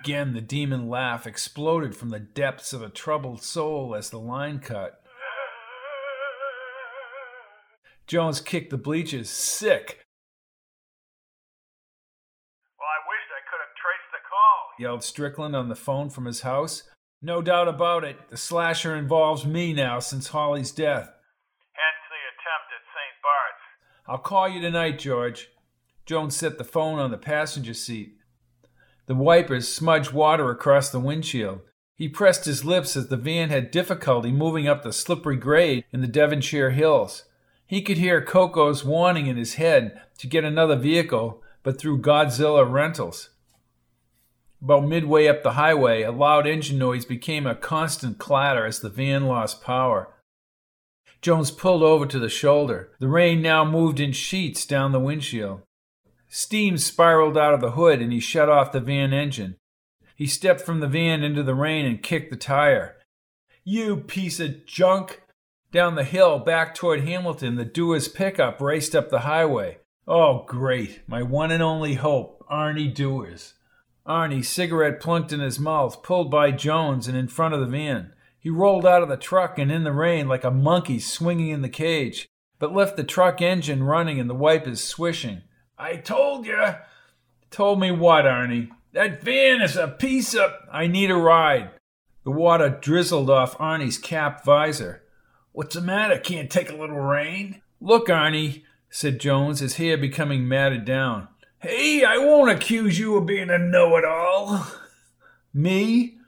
Again, 0.00 0.34
the 0.34 0.40
demon 0.40 0.88
laugh 0.88 1.26
exploded 1.26 1.96
from 1.96 2.10
the 2.10 2.20
depths 2.20 2.72
of 2.72 2.80
a 2.82 2.88
troubled 2.88 3.42
soul 3.42 3.94
as 3.94 4.10
the 4.10 4.18
line 4.20 4.60
cut. 4.60 5.00
Jones 8.06 8.40
kicked 8.40 8.70
the 8.70 8.76
bleachers, 8.78 9.30
sick, 9.30 10.04
Well, 12.78 12.88
I 12.88 13.00
wished 13.08 13.30
I 13.32 13.40
could 13.50 13.60
have 13.64 13.74
traced 13.80 14.10
the 14.12 14.20
call. 14.28 14.74
yelled 14.78 15.02
Strickland 15.02 15.56
on 15.56 15.68
the 15.68 15.74
phone 15.74 16.10
from 16.10 16.26
his 16.26 16.42
house. 16.42 16.82
No 17.24 17.40
doubt 17.40 17.68
about 17.68 18.04
it, 18.04 18.18
the 18.28 18.36
slasher 18.36 18.94
involves 18.94 19.46
me 19.46 19.72
now 19.72 19.98
since 19.98 20.28
Holly's 20.28 20.70
death. 20.70 21.10
Hence 21.72 22.02
the 22.10 22.20
attempt 22.28 22.68
at 22.70 22.84
St. 22.92 23.16
Bart's. 23.22 24.06
I'll 24.06 24.18
call 24.18 24.46
you 24.46 24.60
tonight, 24.60 24.98
George. 24.98 25.48
Jones 26.04 26.36
set 26.36 26.58
the 26.58 26.64
phone 26.64 26.98
on 26.98 27.10
the 27.10 27.16
passenger 27.16 27.72
seat. 27.72 28.18
The 29.06 29.14
wipers 29.14 29.72
smudged 29.72 30.12
water 30.12 30.50
across 30.50 30.90
the 30.90 31.00
windshield. 31.00 31.60
He 31.96 32.10
pressed 32.10 32.44
his 32.44 32.62
lips 32.62 32.94
as 32.94 33.08
the 33.08 33.16
van 33.16 33.48
had 33.48 33.70
difficulty 33.70 34.30
moving 34.30 34.68
up 34.68 34.82
the 34.82 34.92
slippery 34.92 35.36
grade 35.36 35.86
in 35.94 36.02
the 36.02 36.06
Devonshire 36.06 36.72
hills. 36.72 37.24
He 37.66 37.80
could 37.80 37.96
hear 37.96 38.20
Cocoa's 38.20 38.84
warning 38.84 39.28
in 39.28 39.38
his 39.38 39.54
head 39.54 39.98
to 40.18 40.26
get 40.26 40.44
another 40.44 40.76
vehicle, 40.76 41.42
but 41.62 41.78
through 41.78 42.02
Godzilla 42.02 42.70
Rentals. 42.70 43.30
About 44.64 44.86
midway 44.86 45.26
up 45.26 45.42
the 45.42 45.52
highway, 45.52 46.00
a 46.04 46.10
loud 46.10 46.46
engine 46.46 46.78
noise 46.78 47.04
became 47.04 47.46
a 47.46 47.54
constant 47.54 48.18
clatter 48.18 48.64
as 48.64 48.80
the 48.80 48.88
van 48.88 49.26
lost 49.26 49.62
power. 49.62 50.08
Jones 51.20 51.50
pulled 51.50 51.82
over 51.82 52.06
to 52.06 52.18
the 52.18 52.30
shoulder. 52.30 52.90
The 52.98 53.08
rain 53.08 53.42
now 53.42 53.66
moved 53.66 54.00
in 54.00 54.12
sheets 54.12 54.64
down 54.64 54.92
the 54.92 55.00
windshield. 55.00 55.60
Steam 56.28 56.78
spiraled 56.78 57.36
out 57.36 57.52
of 57.52 57.60
the 57.60 57.72
hood 57.72 58.00
and 58.00 58.10
he 58.10 58.20
shut 58.20 58.48
off 58.48 58.72
the 58.72 58.80
van 58.80 59.12
engine. 59.12 59.56
He 60.16 60.26
stepped 60.26 60.62
from 60.62 60.80
the 60.80 60.88
van 60.88 61.22
into 61.22 61.42
the 61.42 61.54
rain 61.54 61.84
and 61.84 62.02
kicked 62.02 62.30
the 62.30 62.36
tire. 62.36 62.96
You 63.64 63.98
piece 63.98 64.40
of 64.40 64.64
junk! 64.64 65.20
Down 65.72 65.94
the 65.94 66.04
hill, 66.04 66.38
back 66.38 66.74
toward 66.74 67.02
Hamilton, 67.02 67.56
the 67.56 67.66
Dewars 67.66 68.08
pickup 68.08 68.62
raced 68.62 68.96
up 68.96 69.10
the 69.10 69.20
highway. 69.20 69.78
Oh, 70.08 70.44
great. 70.46 71.02
My 71.06 71.22
one 71.22 71.50
and 71.50 71.62
only 71.62 71.94
hope, 71.94 72.46
Arnie 72.50 72.94
Dewars. 72.94 73.52
Arnie, 74.06 74.44
cigarette 74.44 75.00
plunked 75.00 75.32
in 75.32 75.40
his 75.40 75.58
mouth, 75.58 76.02
pulled 76.02 76.30
by 76.30 76.50
Jones 76.50 77.08
and 77.08 77.16
in 77.16 77.28
front 77.28 77.54
of 77.54 77.60
the 77.60 77.66
van. 77.66 78.12
He 78.38 78.50
rolled 78.50 78.84
out 78.84 79.02
of 79.02 79.08
the 79.08 79.16
truck 79.16 79.58
and 79.58 79.72
in 79.72 79.84
the 79.84 79.92
rain 79.92 80.28
like 80.28 80.44
a 80.44 80.50
monkey 80.50 80.98
swinging 80.98 81.48
in 81.48 81.62
the 81.62 81.70
cage, 81.70 82.28
but 82.58 82.74
left 82.74 82.96
the 82.96 83.04
truck 83.04 83.40
engine 83.40 83.82
running 83.82 84.20
and 84.20 84.28
the 84.28 84.34
wipers 84.34 84.84
swishing. 84.84 85.42
I 85.78 85.96
told 85.96 86.46
you. 86.46 86.74
Told 87.50 87.80
me 87.80 87.90
what, 87.90 88.26
Arnie? 88.26 88.68
That 88.92 89.22
van 89.22 89.62
is 89.62 89.76
a 89.76 89.88
piece 89.88 90.34
of. 90.34 90.52
I 90.70 90.86
need 90.86 91.10
a 91.10 91.16
ride. 91.16 91.70
The 92.24 92.30
water 92.30 92.68
drizzled 92.68 93.30
off 93.30 93.56
Arnie's 93.58 93.98
cap 93.98 94.44
visor. 94.44 95.02
What's 95.52 95.74
the 95.74 95.80
matter? 95.80 96.18
Can't 96.18 96.50
take 96.50 96.70
a 96.70 96.76
little 96.76 97.00
rain? 97.00 97.62
Look, 97.80 98.08
Arnie, 98.08 98.64
said 98.90 99.18
Jones, 99.18 99.60
his 99.60 99.76
hair 99.76 99.96
becoming 99.96 100.46
matted 100.46 100.84
down. 100.84 101.28
Hey, 101.64 102.04
I 102.04 102.18
won't 102.18 102.50
accuse 102.50 102.98
you 102.98 103.16
of 103.16 103.24
being 103.24 103.48
a 103.48 103.56
know 103.56 103.96
it 103.96 104.04
all. 104.04 104.66
Me? 105.54 106.18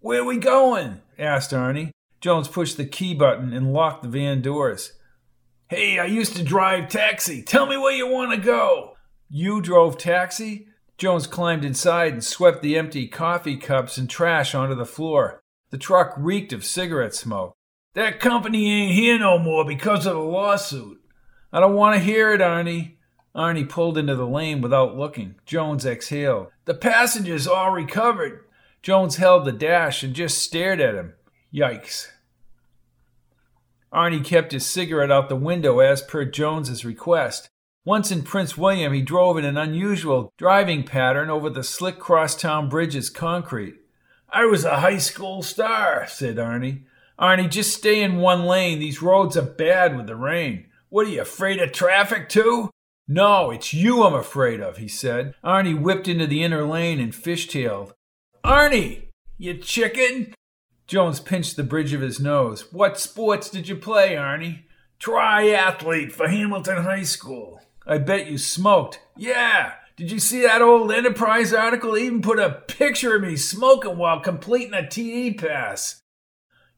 Where 0.00 0.24
we 0.24 0.38
going? 0.38 1.02
asked 1.18 1.50
Arnie. 1.50 1.90
Jones 2.22 2.48
pushed 2.48 2.78
the 2.78 2.86
key 2.86 3.12
button 3.12 3.52
and 3.52 3.74
locked 3.74 4.02
the 4.02 4.08
van 4.08 4.40
doors. 4.40 4.94
Hey, 5.68 5.98
I 5.98 6.06
used 6.06 6.36
to 6.36 6.42
drive 6.42 6.88
taxi. 6.88 7.42
Tell 7.42 7.66
me 7.66 7.76
where 7.76 7.92
you 7.92 8.06
want 8.06 8.30
to 8.30 8.38
go. 8.38 8.96
You 9.28 9.60
drove 9.60 9.98
taxi? 9.98 10.68
Jones 10.96 11.26
climbed 11.26 11.66
inside 11.66 12.14
and 12.14 12.24
swept 12.24 12.62
the 12.62 12.78
empty 12.78 13.06
coffee 13.06 13.58
cups 13.58 13.98
and 13.98 14.08
trash 14.08 14.54
onto 14.54 14.74
the 14.74 14.86
floor. 14.86 15.42
The 15.68 15.76
truck 15.76 16.14
reeked 16.16 16.54
of 16.54 16.64
cigarette 16.64 17.14
smoke. 17.14 17.52
That 17.92 18.18
company 18.18 18.72
ain't 18.72 18.94
here 18.94 19.18
no 19.18 19.38
more 19.38 19.66
because 19.66 20.06
of 20.06 20.14
the 20.14 20.20
lawsuit. 20.20 21.02
I 21.52 21.60
don't 21.60 21.74
want 21.74 21.96
to 21.96 22.02
hear 22.02 22.32
it, 22.32 22.40
Arnie. 22.40 22.93
Arnie 23.34 23.68
pulled 23.68 23.98
into 23.98 24.14
the 24.14 24.26
lane 24.26 24.60
without 24.60 24.96
looking. 24.96 25.34
Jones 25.44 25.84
exhaled. 25.84 26.48
The 26.66 26.74
passengers 26.74 27.46
all 27.46 27.72
recovered. 27.72 28.44
Jones 28.80 29.16
held 29.16 29.44
the 29.44 29.52
dash 29.52 30.02
and 30.02 30.14
just 30.14 30.38
stared 30.38 30.80
at 30.80 30.94
him. 30.94 31.14
Yikes. 31.52 32.08
Arnie 33.92 34.24
kept 34.24 34.52
his 34.52 34.66
cigarette 34.66 35.10
out 35.10 35.28
the 35.28 35.36
window 35.36 35.80
as 35.80 36.02
per 36.02 36.24
Jones's 36.24 36.84
request. 36.84 37.48
Once 37.84 38.10
in 38.10 38.22
Prince 38.22 38.56
William, 38.56 38.92
he 38.92 39.02
drove 39.02 39.36
in 39.36 39.44
an 39.44 39.56
unusual 39.56 40.32
driving 40.36 40.84
pattern 40.84 41.28
over 41.28 41.50
the 41.50 41.62
slick 41.62 41.98
crosstown 41.98 42.68
bridge's 42.68 43.10
concrete. 43.10 43.76
I 44.30 44.46
was 44.46 44.64
a 44.64 44.80
high 44.80 44.98
school 44.98 45.42
star, 45.42 46.06
said 46.08 46.36
Arnie. 46.36 46.84
Arnie, 47.18 47.48
just 47.48 47.74
stay 47.74 48.02
in 48.02 48.16
one 48.16 48.46
lane. 48.46 48.80
These 48.80 49.02
roads 49.02 49.36
are 49.36 49.42
bad 49.42 49.96
with 49.96 50.06
the 50.06 50.16
rain. 50.16 50.66
What 50.88 51.06
are 51.06 51.10
you 51.10 51.22
afraid 51.22 51.60
of 51.60 51.72
traffic 51.72 52.28
too? 52.28 52.70
No, 53.06 53.50
it's 53.50 53.74
you 53.74 54.02
I'm 54.02 54.14
afraid 54.14 54.60
of, 54.60 54.78
he 54.78 54.88
said. 54.88 55.34
Arnie 55.44 55.78
whipped 55.78 56.08
into 56.08 56.26
the 56.26 56.42
inner 56.42 56.64
lane 56.64 57.00
and 57.00 57.12
fishtailed. 57.12 57.92
Arnie, 58.42 59.08
you 59.36 59.58
chicken? 59.58 60.34
Jones 60.86 61.20
pinched 61.20 61.56
the 61.56 61.64
bridge 61.64 61.92
of 61.92 62.00
his 62.00 62.18
nose. 62.18 62.72
What 62.72 62.98
sports 62.98 63.50
did 63.50 63.68
you 63.68 63.76
play, 63.76 64.14
Arnie? 64.14 64.62
Triathlete 65.00 66.12
for 66.12 66.28
Hamilton 66.28 66.82
High 66.82 67.02
School. 67.02 67.60
I 67.86 67.98
bet 67.98 68.30
you 68.30 68.38
smoked. 68.38 69.00
Yeah. 69.16 69.74
Did 69.96 70.10
you 70.10 70.18
see 70.18 70.42
that 70.42 70.62
old 70.62 70.90
Enterprise 70.90 71.52
article? 71.52 71.98
Even 71.98 72.22
put 72.22 72.38
a 72.38 72.62
picture 72.66 73.16
of 73.16 73.22
me 73.22 73.36
smoking 73.36 73.98
while 73.98 74.20
completing 74.20 74.72
a 74.72 74.78
TD 74.78 75.38
pass. 75.38 76.00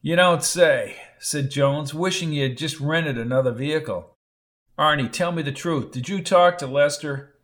You 0.01 0.15
don't 0.17 0.43
say, 0.43 0.97
said 1.19 1.49
Jones, 1.49 1.93
wishing 1.93 2.31
he 2.31 2.39
had 2.39 2.57
just 2.57 2.79
rented 2.79 3.17
another 3.17 3.51
vehicle. 3.51 4.16
Arnie, 4.77 5.11
tell 5.11 5.31
me 5.31 5.41
the 5.41 5.51
truth. 5.51 5.91
Did 5.91 6.07
you 6.07 6.21
talk 6.21 6.57
to 6.59 6.67
Lester? 6.67 7.35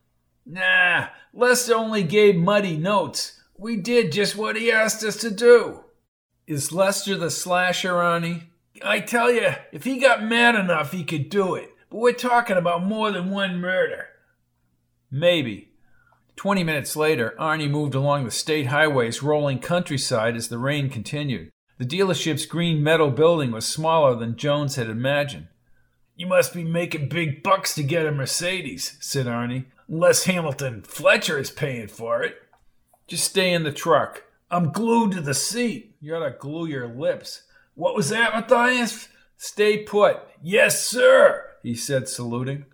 Nah, 0.46 1.08
Lester 1.34 1.74
only 1.74 2.04
gave 2.04 2.36
Muddy 2.36 2.78
notes. 2.78 3.40
We 3.58 3.78
did 3.78 4.12
just 4.12 4.36
what 4.36 4.56
he 4.56 4.72
asked 4.72 5.04
us 5.04 5.18
to 5.18 5.32
do. 5.32 5.84
Is 6.46 6.72
Lester 6.72 7.18
the 7.18 7.32
slasher, 7.32 7.94
Arnie? 7.94 8.44
I 8.84 9.00
tell 9.00 9.32
you, 9.32 9.50
if 9.72 9.84
he 9.84 9.98
got 9.98 10.24
mad 10.24 10.56
enough, 10.56 10.92
he 10.92 11.04
could 11.04 11.30
do 11.30 11.56
it. 11.56 11.72
But 11.90 12.00
we're 12.00 12.12
talking 12.14 12.58
about 12.58 12.84
more 12.84 13.12
than 13.12 13.32
one 13.32 13.60
murder. 13.60 14.08
Maybe. 15.10 15.70
Twenty 16.36 16.64
minutes 16.64 16.96
later, 16.96 17.36
Arnie 17.40 17.70
moved 17.70 17.96
along 17.96 18.26
the 18.26 18.32
state 18.32 18.68
highway's 18.68 19.24
rolling 19.24 19.60
countryside 19.60 20.36
as 20.36 20.50
the 20.50 20.58
rain 20.58 20.90
continued. 20.90 21.52
The 21.78 21.86
dealership's 21.86 22.46
green 22.46 22.84
metal 22.84 23.12
building 23.12 23.52
was 23.52 23.66
smaller 23.66 24.16
than 24.16 24.36
Jones 24.36 24.76
had 24.76 24.90
imagined. 24.90 25.48
You 26.16 26.28
must 26.28 26.54
be 26.54 26.64
making 26.64 27.10
big 27.10 27.42
bucks 27.42 27.74
to 27.76 27.84
get 27.84 28.06
a 28.06 28.12
Mercedes, 28.12 28.98
said 29.00 29.26
Arnie, 29.26 29.66
unless 29.88 30.26
Hamilton 30.26 30.84
Fletcher 30.84 31.40
is 31.40 31.50
paying 31.50 31.88
for 31.88 32.22
it. 32.22 32.38
Just 33.08 33.26
stay 33.26 33.52
in 33.52 33.64
the 33.64 33.72
truck. 33.72 34.24
I'm 34.52 34.72
glued 34.72 35.14
to 35.14 35.22
the 35.22 35.34
seat. 35.34 35.96
You 36.00 36.16
ought 36.16 36.24
to 36.24 36.38
glue 36.38 36.68
your 36.68 36.88
lips. 36.88 37.44
What 37.74 37.96
was 37.96 38.10
that, 38.10 38.34
Matthias? 38.34 39.10
Stay 39.38 39.80
put. 39.80 40.20
Yes, 40.42 40.86
sir, 40.86 41.50
he 41.64 41.74
said, 41.74 42.08
saluting. 42.08 42.66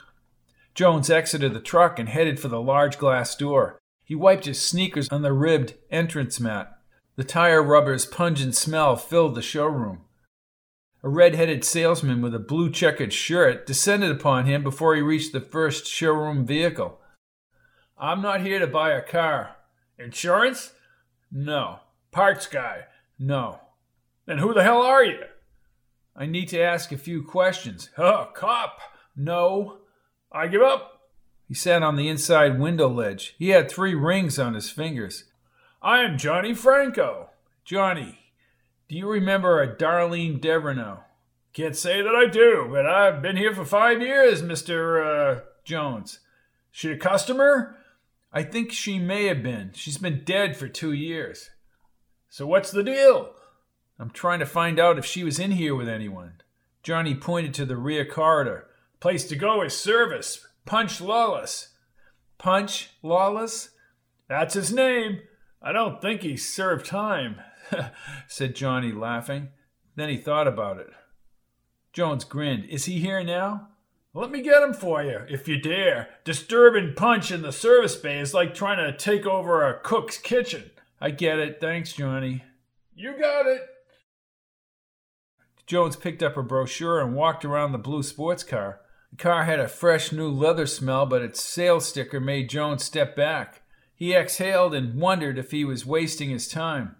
Jones 0.76 1.10
exited 1.10 1.54
the 1.54 1.62
truck 1.62 1.98
and 1.98 2.10
headed 2.10 2.40
for 2.40 2.50
the 2.50 2.62
large 2.62 2.98
glass 2.98 3.36
door. 3.36 3.80
He 4.04 4.16
wiped 4.16 4.46
his 4.46 4.62
sneakers 4.62 5.08
on 5.10 5.22
the 5.22 5.34
ribbed 5.34 5.76
entrance 5.90 6.40
mat. 6.40 6.78
The 7.16 7.24
tire 7.24 7.64
rubber's 7.64 8.06
pungent 8.06 8.56
smell 8.56 8.98
filled 8.98 9.36
the 9.36 9.42
showroom. 9.42 10.02
A 11.02 11.08
red 11.08 11.36
headed 11.36 11.64
salesman 11.64 12.22
with 12.22 12.36
a 12.36 12.39
blue 12.39 12.70
checkered 12.70 13.14
shirt 13.14 13.66
descended 13.66 14.12
upon 14.12 14.45
him 14.45 14.64
before 14.64 14.95
he 14.95 15.02
reached 15.02 15.32
the 15.32 15.39
first 15.39 15.88
showroom 15.88 16.45
vehicle. 16.45 17.00
I'm 17.97 18.22
not 18.22 18.41
here 18.41 18.60
to 18.60 18.68
buy 18.68 18.91
a 18.91 19.02
car. 19.02 19.56
Insurance? 19.97 20.74
No. 21.32 21.80
Parts 22.12 22.47
guy? 22.47 22.86
No. 23.18 23.60
Then 24.26 24.39
who 24.39 24.54
the 24.54 24.64
hell 24.64 24.82
are 24.82 25.04
you? 25.04 25.20
I 26.16 26.26
need 26.26 26.50
to 26.50 26.60
ask 26.60 26.91
a 26.91 26.97
few 26.97 27.24
questions. 27.24 27.89
Huh, 27.95 28.28
cop? 28.34 28.80
No. 29.16 29.78
I 30.32 30.47
give 30.47 30.62
up. 30.62 31.02
He 31.47 31.54
sat 31.54 31.82
on 31.82 31.95
the 31.95 32.10
inside 32.10 32.60
window 32.60 32.89
ledge. 32.89 33.36
He 33.39 33.50
had 33.50 33.72
three 33.72 33.95
rings 33.95 34.38
on 34.38 34.54
his 34.54 34.70
fingers. 34.70 35.26
I 35.82 36.00
am 36.00 36.18
Johnny 36.18 36.54
Franco. 36.54 37.30
Johnny, 37.64 38.20
do 38.90 38.96
you 38.96 39.08
remember 39.08 39.62
a 39.62 39.76
Darlene 39.76 40.42
Devereux? 40.42 40.98
Can't 41.54 41.76
say 41.76 42.02
that 42.02 42.16
I 42.16 42.26
do, 42.26 42.68
but 42.72 42.88
I've 42.88 43.22
been 43.22 43.38
here 43.38 43.54
for 43.54 43.64
five 43.64 44.02
years, 44.02 44.42
Mr. 44.42 45.38
Uh, 45.38 45.42
Jones. 45.64 46.20
She 46.72 46.92
a 46.92 46.98
customer? 46.98 47.78
I 48.34 48.42
think 48.42 48.72
she 48.72 48.98
may 48.98 49.26
have 49.26 49.44
been. 49.44 49.72
She's 49.74 50.00
been 50.00 50.24
dead 50.24 50.58
for 50.58 50.68
two 50.68 50.92
years. 50.92 51.52
So 52.30 52.48
what's 52.48 52.72
the 52.72 52.84
deal? 52.84 53.34
I'm 54.00 54.10
trying 54.10 54.40
to 54.40 54.46
find 54.46 54.80
out 54.80 54.98
if 54.98 55.06
she 55.06 55.24
was 55.24 55.40
in 55.40 55.52
here 55.52 55.76
with 55.76 55.88
anyone. 55.88 56.42
Johnny 56.82 57.14
pointed 57.14 57.54
to 57.56 57.66
the 57.66 57.78
rear 57.78 58.06
corridor. 58.06 58.68
Place 59.00 59.28
to 59.28 59.36
go 59.36 59.62
is 59.62 59.78
service. 59.78 60.48
Punch 60.66 61.00
Lawless. 61.00 61.70
Punch 62.38 62.90
Lawless? 63.04 63.70
That's 64.28 64.56
his 64.56 64.72
name. 64.74 65.20
I 65.62 65.74
don't 65.74 66.02
think 66.02 66.22
he 66.22 66.38
served 66.38 66.86
time, 66.86 67.42
said 68.28 68.55
Johnny, 68.55 68.91
laughing. 68.91 69.49
Then 69.95 70.09
he 70.09 70.17
thought 70.17 70.47
about 70.47 70.80
it. 70.80 70.89
Jones 71.93 72.24
grinned. 72.24 72.65
Is 72.65 72.86
he 72.86 72.99
here 72.99 73.24
now? 73.24 73.70
Let 74.13 74.32
me 74.32 74.41
get 74.41 74.63
him 74.63 74.74
for 74.74 75.03
you, 75.03 75.22
if 75.30 75.47
you 75.47 75.59
dare. 75.59 76.09
Disturbing 76.24 76.93
Punch 76.95 77.32
in 77.32 77.41
the 77.41 77.51
service 77.51 77.95
bay 77.95 78.20
is 78.20 78.34
like 78.34 78.53
trying 78.53 78.78
to 78.78 78.97
take 78.97 79.26
over 79.26 79.67
a 79.67 79.80
cook's 79.80 80.17
kitchen. 80.17 80.72
I 80.99 81.11
get 81.11 81.39
it. 81.39 81.59
Thanks, 81.61 81.93
Johnny. 81.93 82.43
You 82.95 83.17
got 83.20 83.45
it. 83.45 83.61
Jones 85.67 85.95
picked 85.95 86.24
up 86.24 86.36
a 86.36 86.43
brochure 86.43 86.99
and 86.99 87.15
walked 87.15 87.45
around 87.45 87.72
the 87.72 87.78
blue 87.78 88.01
sports 88.01 88.43
car. 88.43 88.82
The 89.11 89.17
car 89.17 89.43
had 89.45 89.59
a 89.59 89.67
fresh 89.67 90.11
new 90.11 90.30
leather 90.30 90.65
smell, 90.65 91.05
but 91.05 91.22
its 91.22 91.41
sales 91.41 91.88
sticker 91.88 92.20
made 92.20 92.49
Jones 92.49 92.84
step 92.84 93.15
back. 93.15 93.61
He 93.93 94.15
exhaled 94.15 94.74
and 94.74 94.99
wondered 94.99 95.38
if 95.38 95.51
he 95.51 95.63
was 95.63 95.86
wasting 95.86 96.30
his 96.30 96.47
time. 96.47 96.95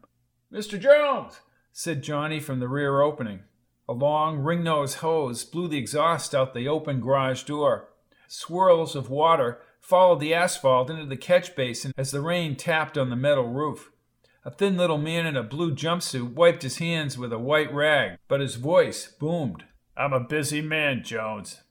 Mr. 0.52 0.80
Jones, 0.80 1.42
said 1.72 2.02
Johnny 2.02 2.40
from 2.40 2.60
the 2.60 2.68
rear 2.68 3.02
opening. 3.02 3.42
A 3.88 3.94
long, 3.94 4.40
ring 4.40 4.64
nosed 4.64 4.98
hose 4.98 5.44
blew 5.44 5.68
the 5.68 5.78
exhaust 5.78 6.34
out 6.34 6.54
the 6.54 6.68
open 6.68 7.00
garage 7.00 7.44
door. 7.44 7.90
Swirls 8.28 8.96
of 8.96 9.10
water 9.10 9.60
followed 9.80 10.20
the 10.20 10.34
asphalt 10.34 10.90
into 10.90 11.06
the 11.06 11.18
catch 11.18 11.56
basin 11.56 11.94
as 11.98 12.12
the 12.12 12.22
rain 12.22 12.56
tapped 12.56 12.98
on 12.98 13.10
the 13.10 13.16
metal 13.16 13.48
roof. 13.48 13.92
A 14.44 14.52
thin 14.52 14.78
little 14.78 14.98
man 14.98 15.28
in 15.28 15.36
a 15.36 15.44
blue 15.44 15.74
jumpsuit 15.74 16.34
wiped 16.34 16.64
his 16.64 16.78
hands 16.78 17.18
with 17.18 17.32
a 17.32 17.40
white 17.40 17.74
rag, 17.74 18.18
but 18.28 18.40
his 18.40 18.56
voice 18.56 19.08
boomed. 19.08 19.66
I'm 19.96 20.14
a 20.14 20.20
busy 20.20 20.62
man, 20.62 21.04
Jones. 21.04 21.62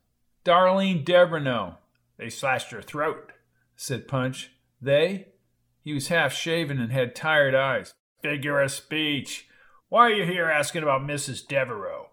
Darlene 0.44 1.04
Devereux. 1.04 1.74
They 2.16 2.30
slashed 2.30 2.70
her 2.70 2.82
throat, 2.82 3.32
said 3.74 4.06
Punch. 4.06 4.52
They? 4.80 5.28
He 5.82 5.94
was 5.94 6.08
half 6.08 6.32
shaven 6.32 6.78
and 6.78 6.92
had 6.92 7.14
tired 7.14 7.54
eyes. 7.54 7.94
Figure 8.22 8.60
of 8.60 8.70
speech. 8.70 9.48
Why 9.88 10.08
are 10.08 10.12
you 10.12 10.24
here 10.24 10.46
asking 10.46 10.82
about 10.82 11.02
Mrs. 11.02 11.46
Devereux? 11.46 12.06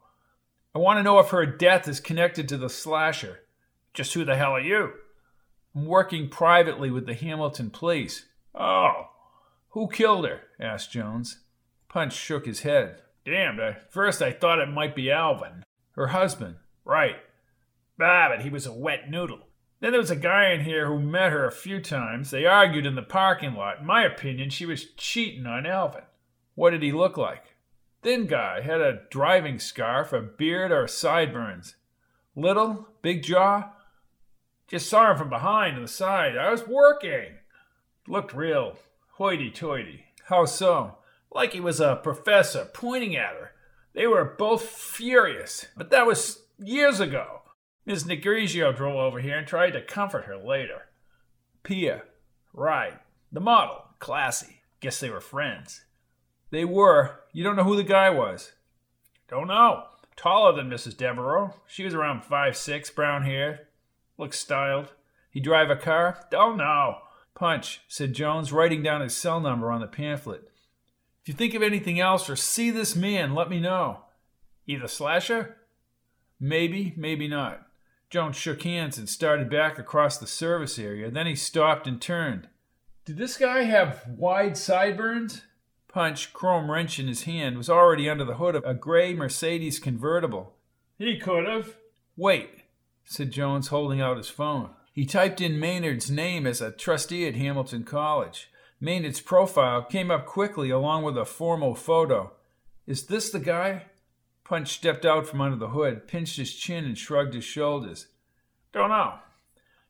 I 0.74 0.80
want 0.80 1.00
to 1.00 1.04
know 1.04 1.20
if 1.20 1.30
her 1.30 1.46
death 1.46 1.88
is 1.88 2.00
connected 2.00 2.48
to 2.50 2.58
the 2.58 2.70
slasher. 2.70 3.42
Just 3.94 4.14
who 4.14 4.26
the 4.26 4.36
hell 4.36 4.52
are 4.52 4.62
you? 4.62 4.92
I'm 5.76 5.86
working 5.86 6.30
privately 6.30 6.92
with 6.92 7.06
the 7.06 7.14
Hamilton 7.14 7.70
police. 7.70 8.26
Oh. 8.54 9.10
Who 9.70 9.90
killed 9.90 10.26
her? 10.26 10.42
asked 10.60 10.92
Jones. 10.92 11.40
Punch 11.90 12.14
shook 12.14 12.46
his 12.46 12.62
head. 12.62 13.02
Damned, 13.26 13.60
at 13.60 13.92
first 13.92 14.22
I 14.22 14.32
thought 14.32 14.60
it 14.60 14.70
might 14.70 14.96
be 14.96 15.12
Alvin. 15.12 15.64
Her 15.92 16.08
husband. 16.08 16.58
Right. 16.84 17.16
Ah, 18.00 18.28
but 18.30 18.42
he 18.42 18.50
was 18.50 18.66
a 18.66 18.74
wet 18.74 19.10
noodle. 19.10 19.48
Then 19.80 19.92
there 19.92 20.00
was 20.00 20.12
a 20.12 20.16
guy 20.16 20.52
in 20.52 20.62
here 20.62 20.88
who 20.88 21.00
met 21.00 21.32
her 21.32 21.46
a 21.46 21.52
few 21.52 21.82
times. 21.82 22.32
They 22.32 22.46
argued 22.46 22.86
in 22.86 22.96
the 22.96 23.02
parking 23.02 23.54
lot. 23.54 23.80
In 23.80 23.86
my 23.86 24.04
opinion, 24.04 24.50
she 24.50 24.66
was 24.66 24.86
cheating 24.98 25.46
on 25.46 25.66
Alvin. 25.66 26.04
What 26.56 26.72
did 26.72 26.82
he 26.82 26.92
look 26.92 27.18
like? 27.18 27.56
Thin 28.02 28.28
guy, 28.28 28.62
had 28.62 28.82
a 28.82 29.02
driving 29.10 29.60
scarf, 29.60 30.14
a 30.14 30.22
beard, 30.22 30.72
or 30.72 30.88
sideburns. 30.88 31.76
Little, 32.36 32.88
big 33.02 33.24
jaw. 33.24 33.72
Just 34.68 34.90
saw 34.90 35.12
him 35.12 35.18
from 35.18 35.30
behind 35.30 35.76
and 35.76 35.84
the 35.84 35.92
side. 35.92 36.38
I 36.38 36.52
was 36.52 36.68
working. 36.68 37.36
Looked 38.08 38.34
real 38.34 38.78
hoity 39.14 39.52
toity. 39.52 40.06
How 40.26 40.46
so? 40.46 40.98
Like 41.32 41.54
he 41.54 41.60
was 41.60 41.80
a 41.80 42.00
professor 42.02 42.66
pointing 42.74 43.16
at 43.16 43.34
her. 43.34 43.52
They 43.94 44.08
were 44.08 44.36
both 44.38 44.64
furious, 44.64 45.68
but 45.76 45.90
that 45.92 46.06
was 46.06 46.44
years 46.58 47.00
ago. 47.00 47.42
Miss 47.86 48.04
Negrigio 48.04 48.76
drove 48.76 48.96
over 48.96 49.20
here 49.20 49.38
and 49.38 49.48
tried 49.48 49.72
to 49.72 49.82
comfort 49.82 50.26
her 50.26 50.38
later. 50.38 50.88
Pia. 51.64 52.04
Right. 52.54 53.00
The 53.32 53.40
model. 53.40 53.86
Classy. 54.00 54.62
Guess 54.80 55.00
they 55.00 55.10
were 55.10 55.22
friends. 55.22 55.86
They 56.50 56.66
were. 56.66 57.20
You 57.32 57.44
don't 57.44 57.56
know 57.56 57.64
who 57.64 57.76
the 57.76 57.84
guy 57.84 58.10
was? 58.10 58.54
Don't 59.28 59.48
know. 59.48 59.86
Taller 60.16 60.56
than 60.56 60.70
Mrs. 60.70 60.98
Devereux. 60.98 61.52
She 61.68 61.84
was 61.84 61.94
around 61.94 62.24
five 62.24 62.56
six, 62.56 62.90
brown 62.90 63.24
hair. 63.24 63.68
Looks 64.18 64.40
styled. 64.40 64.94
He 65.30 65.40
drive 65.40 65.70
a 65.70 65.76
car? 65.76 66.26
Don't 66.32 66.58
know. 66.58 67.00
Punch, 67.36 67.82
said 67.88 68.14
Jones, 68.14 68.54
writing 68.54 68.82
down 68.82 69.02
his 69.02 69.16
cell 69.16 69.42
number 69.42 69.72
on 69.72 69.82
the 69.82 69.88
pamphlet. 69.88 70.50
If 71.22 71.28
you 71.28 71.34
think 71.34 71.54
of 71.54 71.62
anything 71.62 72.00
else 72.00 72.30
or 72.30 72.36
see 72.36 72.72
this 72.72 72.96
man, 72.96 73.36
let 73.36 73.50
me 73.50 73.60
know. 73.60 74.06
Either 74.68 74.88
Slasher? 74.88 75.58
Maybe, 76.40 76.94
maybe 76.96 77.28
not. 77.28 77.66
Jones 78.10 78.36
shook 78.36 78.64
hands 78.64 78.98
and 78.98 79.10
started 79.10 79.50
back 79.50 79.80
across 79.80 80.18
the 80.18 80.28
service 80.28 80.78
area. 80.80 81.10
Then 81.10 81.28
he 81.28 81.36
stopped 81.36 81.88
and 81.88 82.02
turned. 82.02 82.48
Did 83.06 83.18
this 83.18 83.38
guy 83.38 83.64
have 83.64 84.04
wide 84.08 84.58
sideburns? 84.58 85.44
Punch, 85.88 86.34
chrome 86.34 86.70
wrench 86.70 87.00
in 87.00 87.08
his 87.08 87.24
hand, 87.24 87.58
was 87.58 87.70
already 87.70 88.10
under 88.10 88.26
the 88.26 88.36
hood 88.36 88.56
of 88.56 88.64
a 88.66 88.74
gray 88.74 89.14
Mercedes 89.14 89.80
convertible. 89.80 90.56
He 90.98 91.18
could 91.18 91.48
have. 91.48 91.76
Wait, 92.18 92.64
said 93.04 93.32
Jones, 93.32 93.68
holding 93.68 94.02
out 94.02 94.18
his 94.18 94.30
phone. 94.30 94.72
He 94.92 95.06
typed 95.06 95.42
in 95.42 95.60
Maynard's 95.60 96.10
name 96.10 96.48
as 96.48 96.62
a 96.62 96.72
trustee 96.72 97.28
at 97.28 97.36
Hamilton 97.36 97.84
College. 97.84 98.50
Maynard's 98.80 99.22
profile 99.22 99.84
came 99.84 100.10
up 100.10 100.26
quickly 100.26 100.70
along 100.70 101.04
with 101.04 101.18
a 101.18 101.26
formal 101.26 101.76
photo. 101.76 102.34
Is 102.88 103.06
this 103.06 103.30
the 103.30 103.40
guy? 103.40 103.86
Punch 104.46 104.70
stepped 104.70 105.06
out 105.06 105.28
from 105.28 105.42
under 105.42 105.58
the 105.58 105.70
hood, 105.70 106.08
pinched 106.08 106.38
his 106.38 106.54
chin, 106.54 106.86
and 106.86 106.98
shrugged 106.98 107.34
his 107.34 107.44
shoulders. 107.44 108.08
Don't 108.72 108.92
know. 108.92 109.16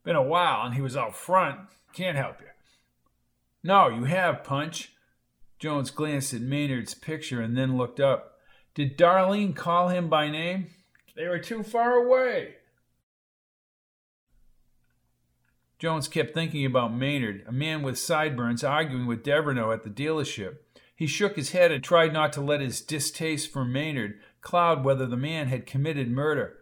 Been 0.03 0.15
a 0.15 0.23
while, 0.23 0.65
and 0.65 0.73
he 0.73 0.81
was 0.81 0.95
out 0.95 1.15
front. 1.15 1.59
Can't 1.93 2.17
help 2.17 2.39
you. 2.39 2.47
No, 3.63 3.89
you 3.89 4.05
have, 4.05 4.43
Punch. 4.43 4.93
Jones 5.59 5.91
glanced 5.91 6.33
at 6.33 6.41
Maynard's 6.41 6.93
picture 6.93 7.41
and 7.41 7.57
then 7.57 7.77
looked 7.77 7.99
up. 7.99 8.39
Did 8.73 8.97
Darlene 8.97 9.55
call 9.55 9.89
him 9.89 10.09
by 10.09 10.29
name? 10.29 10.67
They 11.15 11.27
were 11.27 11.39
too 11.39 11.63
far 11.63 11.93
away. 11.93 12.55
Jones 15.79 16.07
kept 16.07 16.33
thinking 16.33 16.65
about 16.65 16.93
Maynard, 16.93 17.43
a 17.47 17.51
man 17.51 17.81
with 17.81 17.99
sideburns 17.99 18.63
arguing 18.63 19.07
with 19.07 19.23
Devereux 19.23 19.73
at 19.73 19.83
the 19.83 19.89
dealership. 19.89 20.57
He 20.95 21.07
shook 21.07 21.35
his 21.35 21.51
head 21.51 21.71
and 21.71 21.83
tried 21.83 22.13
not 22.13 22.31
to 22.33 22.41
let 22.41 22.61
his 22.61 22.79
distaste 22.79 23.51
for 23.51 23.65
Maynard 23.65 24.19
cloud 24.45 24.85
whether 24.85 25.05
the 25.05 25.17
man 25.17 25.47
had 25.47 25.65
committed 25.65 26.09
murder. 26.09 26.57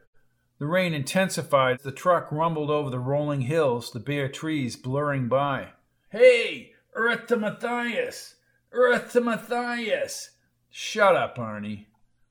The 0.58 0.66
rain 0.66 0.94
intensified. 0.94 1.80
The 1.80 1.92
truck 1.92 2.32
rumbled 2.32 2.72
over 2.72 2.90
the 2.90 2.98
rolling 2.98 3.42
hills, 3.42 3.92
the 3.92 4.00
bare 4.00 4.30
trees 4.30 4.76
blurring 4.76 5.28
by. 5.28 5.74
Hey, 6.10 6.72
earth 6.94 7.28
to 7.28 7.38
Matthias! 7.38 8.36
Earth 8.72 9.12
to 9.12 9.22
Matthias! 9.22 10.32
Shut 10.70 11.16
up, 11.16 11.38
Arnie. 11.38 11.86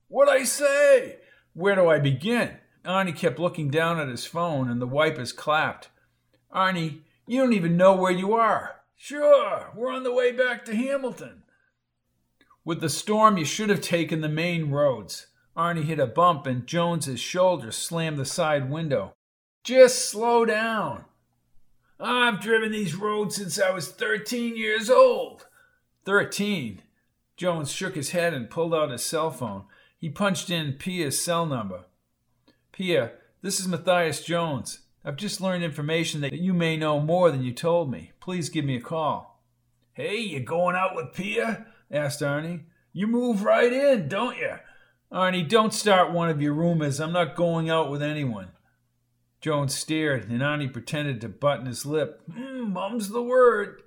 What 0.07 0.27
I 0.27 0.43
say? 0.43 1.19
Where 1.53 1.75
do 1.75 1.87
I 1.87 1.99
begin? 1.99 2.57
Arnie 2.83 3.15
kept 3.15 3.39
looking 3.39 3.69
down 3.69 3.99
at 3.99 4.09
his 4.09 4.25
phone 4.25 4.69
and 4.69 4.81
the 4.81 4.87
wipers 4.87 5.31
clapped. 5.31 5.89
Arnie, 6.53 7.01
you 7.27 7.39
don't 7.39 7.53
even 7.53 7.77
know 7.77 7.95
where 7.95 8.11
you 8.11 8.33
are. 8.33 8.81
Sure, 8.95 9.71
we're 9.75 9.91
on 9.91 10.03
the 10.03 10.13
way 10.13 10.31
back 10.31 10.65
to 10.65 10.75
Hamilton. 10.75 11.43
With 12.65 12.81
the 12.81 12.89
storm, 12.89 13.37
you 13.37 13.45
should 13.45 13.69
have 13.69 13.81
taken 13.81 14.21
the 14.21 14.29
main 14.29 14.71
roads. 14.71 15.27
Arnie 15.55 15.83
hit 15.83 15.99
a 15.99 16.07
bump 16.07 16.47
and 16.47 16.65
Jones's 16.65 17.19
shoulder 17.19 17.71
slammed 17.71 18.17
the 18.17 18.25
side 18.25 18.69
window. 18.69 19.13
Just 19.63 20.09
slow 20.09 20.45
down. 20.45 21.05
I've 21.99 22.41
driven 22.41 22.71
these 22.71 22.95
roads 22.95 23.35
since 23.35 23.61
I 23.61 23.69
was 23.71 23.89
13 23.89 24.57
years 24.57 24.89
old. 24.89 25.45
13? 26.05 26.81
Jones 27.37 27.71
shook 27.71 27.95
his 27.95 28.11
head 28.11 28.33
and 28.33 28.49
pulled 28.49 28.73
out 28.73 28.91
his 28.91 29.05
cell 29.05 29.31
phone. 29.31 29.65
He 29.97 30.09
punched 30.09 30.49
in 30.49 30.73
Pia's 30.73 31.21
cell 31.21 31.45
number. 31.45 31.85
Pia, 32.71 33.11
this 33.41 33.59
is 33.59 33.67
Matthias 33.67 34.23
Jones. 34.23 34.79
I've 35.05 35.15
just 35.17 35.39
learned 35.39 35.63
information 35.63 36.21
that 36.21 36.33
you 36.33 36.53
may 36.53 36.77
know 36.77 36.99
more 36.99 37.29
than 37.29 37.43
you 37.43 37.53
told 37.53 37.91
me. 37.91 38.11
Please 38.19 38.49
give 38.49 38.65
me 38.65 38.77
a 38.77 38.81
call. 38.81 39.41
Hey, 39.93 40.17
you 40.17 40.39
going 40.39 40.75
out 40.75 40.95
with 40.95 41.13
Pia? 41.13 41.67
asked 41.91 42.21
Arnie. 42.21 42.63
You 42.91 43.07
move 43.07 43.43
right 43.43 43.71
in, 43.71 44.07
don't 44.07 44.37
you? 44.37 44.55
Arnie, 45.13 45.47
don't 45.47 45.75
start 45.75 46.11
one 46.11 46.31
of 46.31 46.41
your 46.41 46.53
rumors. 46.53 46.99
I'm 46.99 47.13
not 47.13 47.35
going 47.35 47.69
out 47.69 47.91
with 47.91 48.01
anyone. 48.01 48.47
Jones 49.41 49.75
stared, 49.75 50.27
and 50.27 50.41
Arnie 50.41 50.73
pretended 50.73 51.21
to 51.21 51.29
button 51.29 51.67
his 51.67 51.85
lip. 51.85 52.23
Mm, 52.31 52.71
mum's 52.71 53.09
the 53.09 53.21
word. 53.21 53.83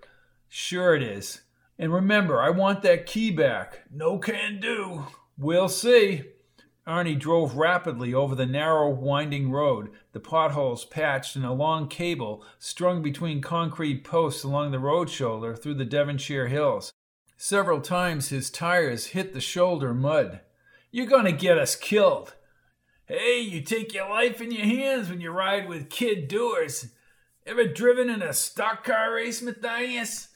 Sure 0.48 0.94
it 0.94 1.02
is. 1.02 1.40
And 1.80 1.92
remember, 1.92 2.40
I 2.40 2.50
want 2.50 2.82
that 2.82 3.06
key 3.06 3.32
back. 3.32 3.86
No 3.90 4.18
can 4.18 4.60
do. 4.60 5.06
We'll 5.36 5.68
see. 5.68 6.22
Arnie 6.86 7.18
drove 7.18 7.56
rapidly 7.56 8.14
over 8.14 8.36
the 8.36 8.46
narrow, 8.46 8.88
winding 8.88 9.50
road, 9.50 9.90
the 10.12 10.20
potholes 10.20 10.84
patched 10.84 11.34
and 11.34 11.44
a 11.44 11.50
long 11.50 11.88
cable 11.88 12.44
strung 12.60 13.02
between 13.02 13.40
concrete 13.40 14.04
posts 14.04 14.44
along 14.44 14.70
the 14.70 14.78
road 14.78 15.10
shoulder 15.10 15.56
through 15.56 15.74
the 15.74 15.84
Devonshire 15.84 16.46
hills. 16.46 16.92
Several 17.36 17.80
times 17.80 18.28
his 18.28 18.48
tires 18.48 19.06
hit 19.06 19.32
the 19.32 19.40
shoulder 19.40 19.92
mud. 19.92 20.42
You're 20.91 21.07
gonna 21.07 21.32
get 21.32 21.59
us 21.59 21.76
killed. 21.76 22.34
Hey, 23.07 23.41
you 23.41 23.61
take 23.61 23.95
your 23.95 24.09
life 24.09 24.41
in 24.41 24.51
your 24.51 24.66
hands 24.66 25.09
when 25.09 25.20
you 25.20 25.30
ride 25.30 25.68
with 25.68 25.91
kid 25.91 26.28
Dewars. 26.28 26.91
Ever 27.47 27.64
driven 27.64 28.11
in 28.11 28.22
a 28.22 28.32
stock 28.32 28.82
car 28.82 29.14
race, 29.14 29.41
Matthias? 29.41 30.28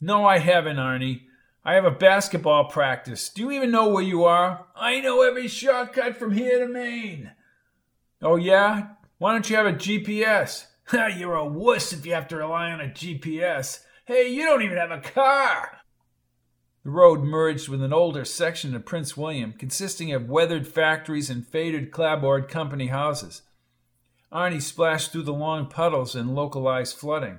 No, 0.00 0.24
I 0.24 0.38
haven't, 0.38 0.76
Arnie. 0.76 1.22
I 1.64 1.74
have 1.74 1.84
a 1.84 1.90
basketball 1.90 2.66
practice. 2.68 3.28
Do 3.28 3.42
you 3.42 3.50
even 3.50 3.70
know 3.70 3.88
where 3.88 4.02
you 4.02 4.24
are? 4.24 4.66
I 4.74 5.00
know 5.00 5.22
every 5.22 5.48
shortcut 5.48 6.16
from 6.16 6.32
here 6.32 6.58
to 6.58 6.72
Maine. 6.72 7.32
Oh, 8.22 8.36
yeah? 8.36 8.88
Why 9.18 9.32
don't 9.32 9.48
you 9.48 9.56
have 9.56 9.66
a 9.66 9.72
GPS? 9.72 10.66
You're 10.92 11.34
a 11.34 11.46
wuss 11.46 11.92
if 11.92 12.04
you 12.04 12.14
have 12.14 12.28
to 12.28 12.36
rely 12.36 12.70
on 12.70 12.80
a 12.80 12.88
GPS. 12.88 13.80
Hey, 14.06 14.28
you 14.28 14.44
don't 14.44 14.62
even 14.62 14.76
have 14.76 14.90
a 14.90 15.00
car. 15.00 15.78
The 16.84 16.90
road 16.90 17.22
merged 17.22 17.70
with 17.70 17.82
an 17.82 17.94
older 17.94 18.26
section 18.26 18.74
of 18.76 18.84
Prince 18.84 19.16
William, 19.16 19.54
consisting 19.54 20.12
of 20.12 20.28
weathered 20.28 20.66
factories 20.68 21.30
and 21.30 21.46
faded 21.46 21.90
clapboard 21.90 22.46
company 22.46 22.88
houses. 22.88 23.40
Arnie 24.30 24.60
splashed 24.60 25.10
through 25.10 25.22
the 25.22 25.32
long 25.32 25.66
puddles 25.66 26.14
and 26.14 26.34
localized 26.34 26.98
flooding. 26.98 27.38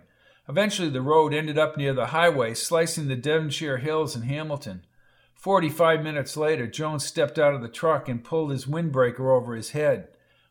Eventually, 0.50 0.90
the 0.90 1.02
road 1.02 1.32
ended 1.32 1.60
up 1.60 1.78
near 1.78 1.94
the 1.94 2.08
highway, 2.08 2.56
slicing 2.56 3.08
the 3.08 3.16
Devonshire 3.16 3.78
hills 3.78 4.16
and 4.16 4.26
Hamilton. 4.26 4.84
Forty 5.36 5.70
five 5.70 6.02
minutes 6.02 6.36
later, 6.36 6.66
Jones 6.66 7.06
stepped 7.06 7.38
out 7.38 7.54
of 7.54 7.62
the 7.62 7.68
truck 7.68 8.10
and 8.10 8.24
pulled 8.24 8.50
his 8.50 8.66
windbreaker 8.66 9.32
over 9.32 9.56
his 9.56 9.72
head. 9.72 10.08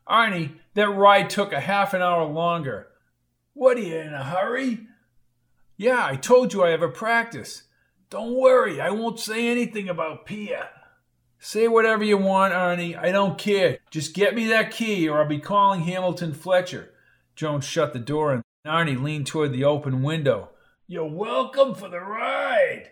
Arnie, 0.07 0.51
that 0.73 0.87
ride 0.87 1.29
took 1.29 1.51
a 1.51 1.59
half 1.59 1.93
an 1.93 2.01
hour 2.01 2.23
longer. 2.25 2.87
What 3.53 3.75
are 3.75 3.81
you 3.81 3.97
in 3.97 4.13
a 4.13 4.23
hurry? 4.23 4.87
Yeah, 5.75 6.05
I 6.05 6.15
told 6.15 6.53
you 6.53 6.63
I 6.63 6.69
have 6.69 6.81
a 6.81 6.87
practice. 6.87 7.63
Don't 8.15 8.35
worry, 8.35 8.79
I 8.79 8.91
won't 8.91 9.19
say 9.19 9.49
anything 9.49 9.89
about 9.89 10.25
Pia. 10.25 10.69
Say 11.37 11.67
whatever 11.67 12.01
you 12.01 12.15
want, 12.15 12.53
Arnie. 12.53 12.97
I 12.97 13.11
don't 13.11 13.37
care. 13.37 13.79
Just 13.91 14.15
get 14.15 14.33
me 14.33 14.47
that 14.47 14.71
key 14.71 15.09
or 15.09 15.19
I'll 15.19 15.27
be 15.27 15.37
calling 15.37 15.81
Hamilton 15.81 16.33
Fletcher. 16.33 16.93
Jones 17.35 17.65
shut 17.65 17.91
the 17.91 17.99
door 17.99 18.31
and 18.31 18.43
Arnie 18.65 19.03
leaned 19.03 19.27
toward 19.27 19.51
the 19.51 19.65
open 19.65 20.01
window. 20.01 20.51
You're 20.87 21.11
welcome 21.11 21.75
for 21.75 21.89
the 21.89 21.99
ride. 21.99 22.91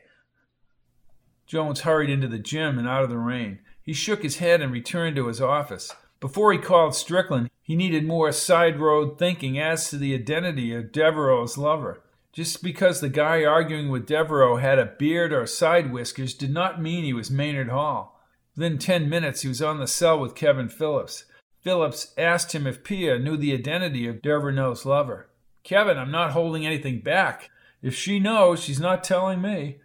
Jones 1.48 1.80
hurried 1.80 2.10
into 2.10 2.28
the 2.28 2.38
gym 2.38 2.78
and 2.78 2.86
out 2.86 3.04
of 3.04 3.10
the 3.10 3.18
rain. 3.18 3.60
He 3.82 3.94
shook 3.94 4.24
his 4.24 4.40
head 4.40 4.60
and 4.60 4.74
returned 4.74 5.16
to 5.16 5.28
his 5.28 5.40
office. 5.40 5.96
Before 6.20 6.52
he 6.52 6.60
called 6.60 6.96
Strickland, 6.96 7.50
he 7.62 7.78
needed 7.78 8.06
more 8.06 8.30
side 8.34 8.78
road 8.78 9.18
thinking 9.18 9.58
as 9.58 9.90
to 9.90 9.98
the 9.98 10.14
identity 10.14 10.76
of 10.76 10.92
Devereux's 10.92 11.58
lover. 11.58 12.02
Just 12.34 12.64
because 12.64 13.00
the 13.00 13.10
guy 13.10 13.46
arguing 13.46 13.90
with 13.90 14.08
Devereux 14.08 14.58
had 14.58 14.80
a 14.80 14.86
beard 14.86 15.32
or 15.32 15.46
side 15.46 15.94
whiskers 15.94 16.34
did 16.34 16.52
not 16.52 16.82
mean 16.82 17.04
he 17.04 17.14
was 17.14 17.30
Maynard 17.30 17.70
Hall. 17.70 18.20
Within 18.56 18.80
ten 18.80 19.08
minutes, 19.08 19.44
he 19.44 19.48
was 19.48 19.62
on 19.62 19.80
the 19.80 19.88
cell 19.88 20.20
with 20.20 20.34
Kevin 20.34 20.68
Phillips. 20.68 21.26
Phillips 21.62 22.12
asked 22.18 22.54
him 22.54 22.66
if 22.66 22.84
Pia 22.84 23.20
knew 23.20 23.38
the 23.38 23.54
identity 23.54 24.08
of 24.08 24.24
Devereux's 24.24 24.84
lover. 24.84 25.30
Kevin, 25.64 25.98
I'm 25.98 26.12
not 26.12 26.32
holding 26.32 26.66
anything 26.66 27.02
back. 27.02 27.52
If 27.84 27.96
she 27.96 28.20
knows, 28.20 28.62
she's 28.62 28.80
not 28.80 29.04
telling 29.04 29.40
me. 29.40 29.78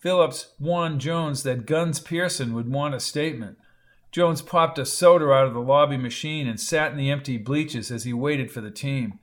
Phillips 0.00 0.52
warned 0.60 1.00
Jones 1.00 1.42
that 1.42 1.66
Guns 1.66 1.98
Pearson 1.98 2.54
would 2.54 2.70
want 2.70 2.94
a 2.94 3.00
statement. 3.00 3.58
Jones 4.12 4.40
popped 4.40 4.78
a 4.78 4.86
soda 4.86 5.32
out 5.32 5.46
of 5.46 5.54
the 5.54 5.60
lobby 5.60 5.96
machine 5.96 6.46
and 6.46 6.60
sat 6.60 6.92
in 6.92 6.96
the 6.96 7.10
empty 7.10 7.36
bleachers 7.36 7.90
as 7.90 8.04
he 8.04 8.12
waited 8.12 8.50
for 8.52 8.60
the 8.60 8.70
team. 8.70 9.18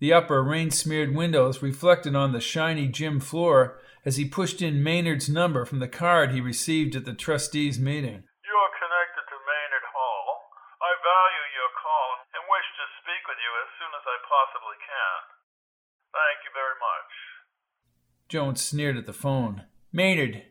The 0.00 0.12
upper, 0.12 0.42
rain 0.44 0.70
smeared 0.70 1.14
windows 1.14 1.60
reflected 1.60 2.14
on 2.14 2.32
the 2.32 2.40
shiny 2.40 2.86
gym 2.86 3.18
floor 3.18 3.80
as 4.04 4.16
he 4.16 4.30
pushed 4.30 4.62
in 4.62 4.82
Maynard's 4.82 5.28
number 5.28 5.64
from 5.64 5.80
the 5.80 5.90
card 5.90 6.30
he 6.30 6.40
received 6.40 6.94
at 6.94 7.04
the 7.04 7.14
trustees' 7.14 7.80
meeting. 7.80 8.22
You 8.46 8.54
are 8.54 8.74
connected 8.78 9.26
to 9.26 9.36
Maynard 9.42 9.86
Hall. 9.90 10.54
I 10.78 10.94
value 11.02 11.46
your 11.50 11.72
call 11.82 12.08
and 12.30 12.46
wish 12.46 12.68
to 12.78 12.86
speak 13.02 13.26
with 13.26 13.42
you 13.42 13.52
as 13.58 13.70
soon 13.74 13.90
as 13.98 14.06
I 14.06 14.16
possibly 14.22 14.78
can. 14.86 15.18
Thank 16.14 16.46
you 16.46 16.52
very 16.54 16.78
much. 16.78 17.10
Jones 18.28 18.62
sneered 18.62 18.96
at 18.96 19.06
the 19.06 19.12
phone. 19.12 19.64
Maynard, 19.92 20.44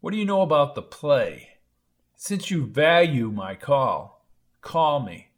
what 0.00 0.12
do 0.12 0.18
you 0.18 0.26
know 0.26 0.42
about 0.42 0.74
the 0.74 0.82
play? 0.82 1.60
Since 2.16 2.50
you 2.50 2.66
value 2.66 3.30
my 3.30 3.54
call, 3.54 4.26
call 4.60 5.00
me. 5.00 5.28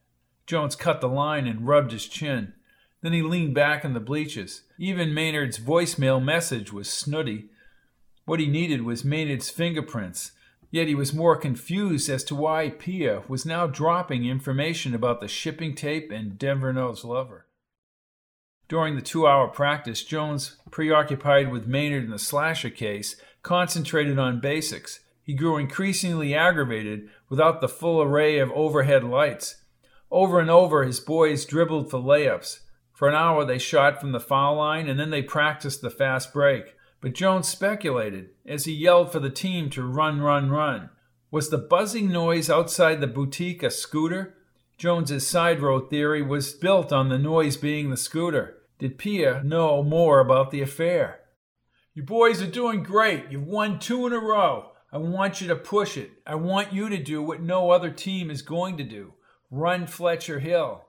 Jones 0.46 0.74
cut 0.74 1.00
the 1.00 1.08
line 1.08 1.46
and 1.46 1.66
rubbed 1.66 1.92
his 1.92 2.06
chin. 2.06 2.54
Then 3.06 3.12
he 3.12 3.22
leaned 3.22 3.54
back 3.54 3.84
in 3.84 3.94
the 3.94 4.00
bleachers. 4.00 4.62
Even 4.80 5.14
Maynard's 5.14 5.60
voicemail 5.60 6.20
message 6.20 6.72
was 6.72 6.90
snooty. 6.90 7.50
What 8.24 8.40
he 8.40 8.48
needed 8.48 8.82
was 8.82 9.04
Maynard's 9.04 9.48
fingerprints. 9.48 10.32
Yet 10.72 10.88
he 10.88 10.96
was 10.96 11.14
more 11.14 11.36
confused 11.36 12.10
as 12.10 12.24
to 12.24 12.34
why 12.34 12.68
Pia 12.68 13.22
was 13.28 13.46
now 13.46 13.68
dropping 13.68 14.24
information 14.24 14.92
about 14.92 15.20
the 15.20 15.28
shipping 15.28 15.76
tape 15.76 16.10
and 16.10 16.36
Devereux's 16.36 17.04
lover. 17.04 17.46
During 18.68 18.96
the 18.96 19.02
two 19.02 19.24
hour 19.24 19.46
practice, 19.46 20.02
Jones, 20.02 20.56
preoccupied 20.72 21.52
with 21.52 21.68
Maynard 21.68 22.02
and 22.02 22.12
the 22.12 22.18
slasher 22.18 22.70
case, 22.70 23.14
concentrated 23.44 24.18
on 24.18 24.40
basics. 24.40 24.98
He 25.22 25.32
grew 25.32 25.58
increasingly 25.58 26.34
aggravated 26.34 27.08
without 27.28 27.60
the 27.60 27.68
full 27.68 28.02
array 28.02 28.40
of 28.40 28.50
overhead 28.50 29.04
lights. 29.04 29.62
Over 30.10 30.40
and 30.40 30.50
over, 30.50 30.82
his 30.82 30.98
boys 30.98 31.44
dribbled 31.44 31.88
for 31.88 32.00
layups. 32.00 32.62
For 32.96 33.10
an 33.10 33.14
hour, 33.14 33.44
they 33.44 33.58
shot 33.58 34.00
from 34.00 34.12
the 34.12 34.20
foul 34.20 34.56
line 34.56 34.88
and 34.88 34.98
then 34.98 35.10
they 35.10 35.20
practiced 35.20 35.82
the 35.82 35.90
fast 35.90 36.32
break. 36.32 36.76
But 37.02 37.12
Jones 37.12 37.46
speculated 37.46 38.30
as 38.46 38.64
he 38.64 38.72
yelled 38.72 39.12
for 39.12 39.20
the 39.20 39.28
team 39.28 39.68
to 39.70 39.82
run, 39.82 40.22
run, 40.22 40.48
run. 40.48 40.88
Was 41.30 41.50
the 41.50 41.58
buzzing 41.58 42.08
noise 42.10 42.48
outside 42.48 43.02
the 43.02 43.06
boutique 43.06 43.62
a 43.62 43.70
scooter? 43.70 44.38
Jones's 44.78 45.26
side 45.26 45.60
road 45.60 45.90
theory 45.90 46.22
was 46.22 46.54
built 46.54 46.90
on 46.90 47.10
the 47.10 47.18
noise 47.18 47.58
being 47.58 47.90
the 47.90 47.98
scooter. 47.98 48.62
Did 48.78 48.96
Pia 48.96 49.42
know 49.44 49.82
more 49.82 50.18
about 50.18 50.50
the 50.50 50.62
affair? 50.62 51.20
You 51.92 52.02
boys 52.02 52.40
are 52.40 52.46
doing 52.46 52.82
great. 52.82 53.26
You've 53.30 53.46
won 53.46 53.78
two 53.78 54.06
in 54.06 54.14
a 54.14 54.18
row. 54.18 54.72
I 54.90 54.96
want 54.96 55.42
you 55.42 55.48
to 55.48 55.56
push 55.56 55.98
it. 55.98 56.12
I 56.26 56.36
want 56.36 56.72
you 56.72 56.88
to 56.88 56.96
do 56.96 57.20
what 57.20 57.42
no 57.42 57.72
other 57.72 57.90
team 57.90 58.30
is 58.30 58.40
going 58.40 58.78
to 58.78 58.84
do 58.84 59.12
run 59.50 59.86
Fletcher 59.86 60.38
Hill. 60.38 60.86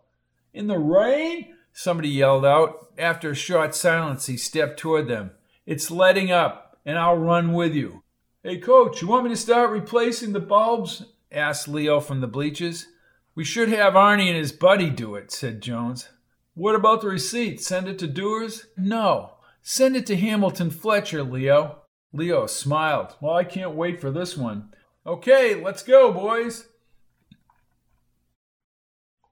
In 0.53 0.67
the 0.67 0.79
rain? 0.79 1.56
Somebody 1.79 2.09
yelled 2.09 2.43
out. 2.43 2.87
After 2.97 3.29
a 3.29 3.35
short 3.35 3.75
silence, 3.75 4.25
he 4.25 4.35
stepped 4.35 4.79
toward 4.79 5.07
them. 5.07 5.29
It's 5.67 5.91
letting 5.91 6.31
up, 6.31 6.79
and 6.83 6.97
I'll 6.97 7.19
run 7.19 7.53
with 7.53 7.75
you. 7.75 8.01
Hey, 8.41 8.57
coach, 8.57 8.99
you 8.99 9.07
want 9.07 9.25
me 9.25 9.29
to 9.29 9.37
start 9.37 9.69
replacing 9.69 10.33
the 10.33 10.39
bulbs? 10.39 11.05
asked 11.31 11.67
Leo 11.67 11.99
from 11.99 12.19
the 12.19 12.25
bleachers. 12.25 12.87
We 13.35 13.43
should 13.43 13.69
have 13.69 13.93
Arnie 13.93 14.25
and 14.25 14.35
his 14.35 14.51
buddy 14.51 14.89
do 14.89 15.13
it, 15.13 15.31
said 15.31 15.61
Jones. 15.61 16.09
What 16.55 16.73
about 16.73 17.01
the 17.01 17.09
receipt? 17.09 17.61
Send 17.61 17.87
it 17.87 17.99
to 17.99 18.07
Dewars? 18.07 18.65
No. 18.75 19.33
Send 19.61 19.95
it 19.95 20.07
to 20.07 20.15
Hamilton 20.15 20.71
Fletcher, 20.71 21.21
Leo. 21.21 21.83
Leo 22.11 22.47
smiled. 22.47 23.15
Well, 23.21 23.35
I 23.35 23.43
can't 23.43 23.75
wait 23.75 24.01
for 24.01 24.09
this 24.09 24.35
one. 24.35 24.73
Okay, 25.05 25.53
let's 25.53 25.83
go, 25.83 26.11
boys. 26.11 26.69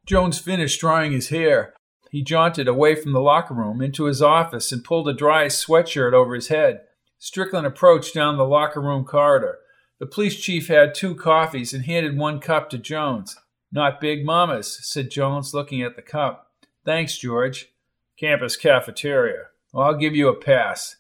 Jones 0.06 0.38
finished 0.38 0.80
drying 0.80 1.12
his 1.12 1.30
hair. 1.30 1.74
He 2.12 2.24
jaunted 2.24 2.68
away 2.68 2.96
from 2.96 3.14
the 3.14 3.22
locker 3.22 3.54
room 3.54 3.82
into 3.82 4.06
his 4.06 4.22
office 4.22 4.72
and 4.72 4.84
pulled 4.84 5.10
a 5.10 5.14
dry 5.14 5.46
sweatshirt 5.46 6.14
over 6.14 6.36
his 6.36 6.48
head. 6.48 6.82
Strickland 7.18 7.66
approached 7.66 8.14
down 8.14 8.38
the 8.38 8.46
locker 8.46 8.82
room 8.82 9.06
corridor. 9.06 9.60
The 10.00 10.06
police 10.06 10.40
chief 10.40 10.68
had 10.68 10.94
two 10.94 11.16
coffees 11.16 11.74
and 11.74 11.86
handed 11.86 12.18
one 12.18 12.40
cup 12.40 12.70
to 12.70 12.78
Jones. 12.78 13.38
Not 13.72 14.02
Big 14.02 14.26
Mama's, 14.26 14.80
said 14.88 15.10
Jones, 15.10 15.54
looking 15.54 15.82
at 15.82 15.96
the 15.96 16.02
cup. 16.02 16.52
Thanks, 16.86 17.18
George. 17.18 17.70
Campus 18.18 18.56
cafeteria. 18.56 19.48
Well, 19.74 19.88
I'll 19.88 19.98
give 19.98 20.16
you 20.16 20.30
a 20.30 20.36
pass. 20.36 20.96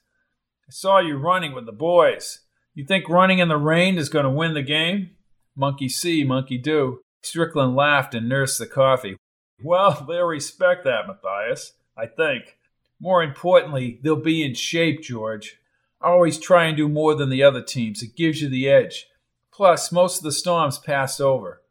I 0.68 0.72
saw 0.72 0.99
you 0.99 1.18
running 1.18 1.53
with 1.53 1.66
the 1.66 1.72
boys. 1.72 2.39
You 2.74 2.86
think 2.86 3.08
running 3.08 3.39
in 3.39 3.47
the 3.47 3.58
rain 3.58 3.97
is 3.97 4.10
going 4.10 4.26
to 4.26 4.30
win 4.30 4.53
the 4.53 4.62
game? 4.62 5.12
Monkey 5.56 5.88
see, 5.88 6.24
monkey 6.24 6.58
do. 6.58 6.99
Strickland 7.22 7.76
laughed 7.76 8.14
and 8.14 8.28
nursed 8.28 8.60
the 8.60 8.66
coffee. 8.66 9.16
Well, 9.64 10.06
they'll 10.08 10.26
respect 10.26 10.84
that, 10.84 11.08
Matthias. 11.08 11.74
I 11.97 12.08
think. 12.08 12.58
More 12.99 13.24
importantly, 13.24 13.99
they'll 14.03 14.16
be 14.16 14.43
in 14.43 14.53
shape, 14.53 15.01
George. 15.01 15.60
I 16.01 16.08
Always 16.10 16.38
try 16.38 16.66
and 16.66 16.78
do 16.78 16.88
more 16.88 17.16
than 17.16 17.30
the 17.30 17.43
other 17.43 17.62
teams. 17.62 18.01
It 18.01 18.16
gives 18.16 18.41
you 18.41 18.49
the 18.49 18.70
edge. 18.70 19.08
Plus, 19.51 19.91
most 19.91 20.18
of 20.18 20.24
the 20.24 20.32
storms 20.32 20.78
passed 20.78 21.22
over. 21.22 21.62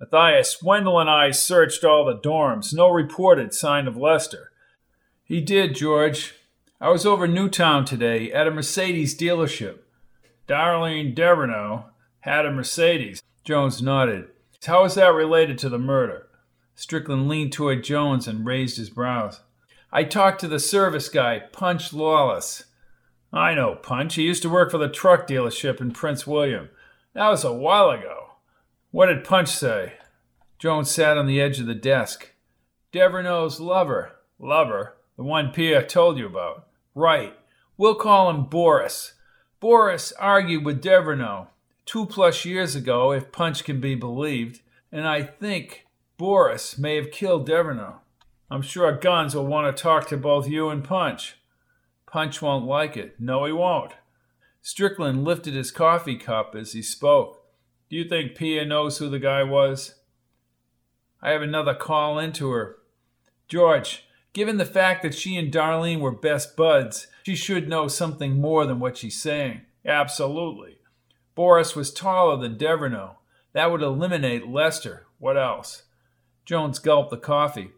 Matthias, 0.00 0.62
Wendell 0.62 0.98
and 0.98 1.08
I 1.08 1.30
searched 1.30 1.84
all 1.84 2.04
the 2.04 2.16
dorms. 2.16 2.74
No 2.74 2.90
reported 2.90 3.54
sign 3.54 3.86
of 3.86 3.96
Lester. 3.96 4.50
He 5.24 5.40
did, 5.40 5.74
George. 5.74 6.34
I 6.80 6.88
was 6.88 7.06
over 7.06 7.28
Newtown 7.28 7.84
today 7.84 8.32
at 8.32 8.48
a 8.48 8.50
Mercedes 8.50 9.16
dealership. 9.16 9.78
Darlene 10.48 11.14
Deverneau 11.14 11.84
had 12.20 12.44
a 12.44 12.50
Mercedes. 12.50 13.22
Jones 13.44 13.80
nodded. 13.80 14.28
How 14.64 14.84
is 14.84 14.94
that 14.96 15.14
related 15.14 15.58
to 15.58 15.68
the 15.68 15.78
murder? 15.78 16.26
Strickland 16.74 17.28
leaned 17.28 17.52
toward 17.52 17.84
Jones 17.84 18.26
and 18.26 18.46
raised 18.46 18.76
his 18.76 18.90
brows. 18.90 19.40
I 19.92 20.04
talked 20.04 20.40
to 20.40 20.48
the 20.48 20.58
service 20.58 21.08
guy, 21.08 21.40
Punch 21.52 21.92
Lawless. 21.92 22.64
I 23.32 23.54
know 23.54 23.74
Punch. 23.74 24.14
He 24.14 24.22
used 24.22 24.42
to 24.42 24.50
work 24.50 24.70
for 24.70 24.78
the 24.78 24.88
truck 24.88 25.26
dealership 25.26 25.80
in 25.80 25.92
Prince 25.92 26.26
William. 26.26 26.68
That 27.14 27.28
was 27.28 27.44
a 27.44 27.52
while 27.52 27.90
ago. 27.90 28.30
What 28.90 29.06
did 29.06 29.24
Punch 29.24 29.48
say? 29.48 29.94
Jones 30.58 30.90
sat 30.90 31.18
on 31.18 31.26
the 31.26 31.40
edge 31.40 31.60
of 31.60 31.66
the 31.66 31.74
desk. 31.74 32.32
Deverneau's 32.92 33.58
lover. 33.58 34.12
Lover? 34.38 34.96
The 35.16 35.24
one 35.24 35.50
Pia 35.50 35.82
told 35.82 36.18
you 36.18 36.26
about. 36.26 36.68
Right. 36.94 37.34
We'll 37.76 37.94
call 37.94 38.30
him 38.30 38.44
Boris. 38.44 39.14
Boris 39.60 40.12
argued 40.18 40.64
with 40.64 40.82
Deverneau 40.82 41.48
two 41.84 42.06
plus 42.06 42.44
years 42.44 42.74
ago, 42.74 43.12
if 43.12 43.32
Punch 43.32 43.64
can 43.64 43.80
be 43.80 43.94
believed, 43.94 44.60
and 44.90 45.06
I 45.06 45.22
think 45.22 45.81
Boris 46.22 46.78
may 46.78 46.94
have 46.94 47.10
killed 47.10 47.48
Deverneau. 47.48 47.96
I'm 48.48 48.62
sure 48.62 48.92
Guns 48.92 49.34
will 49.34 49.44
want 49.44 49.76
to 49.76 49.82
talk 49.82 50.06
to 50.06 50.16
both 50.16 50.48
you 50.48 50.68
and 50.68 50.84
Punch. 50.84 51.34
Punch 52.06 52.40
won't 52.40 52.64
like 52.64 52.96
it. 52.96 53.16
No, 53.18 53.44
he 53.44 53.50
won't. 53.50 53.94
Strickland 54.60 55.24
lifted 55.24 55.54
his 55.54 55.72
coffee 55.72 56.14
cup 56.14 56.54
as 56.54 56.74
he 56.74 56.80
spoke. 56.80 57.44
Do 57.90 57.96
you 57.96 58.08
think 58.08 58.36
Pia 58.36 58.64
knows 58.64 58.98
who 58.98 59.10
the 59.10 59.18
guy 59.18 59.42
was? 59.42 59.96
I 61.20 61.30
have 61.30 61.42
another 61.42 61.74
call 61.74 62.20
into 62.20 62.50
her. 62.50 62.76
George, 63.48 64.06
given 64.32 64.58
the 64.58 64.64
fact 64.64 65.02
that 65.02 65.16
she 65.16 65.36
and 65.36 65.52
Darlene 65.52 65.98
were 65.98 66.12
best 66.12 66.54
buds, 66.56 67.08
she 67.24 67.34
should 67.34 67.68
know 67.68 67.88
something 67.88 68.40
more 68.40 68.64
than 68.64 68.78
what 68.78 68.96
she's 68.96 69.20
saying. 69.20 69.62
Absolutely. 69.84 70.78
Boris 71.34 71.74
was 71.74 71.92
taller 71.92 72.40
than 72.40 72.56
Deverneau. 72.56 73.16
That 73.54 73.72
would 73.72 73.82
eliminate 73.82 74.46
Lester. 74.46 75.06
What 75.18 75.36
else? 75.36 75.82
Jones 76.44 76.78
gulped 76.78 77.10
the 77.10 77.16
coffee. 77.16 77.70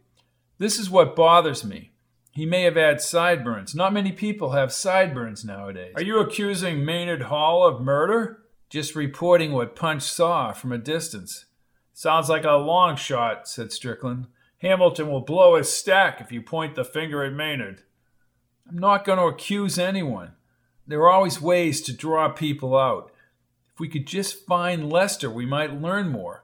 This 0.59 0.79
is 0.79 0.91
what 0.91 1.17
bothers 1.17 1.65
me. 1.65 1.93
He 2.31 2.47
may 2.47 2.63
have 2.63 2.77
had 2.77 3.01
sideburns. 3.01 3.75
Not 3.75 3.93
many 3.93 4.13
people 4.13 4.53
have 4.53 4.73
sideburns 4.73 5.45
nowadays. 5.45 5.93
Are 5.97 6.03
you 6.03 6.19
accusing 6.19 6.85
Maynard 6.85 7.23
Hall 7.23 7.65
of 7.65 7.81
murder? 7.81 8.45
just 8.75 8.97
reporting 8.97 9.53
what 9.53 9.77
Punch 9.77 10.03
saw 10.03 10.53
from 10.53 10.73
a 10.73 10.79
distance. 10.79 11.45
Sounds 11.93 12.29
like 12.29 12.43
a 12.43 12.55
long 12.55 12.97
shot, 12.97 13.47
said 13.47 13.71
Strickland. 13.71 14.27
Hamilton 14.59 15.09
will 15.09 15.21
blow 15.21 15.55
his 15.55 15.73
stack 15.73 16.21
if 16.21 16.33
you 16.33 16.43
point 16.43 16.75
the 16.75 16.85
finger 16.85 17.23
at 17.23 17.33
Maynard. 17.33 17.83
I'm 18.69 18.77
not 18.77 19.05
going 19.05 19.19
to 19.21 19.27
accuse 19.27 19.79
anyone. 19.79 20.33
There 20.89 21.03
are 21.03 21.11
always 21.13 21.41
ways 21.41 21.83
to 21.83 21.93
draw 21.93 22.29
people 22.31 22.77
out. 22.77 23.13
If 23.73 23.79
we 23.79 23.89
could 23.89 24.09
just 24.09 24.45
find 24.45 24.91
Lester, 24.91 25.31
we 25.31 25.47
might 25.47 25.81
learn 25.81 26.09
more. 26.09 26.44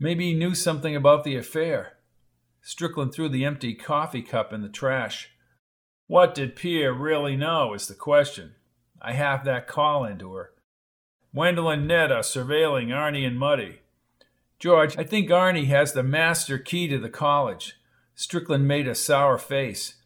Maybe 0.00 0.30
he 0.30 0.34
knew 0.34 0.54
something 0.54 0.96
about 0.96 1.24
the 1.24 1.36
affair. 1.36 1.98
Strickland 2.62 3.12
threw 3.12 3.28
the 3.28 3.44
empty 3.44 3.74
coffee 3.74 4.22
cup 4.22 4.52
in 4.52 4.62
the 4.62 4.68
trash. 4.68 5.30
What 6.06 6.34
did 6.34 6.56
Pia 6.56 6.90
really 6.90 7.36
know 7.36 7.74
is 7.74 7.86
the 7.86 7.94
question. 7.94 8.54
I 9.00 9.12
have 9.12 9.44
that 9.44 9.68
call 9.68 10.04
into 10.06 10.32
her. 10.32 10.52
Wendell 11.32 11.70
and 11.70 11.86
Ned 11.86 12.10
are 12.10 12.22
surveilling 12.22 12.88
Arnie 12.88 13.26
and 13.26 13.38
Muddy. 13.38 13.80
George, 14.58 14.96
I 14.98 15.04
think 15.04 15.28
Arnie 15.28 15.66
has 15.66 15.92
the 15.92 16.02
master 16.02 16.58
key 16.58 16.88
to 16.88 16.98
the 16.98 17.08
college. 17.08 17.76
Strickland 18.14 18.66
made 18.66 18.88
a 18.88 18.94
sour 18.94 19.38
face. 19.38 19.96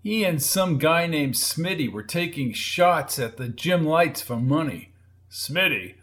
He 0.00 0.24
and 0.24 0.42
some 0.42 0.78
guy 0.78 1.06
named 1.06 1.34
Smitty 1.34 1.90
were 1.90 2.02
taking 2.02 2.52
shots 2.52 3.18
at 3.18 3.36
the 3.36 3.48
gym 3.48 3.84
lights 3.84 4.22
for 4.22 4.36
money. 4.36 4.92
Smitty? 5.30 5.94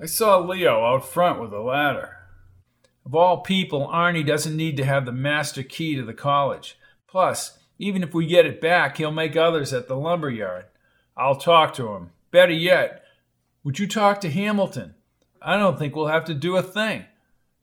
I 0.00 0.06
saw 0.06 0.38
Leo 0.38 0.84
out 0.84 1.06
front 1.06 1.40
with 1.40 1.52
a 1.52 1.60
ladder. 1.60 2.15
Of 3.06 3.14
all 3.14 3.38
people, 3.38 3.86
Arnie 3.86 4.26
doesn't 4.26 4.56
need 4.56 4.76
to 4.78 4.84
have 4.84 5.06
the 5.06 5.12
master 5.12 5.62
key 5.62 5.94
to 5.94 6.02
the 6.02 6.12
college. 6.12 6.76
Plus, 7.06 7.56
even 7.78 8.02
if 8.02 8.12
we 8.12 8.26
get 8.26 8.46
it 8.46 8.60
back, 8.60 8.96
he'll 8.96 9.12
make 9.12 9.36
others 9.36 9.72
at 9.72 9.86
the 9.86 9.96
lumber 9.96 10.28
yard. 10.28 10.64
I'll 11.16 11.36
talk 11.36 11.72
to 11.74 11.94
him. 11.94 12.10
Better 12.32 12.52
yet, 12.52 13.04
would 13.62 13.78
you 13.78 13.86
talk 13.86 14.20
to 14.20 14.30
Hamilton? 14.30 14.96
I 15.40 15.56
don't 15.56 15.78
think 15.78 15.94
we'll 15.94 16.08
have 16.08 16.24
to 16.24 16.34
do 16.34 16.56
a 16.56 16.62
thing. 16.62 17.04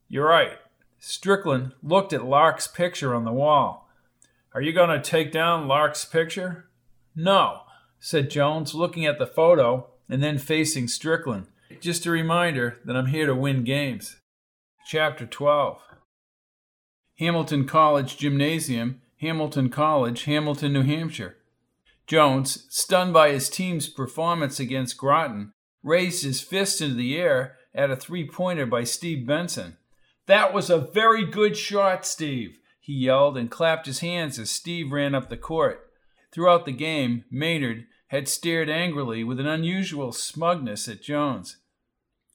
You're 0.08 0.26
right. 0.26 0.58
Strickland 0.98 1.72
looked 1.82 2.14
at 2.14 2.24
Lark's 2.24 2.66
picture 2.66 3.14
on 3.14 3.26
the 3.26 3.32
wall. 3.32 3.90
Are 4.54 4.62
you 4.62 4.72
going 4.72 4.88
to 4.88 5.10
take 5.10 5.30
down 5.30 5.68
Lark's 5.68 6.06
picture? 6.06 6.70
No, 7.14 7.64
said 8.00 8.30
Jones, 8.30 8.74
looking 8.74 9.04
at 9.04 9.18
the 9.18 9.26
photo 9.26 9.90
and 10.08 10.22
then 10.22 10.38
facing 10.38 10.88
Strickland. 10.88 11.48
Just 11.80 12.06
a 12.06 12.10
reminder 12.10 12.78
that 12.86 12.96
I'm 12.96 13.06
here 13.06 13.26
to 13.26 13.34
win 13.34 13.62
games. 13.64 14.16
Chapter 14.86 15.24
12 15.24 15.80
Hamilton 17.18 17.66
College 17.66 18.18
Gymnasium, 18.18 19.00
Hamilton 19.18 19.70
College, 19.70 20.24
Hamilton, 20.24 20.74
New 20.74 20.82
Hampshire. 20.82 21.36
Jones, 22.06 22.66
stunned 22.68 23.14
by 23.14 23.30
his 23.30 23.48
team's 23.48 23.88
performance 23.88 24.60
against 24.60 24.98
Groton, 24.98 25.54
raised 25.82 26.22
his 26.22 26.42
fist 26.42 26.82
into 26.82 26.96
the 26.96 27.16
air 27.16 27.56
at 27.74 27.90
a 27.90 27.96
three 27.96 28.28
pointer 28.28 28.66
by 28.66 28.84
Steve 28.84 29.26
Benson. 29.26 29.78
That 30.26 30.52
was 30.52 30.68
a 30.68 30.90
very 30.92 31.24
good 31.24 31.56
shot, 31.56 32.04
Steve, 32.04 32.58
he 32.78 32.92
yelled 32.92 33.38
and 33.38 33.50
clapped 33.50 33.86
his 33.86 34.00
hands 34.00 34.38
as 34.38 34.50
Steve 34.50 34.92
ran 34.92 35.14
up 35.14 35.30
the 35.30 35.38
court. 35.38 35.90
Throughout 36.30 36.66
the 36.66 36.72
game, 36.72 37.24
Maynard 37.30 37.86
had 38.08 38.28
stared 38.28 38.68
angrily 38.68 39.24
with 39.24 39.40
an 39.40 39.46
unusual 39.46 40.12
smugness 40.12 40.88
at 40.88 41.00
Jones. 41.00 41.56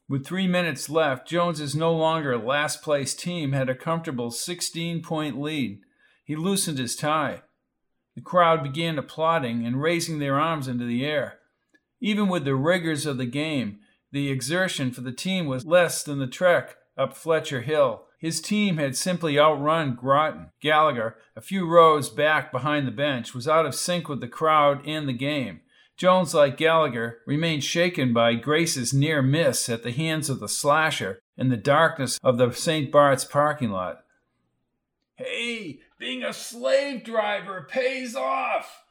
With 0.10 0.26
three 0.26 0.48
minutes 0.48 0.90
left, 0.90 1.28
Jones's 1.28 1.76
no 1.76 1.94
longer 1.94 2.36
last 2.36 2.82
place 2.82 3.14
team 3.14 3.52
had 3.52 3.70
a 3.70 3.76
comfortable 3.76 4.32
16 4.32 5.04
point 5.04 5.40
lead. 5.40 5.82
He 6.26 6.36
loosened 6.36 6.80
his 6.80 6.96
tie. 6.96 7.44
The 8.16 8.22
crowd 8.22 8.64
began 8.64 8.98
applauding 8.98 9.68
and 9.68 9.80
raising 9.80 10.18
their 10.18 10.40
arms 10.40 10.68
into 10.68 10.84
the 10.84 11.06
air. 11.06 11.38
Even 12.02 12.28
with 12.28 12.44
the 12.44 12.56
rigors 12.56 13.06
of 13.06 13.18
the 13.18 13.28
game, 13.28 13.82
the 14.12 14.32
exertion 14.32 14.92
for 14.92 15.02
the 15.02 15.12
team 15.12 15.46
was 15.46 15.68
less 15.68 16.02
than 16.02 16.18
the 16.18 16.26
trek 16.26 16.78
up 16.98 17.16
Fletcher 17.16 17.62
Hill. 17.62 18.06
His 18.18 18.42
team 18.42 18.78
had 18.78 18.98
simply 18.98 19.40
outrun 19.40 19.94
Groton. 19.94 20.50
Gallagher, 20.60 21.18
a 21.36 21.42
few 21.42 21.68
rows 21.68 22.10
back 22.10 22.52
behind 22.52 22.88
the 22.88 22.92
bench, 22.92 23.36
was 23.36 23.48
out 23.48 23.68
of 23.68 23.76
sync 23.76 24.10
with 24.10 24.22
the 24.22 24.28
crowd 24.28 24.82
and 24.88 25.08
the 25.08 25.14
game. 25.14 25.62
Jones, 26.00 26.34
like 26.34 26.56
Gallagher, 26.56 27.18
remained 27.28 27.62
shaken 27.62 28.14
by 28.14 28.36
Grace's 28.36 28.94
near 28.94 29.22
miss 29.22 29.68
at 29.68 29.84
the 29.84 29.92
hands 29.92 30.30
of 30.30 30.40
the 30.40 30.48
slasher 30.48 31.20
in 31.38 31.50
the 31.50 31.58
darkness 31.58 32.18
of 32.24 32.38
the 32.38 32.54
St. 32.54 32.90
Bart's 32.90 33.26
parking 33.26 33.70
lot. 33.70 34.06
Hey, 35.18 35.82
Being 36.00 36.24
a 36.24 36.32
slave 36.32 37.04
driver 37.04 37.68
pays 37.70 38.16
off, 38.16 38.86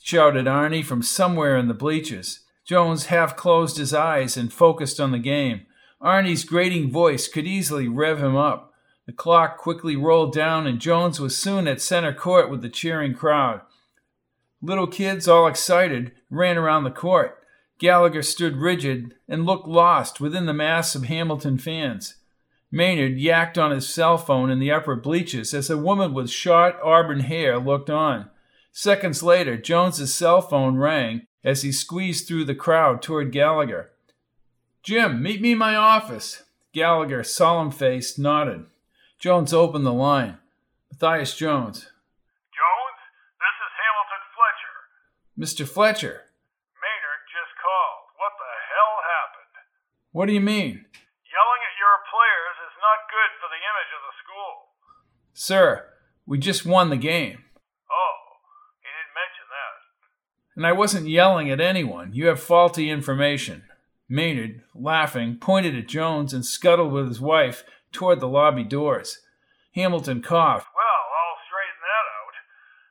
shouted 0.00 0.46
Arnie 0.46 0.84
from 0.84 1.02
somewhere 1.02 1.56
in 1.56 1.66
the 1.66 1.74
bleachers. 1.74 2.44
Jones 2.64 3.06
half 3.06 3.36
closed 3.36 3.78
his 3.78 3.92
eyes 3.92 4.36
and 4.36 4.52
focused 4.52 5.00
on 5.00 5.10
the 5.10 5.18
game. 5.18 5.66
Arnie's 6.00 6.44
grating 6.44 6.92
voice 6.92 7.26
could 7.26 7.48
easily 7.48 7.88
rev 7.88 8.20
him 8.22 8.36
up. 8.36 8.72
The 9.06 9.12
clock 9.12 9.58
quickly 9.58 9.96
rolled 9.96 10.32
down, 10.32 10.68
and 10.68 10.78
Jones 10.78 11.18
was 11.18 11.36
soon 11.36 11.66
at 11.66 11.82
center 11.82 12.14
court 12.14 12.48
with 12.48 12.62
the 12.62 12.68
cheering 12.68 13.14
crowd. 13.14 13.62
Little 14.62 14.86
kids, 14.86 15.26
all 15.26 15.46
excited, 15.46 16.12
ran 16.30 16.56
around 16.56 16.84
the 16.84 16.90
court. 16.90 17.38
Gallagher 17.78 18.22
stood 18.22 18.56
rigid 18.56 19.14
and 19.28 19.44
looked 19.44 19.66
lost 19.66 20.20
within 20.20 20.46
the 20.46 20.54
mass 20.54 20.94
of 20.94 21.04
Hamilton 21.04 21.58
fans. 21.58 22.14
Maynard 22.70 23.18
yacked 23.18 23.58
on 23.58 23.70
his 23.70 23.88
cell 23.88 24.16
phone 24.16 24.50
in 24.50 24.60
the 24.60 24.70
upper 24.70 24.96
bleachers 24.96 25.52
as 25.52 25.68
a 25.68 25.76
woman 25.76 26.14
with 26.14 26.30
short 26.30 26.76
auburn 26.82 27.20
hair 27.20 27.58
looked 27.58 27.90
on. 27.90 28.30
Seconds 28.72 29.22
later, 29.22 29.58
Jones's 29.58 30.14
cell 30.14 30.40
phone 30.40 30.76
rang 30.76 31.26
as 31.44 31.62
he 31.62 31.72
squeezed 31.72 32.26
through 32.26 32.46
the 32.46 32.54
crowd 32.54 33.02
toward 33.02 33.32
Gallagher. 33.32 33.90
Jim, 34.82 35.22
meet 35.22 35.42
me 35.42 35.52
in 35.52 35.58
my 35.58 35.76
office. 35.76 36.44
Gallagher, 36.72 37.22
solemn 37.22 37.70
faced, 37.70 38.18
nodded. 38.18 38.64
Jones 39.18 39.52
opened 39.52 39.84
the 39.84 39.92
line. 39.92 40.38
Matthias 40.90 41.36
Jones. 41.36 41.80
Jones, 42.56 43.00
this 43.36 43.56
is 43.60 43.72
Hamilton 43.76 44.22
Fletcher. 44.32 44.74
Mr. 45.38 45.66
Fletcher. 45.66 46.28
Maynard 46.76 47.22
just 47.32 47.54
called. 47.56 48.12
What 48.20 48.36
the 48.36 48.52
hell 48.68 48.96
happened? 49.04 49.54
What 50.12 50.26
do 50.26 50.32
you 50.32 50.44
mean? 50.44 50.84
Yelling 51.24 51.62
at 51.64 51.80
your 51.80 51.96
players 52.12 52.56
is 52.68 52.76
not 52.80 53.08
good 53.08 53.32
for 53.40 53.48
the 53.48 53.62
image 53.64 53.92
of 53.96 54.02
the 54.04 54.14
school. 54.20 54.54
Sir, 55.32 55.88
we 56.26 56.36
just 56.38 56.66
won 56.66 56.90
the 56.90 57.00
game. 57.00 57.44
Oh, 57.88 58.16
he 58.84 58.88
didn't 58.92 59.16
mention 59.16 59.46
that. 59.48 59.76
And 60.54 60.66
I 60.68 60.72
wasn't 60.76 61.08
yelling 61.08 61.50
at 61.50 61.60
anyone. 61.60 62.12
You 62.12 62.28
have 62.28 62.38
faulty 62.38 62.90
information. 62.90 63.64
Maynard, 64.12 64.60
laughing, 64.76 65.40
pointed 65.40 65.72
at 65.72 65.88
Jones 65.88 66.36
and 66.36 66.44
scuttled 66.44 66.92
with 66.92 67.08
his 67.08 67.20
wife 67.24 67.64
toward 67.96 68.20
the 68.20 68.28
lobby 68.28 68.64
doors. 68.64 69.24
Hamilton 69.72 70.20
coughed. 70.20 70.68
Well, 70.76 71.04
I'll 71.16 71.40
straighten 71.48 71.80
that 71.80 72.06
out. 72.20 72.36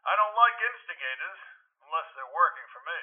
I 0.02 0.14
don't 0.18 0.34
like 0.34 0.58
instigators, 0.66 1.40
unless 1.86 2.10
they're 2.18 2.34
working 2.34 2.66
for 2.74 2.82
me. 2.90 3.00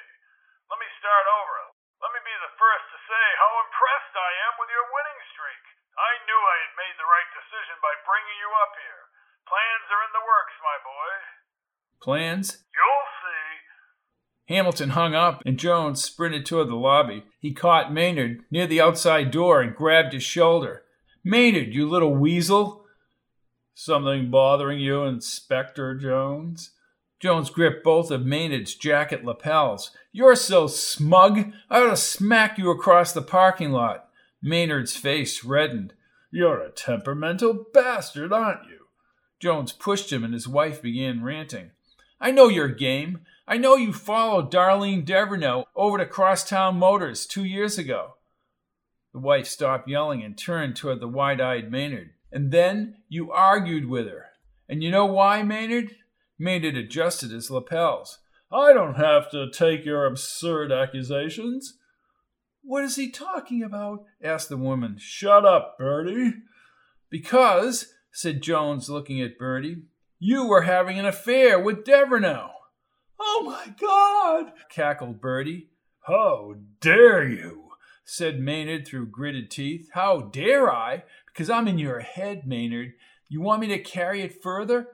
Let 0.66 0.82
me 0.82 0.90
start 0.98 1.26
over. 1.30 1.78
Let 2.02 2.10
me 2.10 2.18
be 2.26 2.34
the 2.42 2.58
first 2.58 2.86
to 2.90 2.98
say 3.06 3.24
how 3.38 3.50
impressed 3.62 4.14
I 4.18 4.30
am 4.50 4.54
with 4.58 4.70
your 4.74 4.86
winning 4.90 5.20
streak. 5.30 5.62
I 5.94 6.10
knew 6.26 6.40
I 6.42 6.58
had 6.58 6.74
made 6.74 6.96
the 6.98 7.06
right 7.06 7.30
decision 7.38 7.78
by 7.78 7.94
bringing 8.28 8.40
you 8.40 8.52
up 8.60 8.74
here. 8.76 9.08
Plans 9.48 9.88
are 9.88 10.04
in 10.04 10.12
the 10.12 10.26
works, 10.28 10.56
my 10.60 10.78
boy. 10.84 11.10
Plans? 12.02 12.64
You'll 12.74 13.08
see. 13.22 14.54
Hamilton 14.54 14.90
hung 14.90 15.14
up, 15.14 15.42
and 15.46 15.58
Jones 15.58 16.04
sprinted 16.04 16.44
toward 16.44 16.68
the 16.68 16.74
lobby. 16.74 17.24
He 17.40 17.52
caught 17.52 17.92
Maynard 17.92 18.40
near 18.50 18.66
the 18.66 18.80
outside 18.80 19.30
door 19.30 19.60
and 19.60 19.74
grabbed 19.74 20.12
his 20.12 20.22
shoulder. 20.22 20.82
Maynard, 21.24 21.74
you 21.74 21.88
little 21.88 22.14
weasel! 22.14 22.84
Something 23.74 24.30
bothering 24.30 24.80
you, 24.80 25.04
Inspector 25.04 25.94
Jones? 25.96 26.72
Jones 27.20 27.50
gripped 27.50 27.84
both 27.84 28.10
of 28.10 28.26
Maynard's 28.26 28.74
jacket 28.74 29.24
lapels. 29.24 29.90
You're 30.12 30.36
so 30.36 30.66
smug, 30.66 31.52
I 31.70 31.80
ought 31.80 31.90
to 31.90 31.96
smack 31.96 32.58
you 32.58 32.70
across 32.70 33.12
the 33.12 33.22
parking 33.22 33.72
lot. 33.72 34.08
Maynard's 34.42 34.96
face 34.96 35.44
reddened. 35.44 35.94
You're 36.30 36.60
a 36.60 36.70
temperamental 36.70 37.66
bastard, 37.72 38.32
aren't 38.32 38.68
you? 38.68 38.86
Jones 39.40 39.72
pushed 39.72 40.12
him, 40.12 40.24
and 40.24 40.34
his 40.34 40.48
wife 40.48 40.82
began 40.82 41.22
ranting. 41.22 41.70
I 42.20 42.30
know 42.30 42.48
your 42.48 42.68
game. 42.68 43.20
I 43.46 43.56
know 43.56 43.76
you 43.76 43.92
followed 43.92 44.52
Darlene 44.52 45.04
Devereux 45.04 45.64
over 45.74 45.98
to 45.98 46.06
Crosstown 46.06 46.76
Motors 46.76 47.24
two 47.24 47.44
years 47.44 47.78
ago. 47.78 48.14
The 49.14 49.20
wife 49.20 49.46
stopped 49.46 49.88
yelling 49.88 50.22
and 50.22 50.36
turned 50.36 50.76
toward 50.76 51.00
the 51.00 51.08
wide 51.08 51.40
eyed 51.40 51.70
Maynard. 51.70 52.10
And 52.30 52.52
then 52.52 52.96
you 53.08 53.32
argued 53.32 53.88
with 53.88 54.06
her. 54.06 54.26
And 54.68 54.82
you 54.82 54.90
know 54.90 55.06
why, 55.06 55.42
Maynard? 55.42 55.96
Maynard 56.38 56.76
adjusted 56.76 57.30
his 57.30 57.50
lapels. 57.50 58.18
I 58.52 58.72
don't 58.74 58.96
have 58.96 59.30
to 59.30 59.50
take 59.50 59.84
your 59.84 60.04
absurd 60.04 60.70
accusations. 60.72 61.77
What 62.62 62.84
is 62.84 62.96
he 62.96 63.10
talking 63.10 63.62
about? 63.62 64.04
asked 64.22 64.48
the 64.48 64.56
woman. 64.56 64.96
Shut 64.98 65.44
up, 65.44 65.76
Bertie. 65.78 66.34
Because, 67.10 67.94
said 68.12 68.42
Jones, 68.42 68.90
looking 68.90 69.20
at 69.20 69.38
Bertie, 69.38 69.82
you 70.18 70.46
were 70.46 70.62
having 70.62 70.98
an 70.98 71.06
affair 71.06 71.58
with 71.58 71.84
Devereux. 71.84 72.50
Oh 73.20 73.42
my 73.44 73.74
God! 73.80 74.52
cackled 74.70 75.20
Bertie. 75.20 75.70
How 76.06 76.54
dare 76.80 77.28
you? 77.28 77.64
said 78.04 78.40
Maynard 78.40 78.86
through 78.86 79.06
gritted 79.06 79.50
teeth. 79.50 79.90
How 79.92 80.20
dare 80.20 80.72
I? 80.72 81.04
Because 81.26 81.50
I'm 81.50 81.68
in 81.68 81.78
your 81.78 82.00
head, 82.00 82.46
Maynard. 82.46 82.94
You 83.28 83.42
want 83.42 83.60
me 83.60 83.66
to 83.68 83.78
carry 83.78 84.22
it 84.22 84.42
further? 84.42 84.88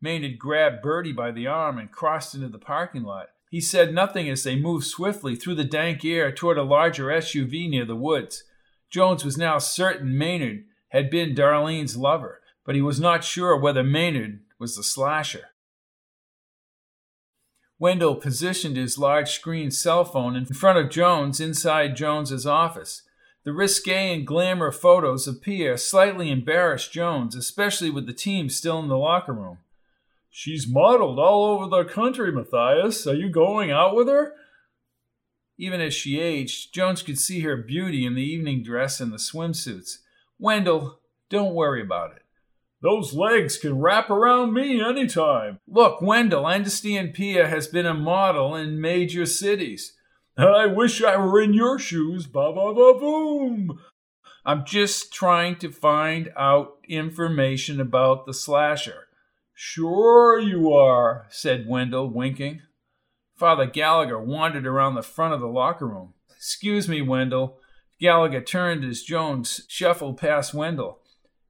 Maynard 0.00 0.38
grabbed 0.38 0.82
Bertie 0.82 1.12
by 1.12 1.30
the 1.30 1.46
arm 1.46 1.78
and 1.78 1.90
crossed 1.90 2.34
into 2.34 2.48
the 2.48 2.58
parking 2.58 3.04
lot. 3.04 3.28
He 3.56 3.62
said 3.62 3.94
nothing 3.94 4.28
as 4.28 4.42
they 4.42 4.54
moved 4.54 4.84
swiftly 4.84 5.34
through 5.34 5.54
the 5.54 5.64
dank 5.64 6.04
air 6.04 6.30
toward 6.30 6.58
a 6.58 6.62
larger 6.62 7.06
SUV 7.06 7.70
near 7.70 7.86
the 7.86 7.96
woods. 7.96 8.44
Jones 8.90 9.24
was 9.24 9.38
now 9.38 9.56
certain 9.56 10.18
Maynard 10.18 10.64
had 10.88 11.08
been 11.08 11.34
Darlene's 11.34 11.96
lover, 11.96 12.42
but 12.66 12.74
he 12.74 12.82
was 12.82 13.00
not 13.00 13.24
sure 13.24 13.56
whether 13.56 13.82
Maynard 13.82 14.40
was 14.58 14.76
the 14.76 14.82
slasher. 14.82 15.52
Wendell 17.78 18.16
positioned 18.16 18.76
his 18.76 18.98
large 18.98 19.30
screen 19.30 19.70
cell 19.70 20.04
phone 20.04 20.36
in 20.36 20.44
front 20.44 20.78
of 20.78 20.90
Jones 20.90 21.40
inside 21.40 21.96
Jones's 21.96 22.46
office. 22.46 23.04
The 23.44 23.54
risque 23.54 24.12
and 24.12 24.26
glamour 24.26 24.70
photos 24.70 25.26
of 25.26 25.40
Pia 25.40 25.78
slightly 25.78 26.30
embarrassed 26.30 26.92
Jones, 26.92 27.34
especially 27.34 27.88
with 27.88 28.06
the 28.06 28.12
team 28.12 28.50
still 28.50 28.78
in 28.80 28.88
the 28.88 28.98
locker 28.98 29.32
room. 29.32 29.60
She's 30.38 30.68
modeled 30.68 31.18
all 31.18 31.46
over 31.46 31.66
the 31.66 31.90
country, 31.90 32.30
Matthias. 32.30 33.06
Are 33.06 33.14
you 33.14 33.30
going 33.30 33.70
out 33.70 33.96
with 33.96 34.06
her? 34.06 34.34
Even 35.56 35.80
as 35.80 35.94
she 35.94 36.20
aged, 36.20 36.74
Jones 36.74 37.00
could 37.00 37.18
see 37.18 37.40
her 37.40 37.56
beauty 37.56 38.04
in 38.04 38.14
the 38.14 38.22
evening 38.22 38.62
dress 38.62 39.00
and 39.00 39.10
the 39.10 39.16
swimsuits. 39.16 40.00
Wendell, 40.38 41.00
don't 41.30 41.54
worry 41.54 41.80
about 41.80 42.16
it. 42.16 42.22
Those 42.82 43.14
legs 43.14 43.56
can 43.56 43.78
wrap 43.78 44.10
around 44.10 44.52
me 44.52 44.78
anytime. 44.78 45.58
Look, 45.66 46.02
Wendell, 46.02 46.44
I 46.44 46.56
understand 46.56 47.14
Pia 47.14 47.48
has 47.48 47.66
been 47.66 47.86
a 47.86 47.94
model 47.94 48.54
in 48.54 48.78
major 48.78 49.24
cities. 49.24 49.94
I 50.36 50.66
wish 50.66 51.02
I 51.02 51.16
were 51.16 51.40
in 51.40 51.54
your 51.54 51.78
shoes. 51.78 52.26
Ba 52.26 52.52
ba 52.52 52.74
ba 52.74 52.92
boom. 52.92 53.80
I'm 54.44 54.66
just 54.66 55.14
trying 55.14 55.56
to 55.60 55.72
find 55.72 56.30
out 56.36 56.76
information 56.86 57.80
about 57.80 58.26
the 58.26 58.34
slasher. 58.34 59.05
Sure 59.58 60.38
you 60.38 60.70
are, 60.70 61.24
said 61.30 61.66
Wendell, 61.66 62.10
winking. 62.10 62.60
Father 63.36 63.64
Gallagher 63.64 64.20
wandered 64.20 64.66
around 64.66 64.96
the 64.96 65.02
front 65.02 65.32
of 65.32 65.40
the 65.40 65.46
locker 65.46 65.88
room. 65.88 66.12
Excuse 66.36 66.90
me, 66.90 67.00
Wendell. 67.00 67.58
Gallagher 67.98 68.42
turned 68.42 68.84
as 68.84 69.00
Jones 69.00 69.62
shuffled 69.66 70.18
past 70.18 70.52
Wendell. 70.52 70.98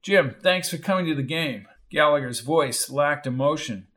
Jim, 0.02 0.36
thanks 0.40 0.70
for 0.70 0.78
coming 0.78 1.06
to 1.06 1.16
the 1.16 1.24
game. 1.24 1.66
Gallagher's 1.90 2.38
voice 2.38 2.88
lacked 2.88 3.26
emotion. 3.26 3.88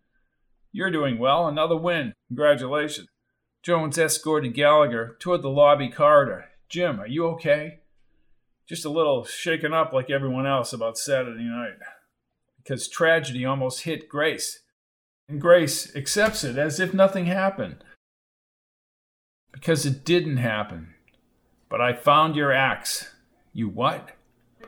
You're 0.71 0.89
doing 0.89 1.19
well. 1.19 1.47
Another 1.47 1.77
win. 1.77 2.13
Congratulations. 2.29 3.09
Jones 3.61 3.99
escorted 3.99 4.55
Gallagher 4.55 5.17
toward 5.19 5.43
the 5.43 5.51
lobby 5.51 5.87
corridor. 5.87 6.45
Jim, 6.67 6.99
are 6.99 7.07
you 7.07 7.27
okay? 7.27 7.81
Just 8.67 8.85
a 8.85 8.89
little 8.89 9.23
shaken 9.23 9.71
up 9.71 9.93
like 9.93 10.09
everyone 10.09 10.47
else 10.47 10.73
about 10.73 10.97
Saturday 10.97 11.43
night 11.43 11.77
because 12.69 12.87
tragedy 12.87 13.43
almost 13.43 13.81
hit 13.81 14.07
Grace. 14.07 14.59
And 15.27 15.41
Grace 15.41 15.95
accepts 15.95 16.43
it 16.43 16.55
as 16.55 16.79
if 16.79 16.93
nothing 16.93 17.25
happened. 17.25 17.83
Because 19.51 19.87
it 19.87 20.05
didn't 20.05 20.37
happen. 20.37 20.93
But 21.67 21.81
I 21.81 21.93
found 21.93 22.35
your 22.35 22.51
axe. 22.51 23.11
You 23.53 23.69
what? 23.69 24.11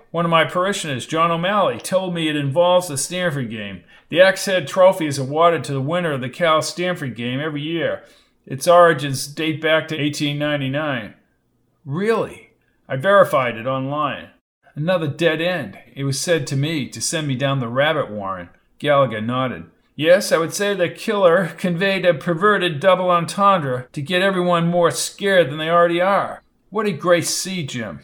One 0.09 0.25
of 0.25 0.31
my 0.31 0.45
parishioners, 0.45 1.05
John 1.05 1.29
O'Malley, 1.29 1.77
told 1.77 2.15
me 2.15 2.27
it 2.27 2.35
involves 2.35 2.87
the 2.87 2.97
Stanford 2.97 3.51
game. 3.51 3.83
The 4.09 4.19
Axe 4.19 4.45
Head 4.45 4.67
Trophy 4.67 5.05
is 5.05 5.19
awarded 5.19 5.63
to 5.65 5.73
the 5.73 5.79
winner 5.79 6.13
of 6.13 6.21
the 6.21 6.29
Cal 6.29 6.63
Stanford 6.63 7.15
game 7.15 7.39
every 7.39 7.61
year. 7.61 8.03
Its 8.47 8.67
origins 8.67 9.27
date 9.27 9.61
back 9.61 9.87
to 9.89 9.95
1899. 9.95 11.13
Really? 11.85 12.49
I 12.89 12.95
verified 12.95 13.57
it 13.57 13.67
online. 13.67 14.31
Another 14.75 15.07
dead 15.07 15.41
end. 15.41 15.77
It 15.95 16.03
was 16.03 16.19
said 16.19 16.47
to 16.47 16.55
me 16.55 16.87
to 16.89 17.01
send 17.01 17.27
me 17.27 17.35
down 17.35 17.59
the 17.59 17.67
rabbit 17.67 18.09
warren. 18.09 18.49
Gallagher 18.79 19.21
nodded. 19.21 19.65
Yes, 19.95 20.31
I 20.31 20.37
would 20.37 20.53
say 20.53 20.73
the 20.73 20.89
killer 20.89 21.47
conveyed 21.57 22.05
a 22.05 22.13
perverted 22.13 22.79
double 22.79 23.09
entendre 23.11 23.87
to 23.91 24.01
get 24.01 24.21
everyone 24.21 24.67
more 24.67 24.91
scared 24.91 25.51
than 25.51 25.57
they 25.57 25.69
already 25.69 26.01
are. 26.01 26.41
What 26.69 26.85
did 26.85 26.99
Grace 26.99 27.29
see, 27.29 27.65
Jim? 27.65 27.99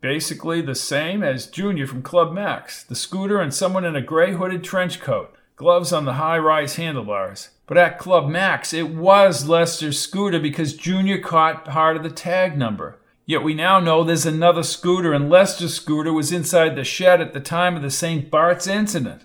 Basically 0.00 0.60
the 0.60 0.74
same 0.74 1.22
as 1.22 1.46
Junior 1.46 1.86
from 1.86 2.02
Club 2.02 2.32
Max 2.34 2.84
the 2.84 2.94
scooter 2.94 3.40
and 3.40 3.54
someone 3.54 3.86
in 3.86 3.96
a 3.96 4.02
gray 4.02 4.34
hooded 4.34 4.62
trench 4.62 5.00
coat. 5.00 5.34
gloves 5.56 5.92
on 5.92 6.04
the 6.04 6.14
high 6.14 6.38
rise 6.38 6.76
handlebars. 6.76 7.48
But 7.66 7.78
at 7.78 7.98
Club 7.98 8.28
Max, 8.28 8.74
it 8.74 8.90
was 8.90 9.48
Lester's 9.48 9.98
scooter 9.98 10.38
because 10.38 10.76
Junior 10.76 11.18
caught 11.18 11.64
part 11.64 11.96
of 11.96 12.02
the 12.02 12.10
tag 12.10 12.58
number. 12.58 12.98
Yet 13.26 13.42
we 13.42 13.54
now 13.54 13.80
know 13.80 14.04
there's 14.04 14.26
another 14.26 14.62
scooter, 14.62 15.12
and 15.14 15.30
Lester's 15.30 15.74
scooter 15.74 16.12
was 16.12 16.30
inside 16.30 16.76
the 16.76 16.84
shed 16.84 17.20
at 17.20 17.32
the 17.32 17.40
time 17.40 17.74
of 17.74 17.82
the 17.82 17.90
St. 17.90 18.30
Bart's 18.30 18.66
incident. 18.66 19.22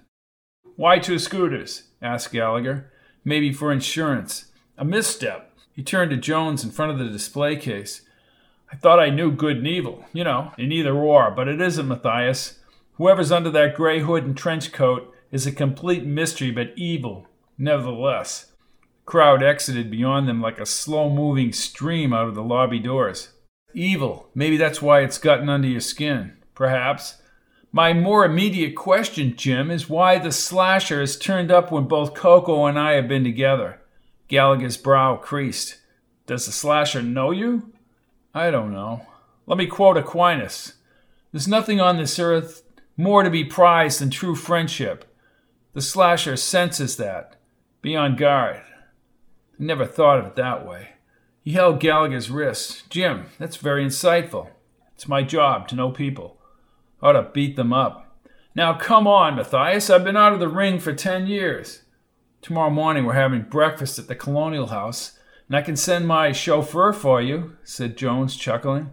Why 0.77 0.99
two 0.99 1.19
scooters? 1.19 1.83
asked 2.01 2.31
Gallagher. 2.31 2.91
Maybe 3.25 3.51
for 3.51 3.73
insurance. 3.73 4.45
A 4.77 4.85
misstep. 4.85 5.53
He 5.73 5.83
turned 5.83 6.11
to 6.11 6.17
Jones 6.17 6.63
in 6.63 6.71
front 6.71 6.93
of 6.93 6.97
the 6.97 7.09
display 7.09 7.57
case. 7.57 8.01
I 8.71 8.77
thought 8.77 8.99
I 8.99 9.09
knew 9.09 9.31
good 9.31 9.57
and 9.57 9.67
evil, 9.67 10.05
you 10.13 10.23
know, 10.23 10.53
in 10.57 10.71
either 10.71 10.95
or, 10.95 11.31
but 11.31 11.49
it 11.49 11.59
isn't, 11.59 11.87
Matthias. 11.87 12.59
Whoever's 12.93 13.31
under 13.31 13.49
that 13.49 13.75
gray 13.75 13.99
hood 13.99 14.23
and 14.23 14.37
trench 14.37 14.71
coat 14.71 15.13
is 15.31 15.45
a 15.45 15.51
complete 15.51 16.05
mystery, 16.05 16.51
but 16.51 16.73
evil, 16.77 17.27
nevertheless. 17.57 18.45
The 19.05 19.11
crowd 19.11 19.43
exited 19.43 19.91
beyond 19.91 20.27
them 20.27 20.41
like 20.41 20.59
a 20.59 20.65
slow 20.65 21.09
moving 21.09 21.51
stream 21.51 22.13
out 22.13 22.27
of 22.27 22.35
the 22.35 22.43
lobby 22.43 22.79
doors. 22.79 23.29
Evil. 23.73 24.29
Maybe 24.33 24.57
that's 24.57 24.81
why 24.81 25.01
it's 25.01 25.17
gotten 25.17 25.49
under 25.49 25.67
your 25.67 25.81
skin. 25.81 26.33
Perhaps. 26.55 27.21
My 27.71 27.93
more 27.93 28.25
immediate 28.25 28.75
question, 28.75 29.35
Jim, 29.35 29.69
is 29.69 29.87
why 29.87 30.17
the 30.17 30.31
slasher 30.31 30.99
has 31.01 31.17
turned 31.17 31.51
up 31.51 31.71
when 31.71 31.87
both 31.87 32.15
Cocoa 32.15 32.65
and 32.65 32.79
I 32.79 32.93
have 32.93 33.07
been 33.07 33.23
together. 33.23 33.79
Gallagher's 34.27 34.77
brow 34.77 35.15
creased. 35.17 35.77
Does 36.25 36.45
the 36.45 36.51
slasher 36.51 37.01
know 37.01 37.31
you? 37.31 37.71
I 38.33 38.51
don't 38.51 38.73
know. 38.73 39.05
Let 39.45 39.57
me 39.57 39.67
quote 39.67 39.97
Aquinas 39.97 40.73
There's 41.31 41.47
nothing 41.47 41.79
on 41.79 41.97
this 41.97 42.19
earth 42.19 42.63
more 42.97 43.23
to 43.23 43.29
be 43.29 43.43
prized 43.43 44.01
than 44.01 44.09
true 44.09 44.35
friendship. 44.35 45.05
The 45.73 45.81
slasher 45.81 46.35
senses 46.35 46.97
that. 46.97 47.35
Be 47.81 47.95
on 47.95 48.15
guard. 48.15 48.57
I 48.57 49.63
never 49.63 49.85
thought 49.85 50.19
of 50.19 50.25
it 50.25 50.35
that 50.35 50.67
way. 50.67 50.89
He 51.49 51.55
held 51.55 51.79
Gallagher's 51.79 52.29
wrist. 52.29 52.87
Jim, 52.91 53.25
that's 53.39 53.57
very 53.57 53.83
insightful. 53.83 54.49
It's 54.93 55.07
my 55.07 55.23
job 55.23 55.67
to 55.69 55.75
know 55.75 55.89
people. 55.89 56.37
Ought 57.01 57.13
to 57.13 57.23
beat 57.23 57.55
them 57.55 57.73
up. 57.73 58.21
Now 58.53 58.75
come 58.75 59.07
on, 59.07 59.35
Matthias. 59.35 59.89
I've 59.89 60.03
been 60.03 60.15
out 60.15 60.31
of 60.31 60.39
the 60.39 60.47
ring 60.47 60.77
for 60.77 60.93
ten 60.93 61.25
years. 61.25 61.81
Tomorrow 62.43 62.69
morning 62.69 63.03
we're 63.03 63.13
having 63.13 63.41
breakfast 63.41 63.97
at 63.97 64.07
the 64.07 64.13
Colonial 64.13 64.67
House, 64.67 65.17
and 65.47 65.57
I 65.57 65.63
can 65.63 65.75
send 65.75 66.05
my 66.05 66.31
chauffeur 66.33 66.93
for 66.93 67.19
you, 67.19 67.57
said 67.63 67.97
Jones, 67.97 68.35
chuckling. 68.35 68.91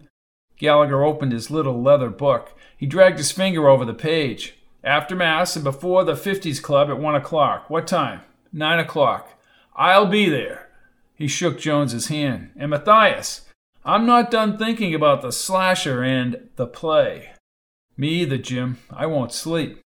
Gallagher 0.57 1.04
opened 1.04 1.32
his 1.32 1.50
little 1.50 1.82
leather 1.82 2.09
book. 2.09 2.57
He 2.74 2.86
dragged 2.86 3.18
his 3.18 3.32
finger 3.32 3.68
over 3.68 3.84
the 3.84 3.92
page. 3.92 4.54
After 4.82 5.14
Mass 5.14 5.57
and 5.57 5.62
before 5.62 6.04
the 6.04 6.14
50s 6.14 6.62
Club 6.62 6.88
at 6.88 6.98
one 6.98 7.16
o'clock. 7.16 7.68
What 7.68 7.86
time? 7.86 8.22
Nine 8.50 8.78
o'clock. 8.78 9.38
I'll 9.74 10.07
be 10.07 10.30
there. 10.30 10.65
He 11.16 11.26
shook 11.26 11.58
Jones's 11.58 12.08
hand. 12.08 12.50
And 12.56 12.70
Matthias, 12.70 13.46
I'm 13.84 14.06
not 14.06 14.30
done 14.30 14.58
thinking 14.58 14.94
about 14.94 15.22
the 15.22 15.32
slasher 15.32 16.02
and 16.02 16.48
the 16.56 16.66
play. 16.66 17.30
Me 17.96 18.08
either, 18.08 18.38
Jim. 18.38 18.78
I 18.90 19.06
won't 19.06 19.32
sleep. 19.32 19.80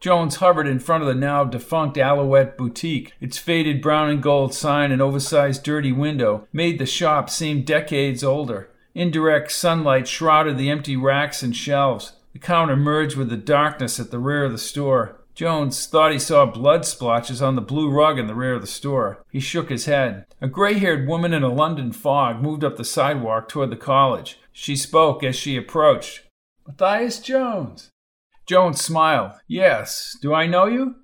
Jones 0.00 0.36
hovered 0.36 0.66
in 0.66 0.80
front 0.80 1.02
of 1.02 1.08
the 1.08 1.14
now 1.14 1.44
defunct 1.44 1.96
Alouette 1.96 2.58
boutique. 2.58 3.14
Its 3.20 3.38
faded 3.38 3.80
brown 3.80 4.10
and 4.10 4.22
gold 4.22 4.52
sign 4.52 4.90
and 4.90 5.00
oversized 5.00 5.62
dirty 5.62 5.92
window 5.92 6.46
made 6.52 6.78
the 6.78 6.86
shop 6.86 7.30
seem 7.30 7.62
decades 7.62 8.24
older. 8.24 8.68
Indirect 8.94 9.52
sunlight 9.52 10.08
shrouded 10.08 10.58
the 10.58 10.70
empty 10.70 10.96
racks 10.96 11.42
and 11.42 11.56
shelves. 11.56 12.14
The 12.32 12.40
counter 12.40 12.76
merged 12.76 13.16
with 13.16 13.30
the 13.30 13.36
darkness 13.36 14.00
at 14.00 14.10
the 14.10 14.18
rear 14.18 14.44
of 14.44 14.52
the 14.52 14.58
store. 14.58 15.20
Jones 15.34 15.86
thought 15.86 16.12
he 16.12 16.18
saw 16.18 16.44
blood 16.44 16.84
splotches 16.84 17.40
on 17.40 17.54
the 17.54 17.62
blue 17.62 17.90
rug 17.90 18.18
in 18.18 18.26
the 18.26 18.34
rear 18.34 18.54
of 18.54 18.60
the 18.60 18.66
store. 18.66 19.24
He 19.30 19.40
shook 19.40 19.70
his 19.70 19.86
head. 19.86 20.26
A 20.40 20.48
gray 20.48 20.74
haired 20.74 21.08
woman 21.08 21.32
in 21.32 21.42
a 21.42 21.52
London 21.52 21.92
fog 21.92 22.42
moved 22.42 22.62
up 22.62 22.76
the 22.76 22.84
sidewalk 22.84 23.48
toward 23.48 23.70
the 23.70 23.76
college. 23.76 24.38
She 24.52 24.76
spoke 24.76 25.24
as 25.24 25.34
she 25.34 25.56
approached. 25.56 26.22
Matthias 26.66 27.18
Jones. 27.18 27.90
Jones 28.46 28.80
smiled. 28.80 29.32
Yes. 29.48 30.16
Do 30.20 30.34
I 30.34 30.46
know 30.46 30.66
you? 30.66 30.96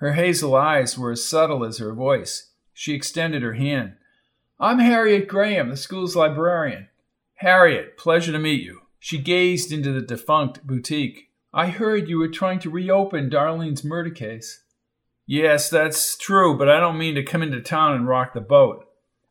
Her 0.00 0.14
hazel 0.14 0.54
eyes 0.54 0.98
were 0.98 1.12
as 1.12 1.24
subtle 1.24 1.64
as 1.64 1.78
her 1.78 1.92
voice. 1.92 2.52
She 2.72 2.94
extended 2.94 3.42
her 3.42 3.54
hand. 3.54 3.94
I'm 4.58 4.78
Harriet 4.78 5.28
Graham, 5.28 5.68
the 5.68 5.76
school's 5.76 6.16
librarian. 6.16 6.88
Harriet, 7.36 7.98
pleasure 7.98 8.32
to 8.32 8.38
meet 8.38 8.62
you. 8.62 8.80
She 8.98 9.18
gazed 9.18 9.70
into 9.70 9.92
the 9.92 10.00
defunct 10.00 10.66
boutique. 10.66 11.30
I 11.56 11.68
heard 11.68 12.06
you 12.06 12.18
were 12.18 12.28
trying 12.28 12.58
to 12.60 12.70
reopen 12.70 13.30
Darlene's 13.30 13.82
murder 13.82 14.10
case. 14.10 14.62
Yes, 15.26 15.70
that's 15.70 16.14
true, 16.18 16.54
but 16.54 16.68
I 16.68 16.78
don't 16.78 16.98
mean 16.98 17.14
to 17.14 17.22
come 17.22 17.42
into 17.42 17.62
town 17.62 17.94
and 17.94 18.06
rock 18.06 18.34
the 18.34 18.42
boat. 18.42 18.84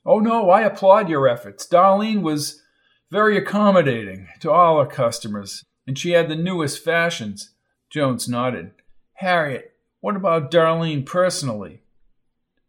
Oh 0.04 0.18
no, 0.18 0.50
I 0.50 0.62
applaud 0.62 1.08
your 1.08 1.28
efforts. 1.28 1.68
Darlene 1.68 2.24
was 2.24 2.64
very 3.12 3.38
accommodating 3.38 4.28
to 4.40 4.52
all 4.52 4.80
her 4.80 4.88
customers, 4.88 5.64
and 5.86 6.00
she 6.00 6.14
had 6.14 6.28
the 6.28 6.36
newest 6.36 6.84
fashions. 6.84 7.52
Jones 7.92 8.28
nodded. 8.28 8.72
Harriet, 9.14 9.74
what 10.02 10.16
about 10.16 10.50
Darlene 10.50 11.06
personally? 11.06 11.84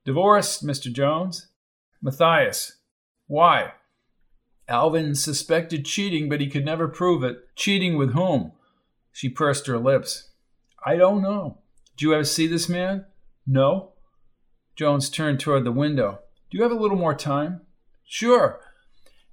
Divorced, 0.04 0.66
Mr. 0.66 0.92
Jones? 0.92 1.48
Matthias. 2.02 2.74
Why? 3.26 3.72
Alvin 4.68 5.14
suspected 5.14 5.86
cheating, 5.86 6.28
but 6.28 6.42
he 6.42 6.50
could 6.50 6.66
never 6.66 6.88
prove 6.88 7.24
it. 7.24 7.38
Cheating 7.57 7.96
with 7.96 8.12
whom? 8.12 8.52
She 9.17 9.31
pursed 9.31 9.67
her 9.67 9.79
lips. 9.79 10.29
I 10.85 10.97
don't 10.97 11.23
know. 11.23 11.62
Did 11.97 12.03
you 12.03 12.12
ever 12.12 12.23
see 12.23 12.47
this 12.47 12.69
man? 12.69 13.07
No. 13.47 13.93
Jones 14.77 15.09
turned 15.09 15.41
toward 15.41 15.64
the 15.64 15.73
window. 15.73 16.19
Do 16.51 16.59
you 16.59 16.62
have 16.62 16.71
a 16.71 16.75
little 16.79 16.99
more 16.99 17.14
time? 17.14 17.62
Sure. 18.05 18.61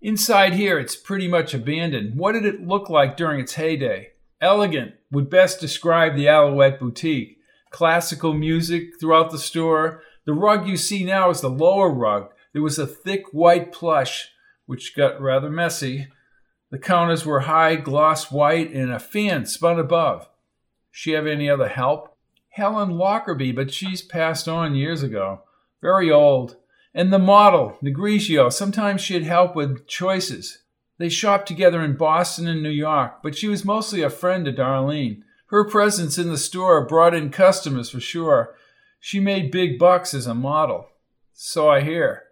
Inside 0.02 0.54
here, 0.54 0.80
it's 0.80 0.96
pretty 0.96 1.28
much 1.28 1.54
abandoned. 1.54 2.16
What 2.16 2.32
did 2.32 2.46
it 2.46 2.66
look 2.66 2.90
like 2.90 3.18
during 3.18 3.42
its 3.42 3.56
heyday? 3.56 4.12
Elegant 4.40 4.94
would 5.12 5.30
best 5.30 5.60
describe 5.60 6.16
the 6.16 6.30
Alouette 6.30 6.80
boutique. 6.80 7.40
Classical 7.70 8.32
music 8.32 8.98
throughout 9.02 9.32
the 9.32 9.38
store. 9.38 10.02
The 10.26 10.32
rug 10.32 10.66
you 10.66 10.78
see 10.78 11.04
now 11.04 11.30
is 11.30 11.42
the 11.42 11.50
lower 11.50 11.90
rug. 11.90 12.30
There 12.54 12.62
was 12.62 12.80
a 12.80 12.88
thick 12.88 13.26
white 13.34 13.74
plush 13.74 14.30
which 14.66 14.96
got 14.96 15.20
rather 15.20 15.50
messy. 15.50 16.08
The 16.74 16.80
counters 16.80 17.24
were 17.24 17.42
high 17.42 17.76
gloss 17.76 18.32
white 18.32 18.74
and 18.74 18.92
a 18.92 18.98
fan 18.98 19.46
spun 19.46 19.78
above. 19.78 20.28
She 20.90 21.12
have 21.12 21.28
any 21.28 21.48
other 21.48 21.68
help? 21.68 22.18
Helen 22.50 22.98
Lockerbie, 22.98 23.52
but 23.52 23.72
she's 23.72 24.02
passed 24.02 24.48
on 24.48 24.74
years 24.74 25.04
ago. 25.04 25.44
Very 25.84 26.10
old. 26.10 26.56
And 26.92 27.14
the 27.14 27.20
model, 27.20 27.78
Negrigio, 27.84 28.52
sometimes 28.52 29.02
she'd 29.02 29.22
help 29.22 29.56
with 29.56 29.86
choices. 29.86 30.64
They 30.98 31.10
shopped 31.10 31.48
together 31.48 31.80
in 31.80 31.96
Boston 31.96 32.48
and 32.48 32.64
New 32.64 32.72
York, 32.72 33.22
but 33.22 33.38
she 33.38 33.48
was 33.48 33.64
mostly 33.64 34.02
a 34.02 34.10
friend 34.10 34.44
to 34.46 34.52
Darlene. 34.52 35.22
Her 35.50 35.70
presence 35.70 36.18
in 36.18 36.30
the 36.30 36.40
store 36.40 36.88
brought 36.88 37.14
in 37.14 37.30
customers 37.30 37.92
for 37.92 38.00
sure. 38.00 38.56
She 39.00 39.20
made 39.20 39.52
big 39.52 39.78
bucks 39.78 40.16
as 40.16 40.26
a 40.26 40.34
model. 40.34 40.88
So 41.34 41.70
I 41.70 41.82
hear. 41.82 42.24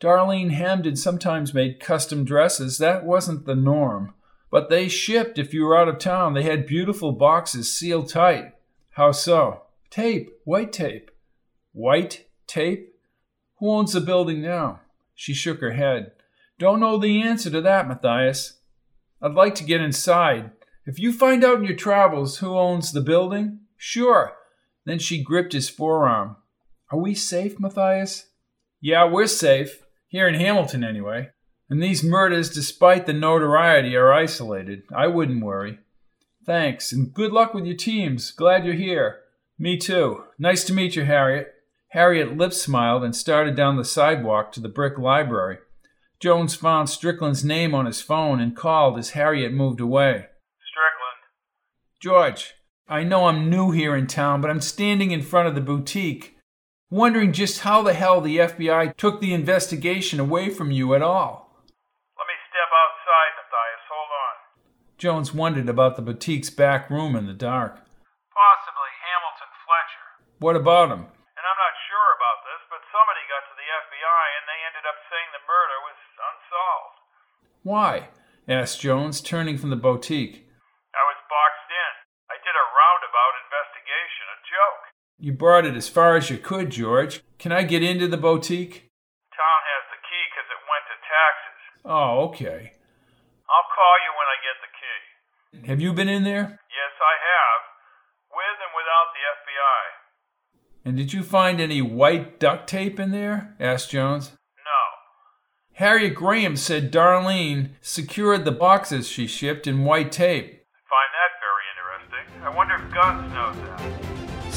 Darlene 0.00 0.52
Hamden 0.52 0.96
sometimes 0.96 1.52
made 1.52 1.80
custom 1.80 2.24
dresses. 2.24 2.78
That 2.78 3.04
wasn't 3.04 3.46
the 3.46 3.56
norm. 3.56 4.14
But 4.50 4.70
they 4.70 4.88
shipped 4.88 5.38
if 5.38 5.52
you 5.52 5.64
were 5.64 5.76
out 5.76 5.88
of 5.88 5.98
town. 5.98 6.34
They 6.34 6.44
had 6.44 6.66
beautiful 6.66 7.12
boxes 7.12 7.72
sealed 7.76 8.08
tight. 8.08 8.54
How 8.90 9.12
so? 9.12 9.62
Tape, 9.90 10.30
white 10.44 10.72
tape. 10.72 11.10
White 11.72 12.26
tape? 12.46 12.94
Who 13.58 13.70
owns 13.70 13.92
the 13.92 14.00
building 14.00 14.40
now? 14.40 14.80
She 15.14 15.34
shook 15.34 15.60
her 15.60 15.72
head. 15.72 16.12
Don't 16.58 16.80
know 16.80 16.96
the 16.96 17.20
answer 17.22 17.50
to 17.50 17.60
that, 17.60 17.88
Matthias. 17.88 18.60
I'd 19.20 19.34
like 19.34 19.54
to 19.56 19.64
get 19.64 19.80
inside. 19.80 20.52
If 20.86 20.98
you 20.98 21.12
find 21.12 21.44
out 21.44 21.58
in 21.58 21.64
your 21.64 21.76
travels 21.76 22.38
who 22.38 22.56
owns 22.56 22.92
the 22.92 23.00
building, 23.00 23.60
sure. 23.76 24.34
Then 24.84 24.98
she 24.98 25.22
gripped 25.22 25.52
his 25.52 25.68
forearm. 25.68 26.36
Are 26.90 26.98
we 26.98 27.14
safe, 27.14 27.60
Matthias? 27.60 28.28
Yeah, 28.80 29.04
we're 29.04 29.26
safe. 29.26 29.82
Here 30.08 30.26
in 30.26 30.34
Hamilton, 30.34 30.82
anyway. 30.82 31.30
And 31.70 31.82
these 31.82 32.02
murders, 32.02 32.48
despite 32.50 33.06
the 33.06 33.12
notoriety, 33.12 33.94
are 33.94 34.12
isolated. 34.12 34.82
I 34.94 35.06
wouldn't 35.06 35.44
worry. 35.44 35.78
Thanks, 36.46 36.92
and 36.92 37.12
good 37.12 37.30
luck 37.30 37.52
with 37.52 37.66
your 37.66 37.76
teams. 37.76 38.30
Glad 38.30 38.64
you're 38.64 38.74
here. 38.74 39.20
Me 39.58 39.76
too. 39.76 40.24
Nice 40.38 40.64
to 40.64 40.72
meet 40.72 40.96
you, 40.96 41.04
Harriet. 41.04 41.52
Harriet 41.88 42.36
lip 42.38 42.54
smiled 42.54 43.04
and 43.04 43.14
started 43.14 43.54
down 43.54 43.76
the 43.76 43.84
sidewalk 43.84 44.50
to 44.52 44.60
the 44.60 44.68
brick 44.68 44.98
library. 44.98 45.58
Jones 46.20 46.54
found 46.54 46.88
Strickland's 46.88 47.44
name 47.44 47.74
on 47.74 47.84
his 47.84 48.00
phone 48.00 48.40
and 48.40 48.56
called 48.56 48.98
as 48.98 49.10
Harriet 49.10 49.52
moved 49.52 49.80
away. 49.80 50.26
Strickland. 50.64 51.18
George, 52.00 52.54
I 52.88 53.04
know 53.04 53.26
I'm 53.26 53.50
new 53.50 53.70
here 53.72 53.94
in 53.94 54.06
town, 54.06 54.40
but 54.40 54.50
I'm 54.50 54.62
standing 54.62 55.10
in 55.10 55.20
front 55.20 55.48
of 55.48 55.54
the 55.54 55.60
boutique 55.60 56.37
wondering 56.90 57.32
just 57.32 57.60
how 57.60 57.82
the 57.82 57.92
hell 57.94 58.20
the 58.20 58.38
FBI 58.38 58.96
took 58.96 59.20
the 59.20 59.34
investigation 59.34 60.20
away 60.20 60.48
from 60.48 60.70
you 60.70 60.94
at 60.94 61.02
all. 61.02 61.52
Let 62.16 62.26
me 62.26 62.36
step 62.48 62.70
outside, 62.72 63.32
Matthias. 63.36 63.84
Hold 63.92 64.10
on. 64.12 64.34
Jones 64.96 65.34
wondered 65.36 65.68
about 65.68 65.96
the 65.96 66.02
boutique's 66.02 66.50
back 66.50 66.88
room 66.90 67.14
in 67.14 67.26
the 67.26 67.36
dark. 67.36 67.76
Possibly 68.32 68.92
Hamilton 69.04 69.52
Fletcher. 69.64 70.06
What 70.40 70.56
about 70.56 70.88
him? 70.88 71.04
And 71.04 71.44
I'm 71.44 71.60
not 71.60 71.76
sure 71.86 72.08
about 72.16 72.40
this, 72.48 72.62
but 72.72 72.82
somebody 72.88 73.22
got 73.28 73.44
to 73.46 73.54
the 73.54 73.68
FBI 73.68 74.24
and 74.40 74.44
they 74.48 74.60
ended 74.64 74.84
up 74.88 74.98
saying 75.12 75.28
the 75.30 75.44
murder 75.44 75.78
was 75.84 76.00
unsolved. 76.18 76.98
Why? 77.62 77.92
asked 78.48 78.80
Jones, 78.80 79.20
turning 79.20 79.60
from 79.60 79.68
the 79.68 79.78
boutique. 79.78 80.48
I 80.96 81.04
was 81.04 81.20
boxed 81.28 81.68
in. 81.68 81.92
I 82.32 82.40
did 82.40 82.56
a 82.56 82.70
roundabout 82.72 83.34
investigation, 83.44 84.24
a 84.32 84.38
joke. 84.48 84.82
You 85.20 85.32
brought 85.32 85.66
it 85.66 85.74
as 85.74 85.88
far 85.88 86.16
as 86.16 86.30
you 86.30 86.38
could, 86.38 86.70
George. 86.70 87.22
Can 87.38 87.50
I 87.50 87.64
get 87.64 87.82
into 87.82 88.06
the 88.06 88.16
boutique? 88.16 88.90
Tom 89.34 89.60
has 89.66 89.84
the 89.90 89.98
key 90.06 90.24
because 90.30 90.46
it 90.46 90.62
went 90.70 90.84
to 90.86 90.96
taxes. 91.02 91.58
Oh, 91.84 92.28
okay. 92.28 92.72
I'll 93.50 93.70
call 93.74 93.94
you 94.04 94.12
when 94.14 94.28
I 94.30 94.38
get 94.46 94.56
the 94.62 94.72
key. 94.78 95.68
Have 95.68 95.80
you 95.80 95.92
been 95.92 96.08
in 96.08 96.22
there? 96.22 96.60
Yes, 96.70 96.94
I 97.02 97.14
have. 97.18 97.60
With 98.30 98.58
and 98.62 98.72
without 98.76 99.08
the 99.12 99.24
FBI. 99.42 99.82
And 100.84 100.96
did 100.96 101.12
you 101.12 101.24
find 101.24 101.60
any 101.60 101.82
white 101.82 102.38
duct 102.38 102.68
tape 102.68 103.00
in 103.00 103.10
there? 103.10 103.56
asked 103.58 103.90
Jones. 103.90 104.30
No. 104.64 105.84
Harriet 105.84 106.14
Graham 106.14 106.56
said 106.56 106.92
Darlene 106.92 107.70
secured 107.80 108.44
the 108.44 108.52
boxes 108.52 109.08
she 109.08 109.26
shipped 109.26 109.66
in 109.66 109.84
white 109.84 110.12
tape. 110.12 110.46
I 110.46 110.86
find 110.88 111.10
that 111.12 111.32
very 111.42 111.66
interesting. 111.74 112.42
I 112.44 112.54
wonder 112.54 112.74
if 112.76 112.94
Guns 112.94 113.32
knows 113.34 113.56
that. 113.56 114.07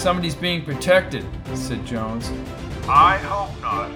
Somebody's 0.01 0.33
being 0.33 0.65
protected, 0.65 1.23
said 1.53 1.85
Jones. 1.85 2.31
I 2.89 3.19
hope 3.19 3.61
not. 3.61 3.91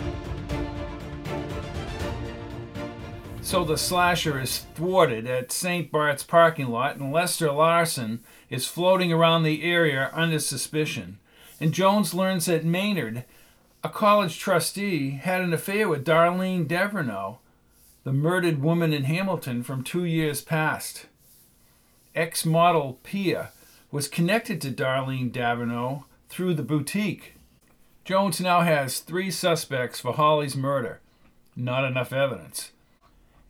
So 3.41 3.63
the 3.63 3.75
slasher 3.75 4.39
is 4.39 4.59
thwarted 4.75 5.25
at 5.25 5.51
St. 5.51 5.91
Bart's 5.91 6.21
parking 6.21 6.67
lot, 6.67 6.97
and 6.97 7.11
Lester 7.11 7.51
Larson 7.51 8.23
is 8.51 8.67
floating 8.67 9.11
around 9.11 9.41
the 9.41 9.63
area 9.63 10.11
under 10.13 10.37
suspicion. 10.37 11.17
And 11.59 11.73
Jones 11.73 12.13
learns 12.13 12.45
that 12.45 12.63
Maynard, 12.63 13.23
a 13.83 13.89
college 13.89 14.37
trustee, 14.37 15.09
had 15.09 15.41
an 15.41 15.53
affair 15.53 15.89
with 15.89 16.05
Darlene 16.05 16.67
Devereux, 16.67 17.39
the 18.03 18.13
murdered 18.13 18.61
woman 18.61 18.93
in 18.93 19.05
Hamilton 19.05 19.63
from 19.63 19.83
two 19.83 20.05
years 20.05 20.43
past. 20.43 21.07
Ex 22.13 22.45
model 22.45 22.99
Pia 23.01 23.49
was 23.95 24.09
connected 24.09 24.59
to 24.59 24.69
Darlene 24.69 25.31
Devereux 25.31 26.03
through 26.27 26.53
the 26.53 26.61
boutique. 26.61 27.35
Jones 28.03 28.41
now 28.41 28.59
has 28.59 28.99
three 28.99 29.31
suspects 29.31 30.01
for 30.01 30.11
Holly's 30.11 30.57
murder. 30.57 30.99
Not 31.55 31.85
enough 31.85 32.11
evidence. 32.11 32.73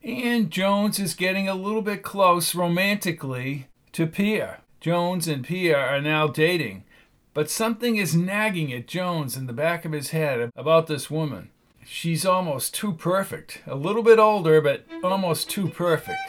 And 0.03 0.51
Jones 0.51 0.99
is 0.99 1.15
getting 1.15 1.49
a 1.49 1.55
little 1.55 1.81
bit 1.81 2.03
close 2.03 2.53
romantically 2.53 3.69
to 3.93 4.05
Pia. 4.05 4.61
Jones 4.79 5.27
and 5.27 5.43
Pia 5.43 5.79
are 5.79 5.99
now 5.99 6.27
dating, 6.27 6.83
but 7.33 7.49
something 7.49 7.95
is 7.95 8.15
nagging 8.15 8.71
at 8.71 8.85
Jones 8.85 9.35
in 9.35 9.47
the 9.47 9.51
back 9.51 9.83
of 9.83 9.93
his 9.93 10.11
head 10.11 10.51
about 10.55 10.85
this 10.85 11.09
woman. 11.09 11.49
She's 11.83 12.23
almost 12.23 12.75
too 12.75 12.93
perfect. 12.93 13.61
A 13.65 13.73
little 13.73 14.03
bit 14.03 14.19
older, 14.19 14.61
but 14.61 14.85
almost 15.03 15.49
too 15.49 15.69
perfect. 15.69 16.21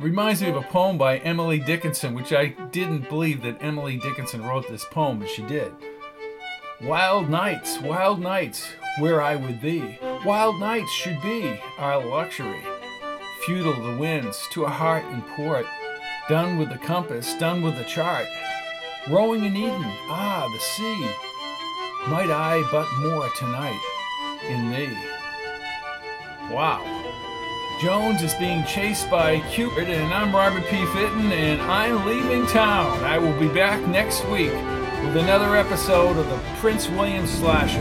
Reminds 0.00 0.40
me 0.40 0.48
of 0.48 0.56
a 0.56 0.62
poem 0.62 0.96
by 0.96 1.18
Emily 1.18 1.58
Dickinson, 1.58 2.14
which 2.14 2.32
I 2.32 2.46
didn't 2.72 3.10
believe 3.10 3.42
that 3.42 3.62
Emily 3.62 3.98
Dickinson 3.98 4.42
wrote 4.42 4.66
this 4.66 4.86
poem, 4.86 5.18
but 5.18 5.28
she 5.28 5.42
did. 5.42 5.74
Wild 6.80 7.28
nights, 7.28 7.78
wild 7.78 8.18
nights, 8.18 8.66
where 8.98 9.20
I 9.20 9.36
would 9.36 9.60
be. 9.60 9.98
Wild 10.24 10.58
nights 10.58 10.90
should 10.90 11.20
be 11.20 11.60
our 11.76 12.02
luxury. 12.02 12.62
Futile 13.44 13.74
the 13.74 13.98
winds 13.98 14.48
to 14.52 14.64
a 14.64 14.70
heart 14.70 15.04
in 15.12 15.20
port. 15.36 15.66
Done 16.30 16.56
with 16.56 16.70
the 16.70 16.78
compass, 16.78 17.34
done 17.34 17.60
with 17.60 17.76
the 17.76 17.84
chart. 17.84 18.26
Rowing 19.10 19.44
in 19.44 19.54
Eden, 19.54 19.84
ah, 20.08 20.48
the 20.50 20.60
sea. 20.60 21.10
Might 22.08 22.30
I 22.30 22.66
but 22.72 22.88
moor 23.00 23.28
tonight 23.36 23.78
in 24.48 24.70
thee. 24.70 24.96
Wow. 26.50 26.99
Jones 27.80 28.22
is 28.22 28.34
being 28.34 28.62
chased 28.64 29.08
by 29.08 29.40
Cupid, 29.48 29.88
and 29.88 30.12
I'm 30.12 30.36
Robert 30.36 30.66
P. 30.66 30.84
Fitton, 30.92 31.32
and 31.32 31.62
I'm 31.62 32.04
leaving 32.04 32.46
town. 32.48 33.02
I 33.02 33.16
will 33.16 33.32
be 33.40 33.48
back 33.48 33.80
next 33.88 34.22
week 34.26 34.52
with 34.52 35.16
another 35.16 35.56
episode 35.56 36.18
of 36.18 36.28
the 36.28 36.38
Prince 36.58 36.90
William 36.90 37.26
Slasher. 37.26 37.80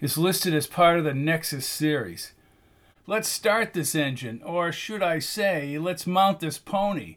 is 0.00 0.16
listed 0.16 0.54
as 0.54 0.66
part 0.66 0.98
of 0.98 1.04
the 1.04 1.14
Nexus 1.14 1.66
series. 1.66 2.32
Let's 3.06 3.28
start 3.28 3.72
this 3.72 3.94
engine, 3.94 4.40
or 4.44 4.72
should 4.72 5.02
I 5.02 5.18
say, 5.18 5.78
let's 5.78 6.06
mount 6.06 6.40
this 6.40 6.58
pony. 6.58 7.16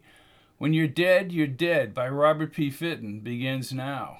When 0.58 0.72
You're 0.72 0.88
Dead, 0.88 1.32
You're 1.32 1.46
Dead 1.46 1.94
by 1.94 2.08
Robert 2.08 2.52
P. 2.52 2.70
Fitton 2.70 3.20
begins 3.20 3.72
now. 3.72 4.18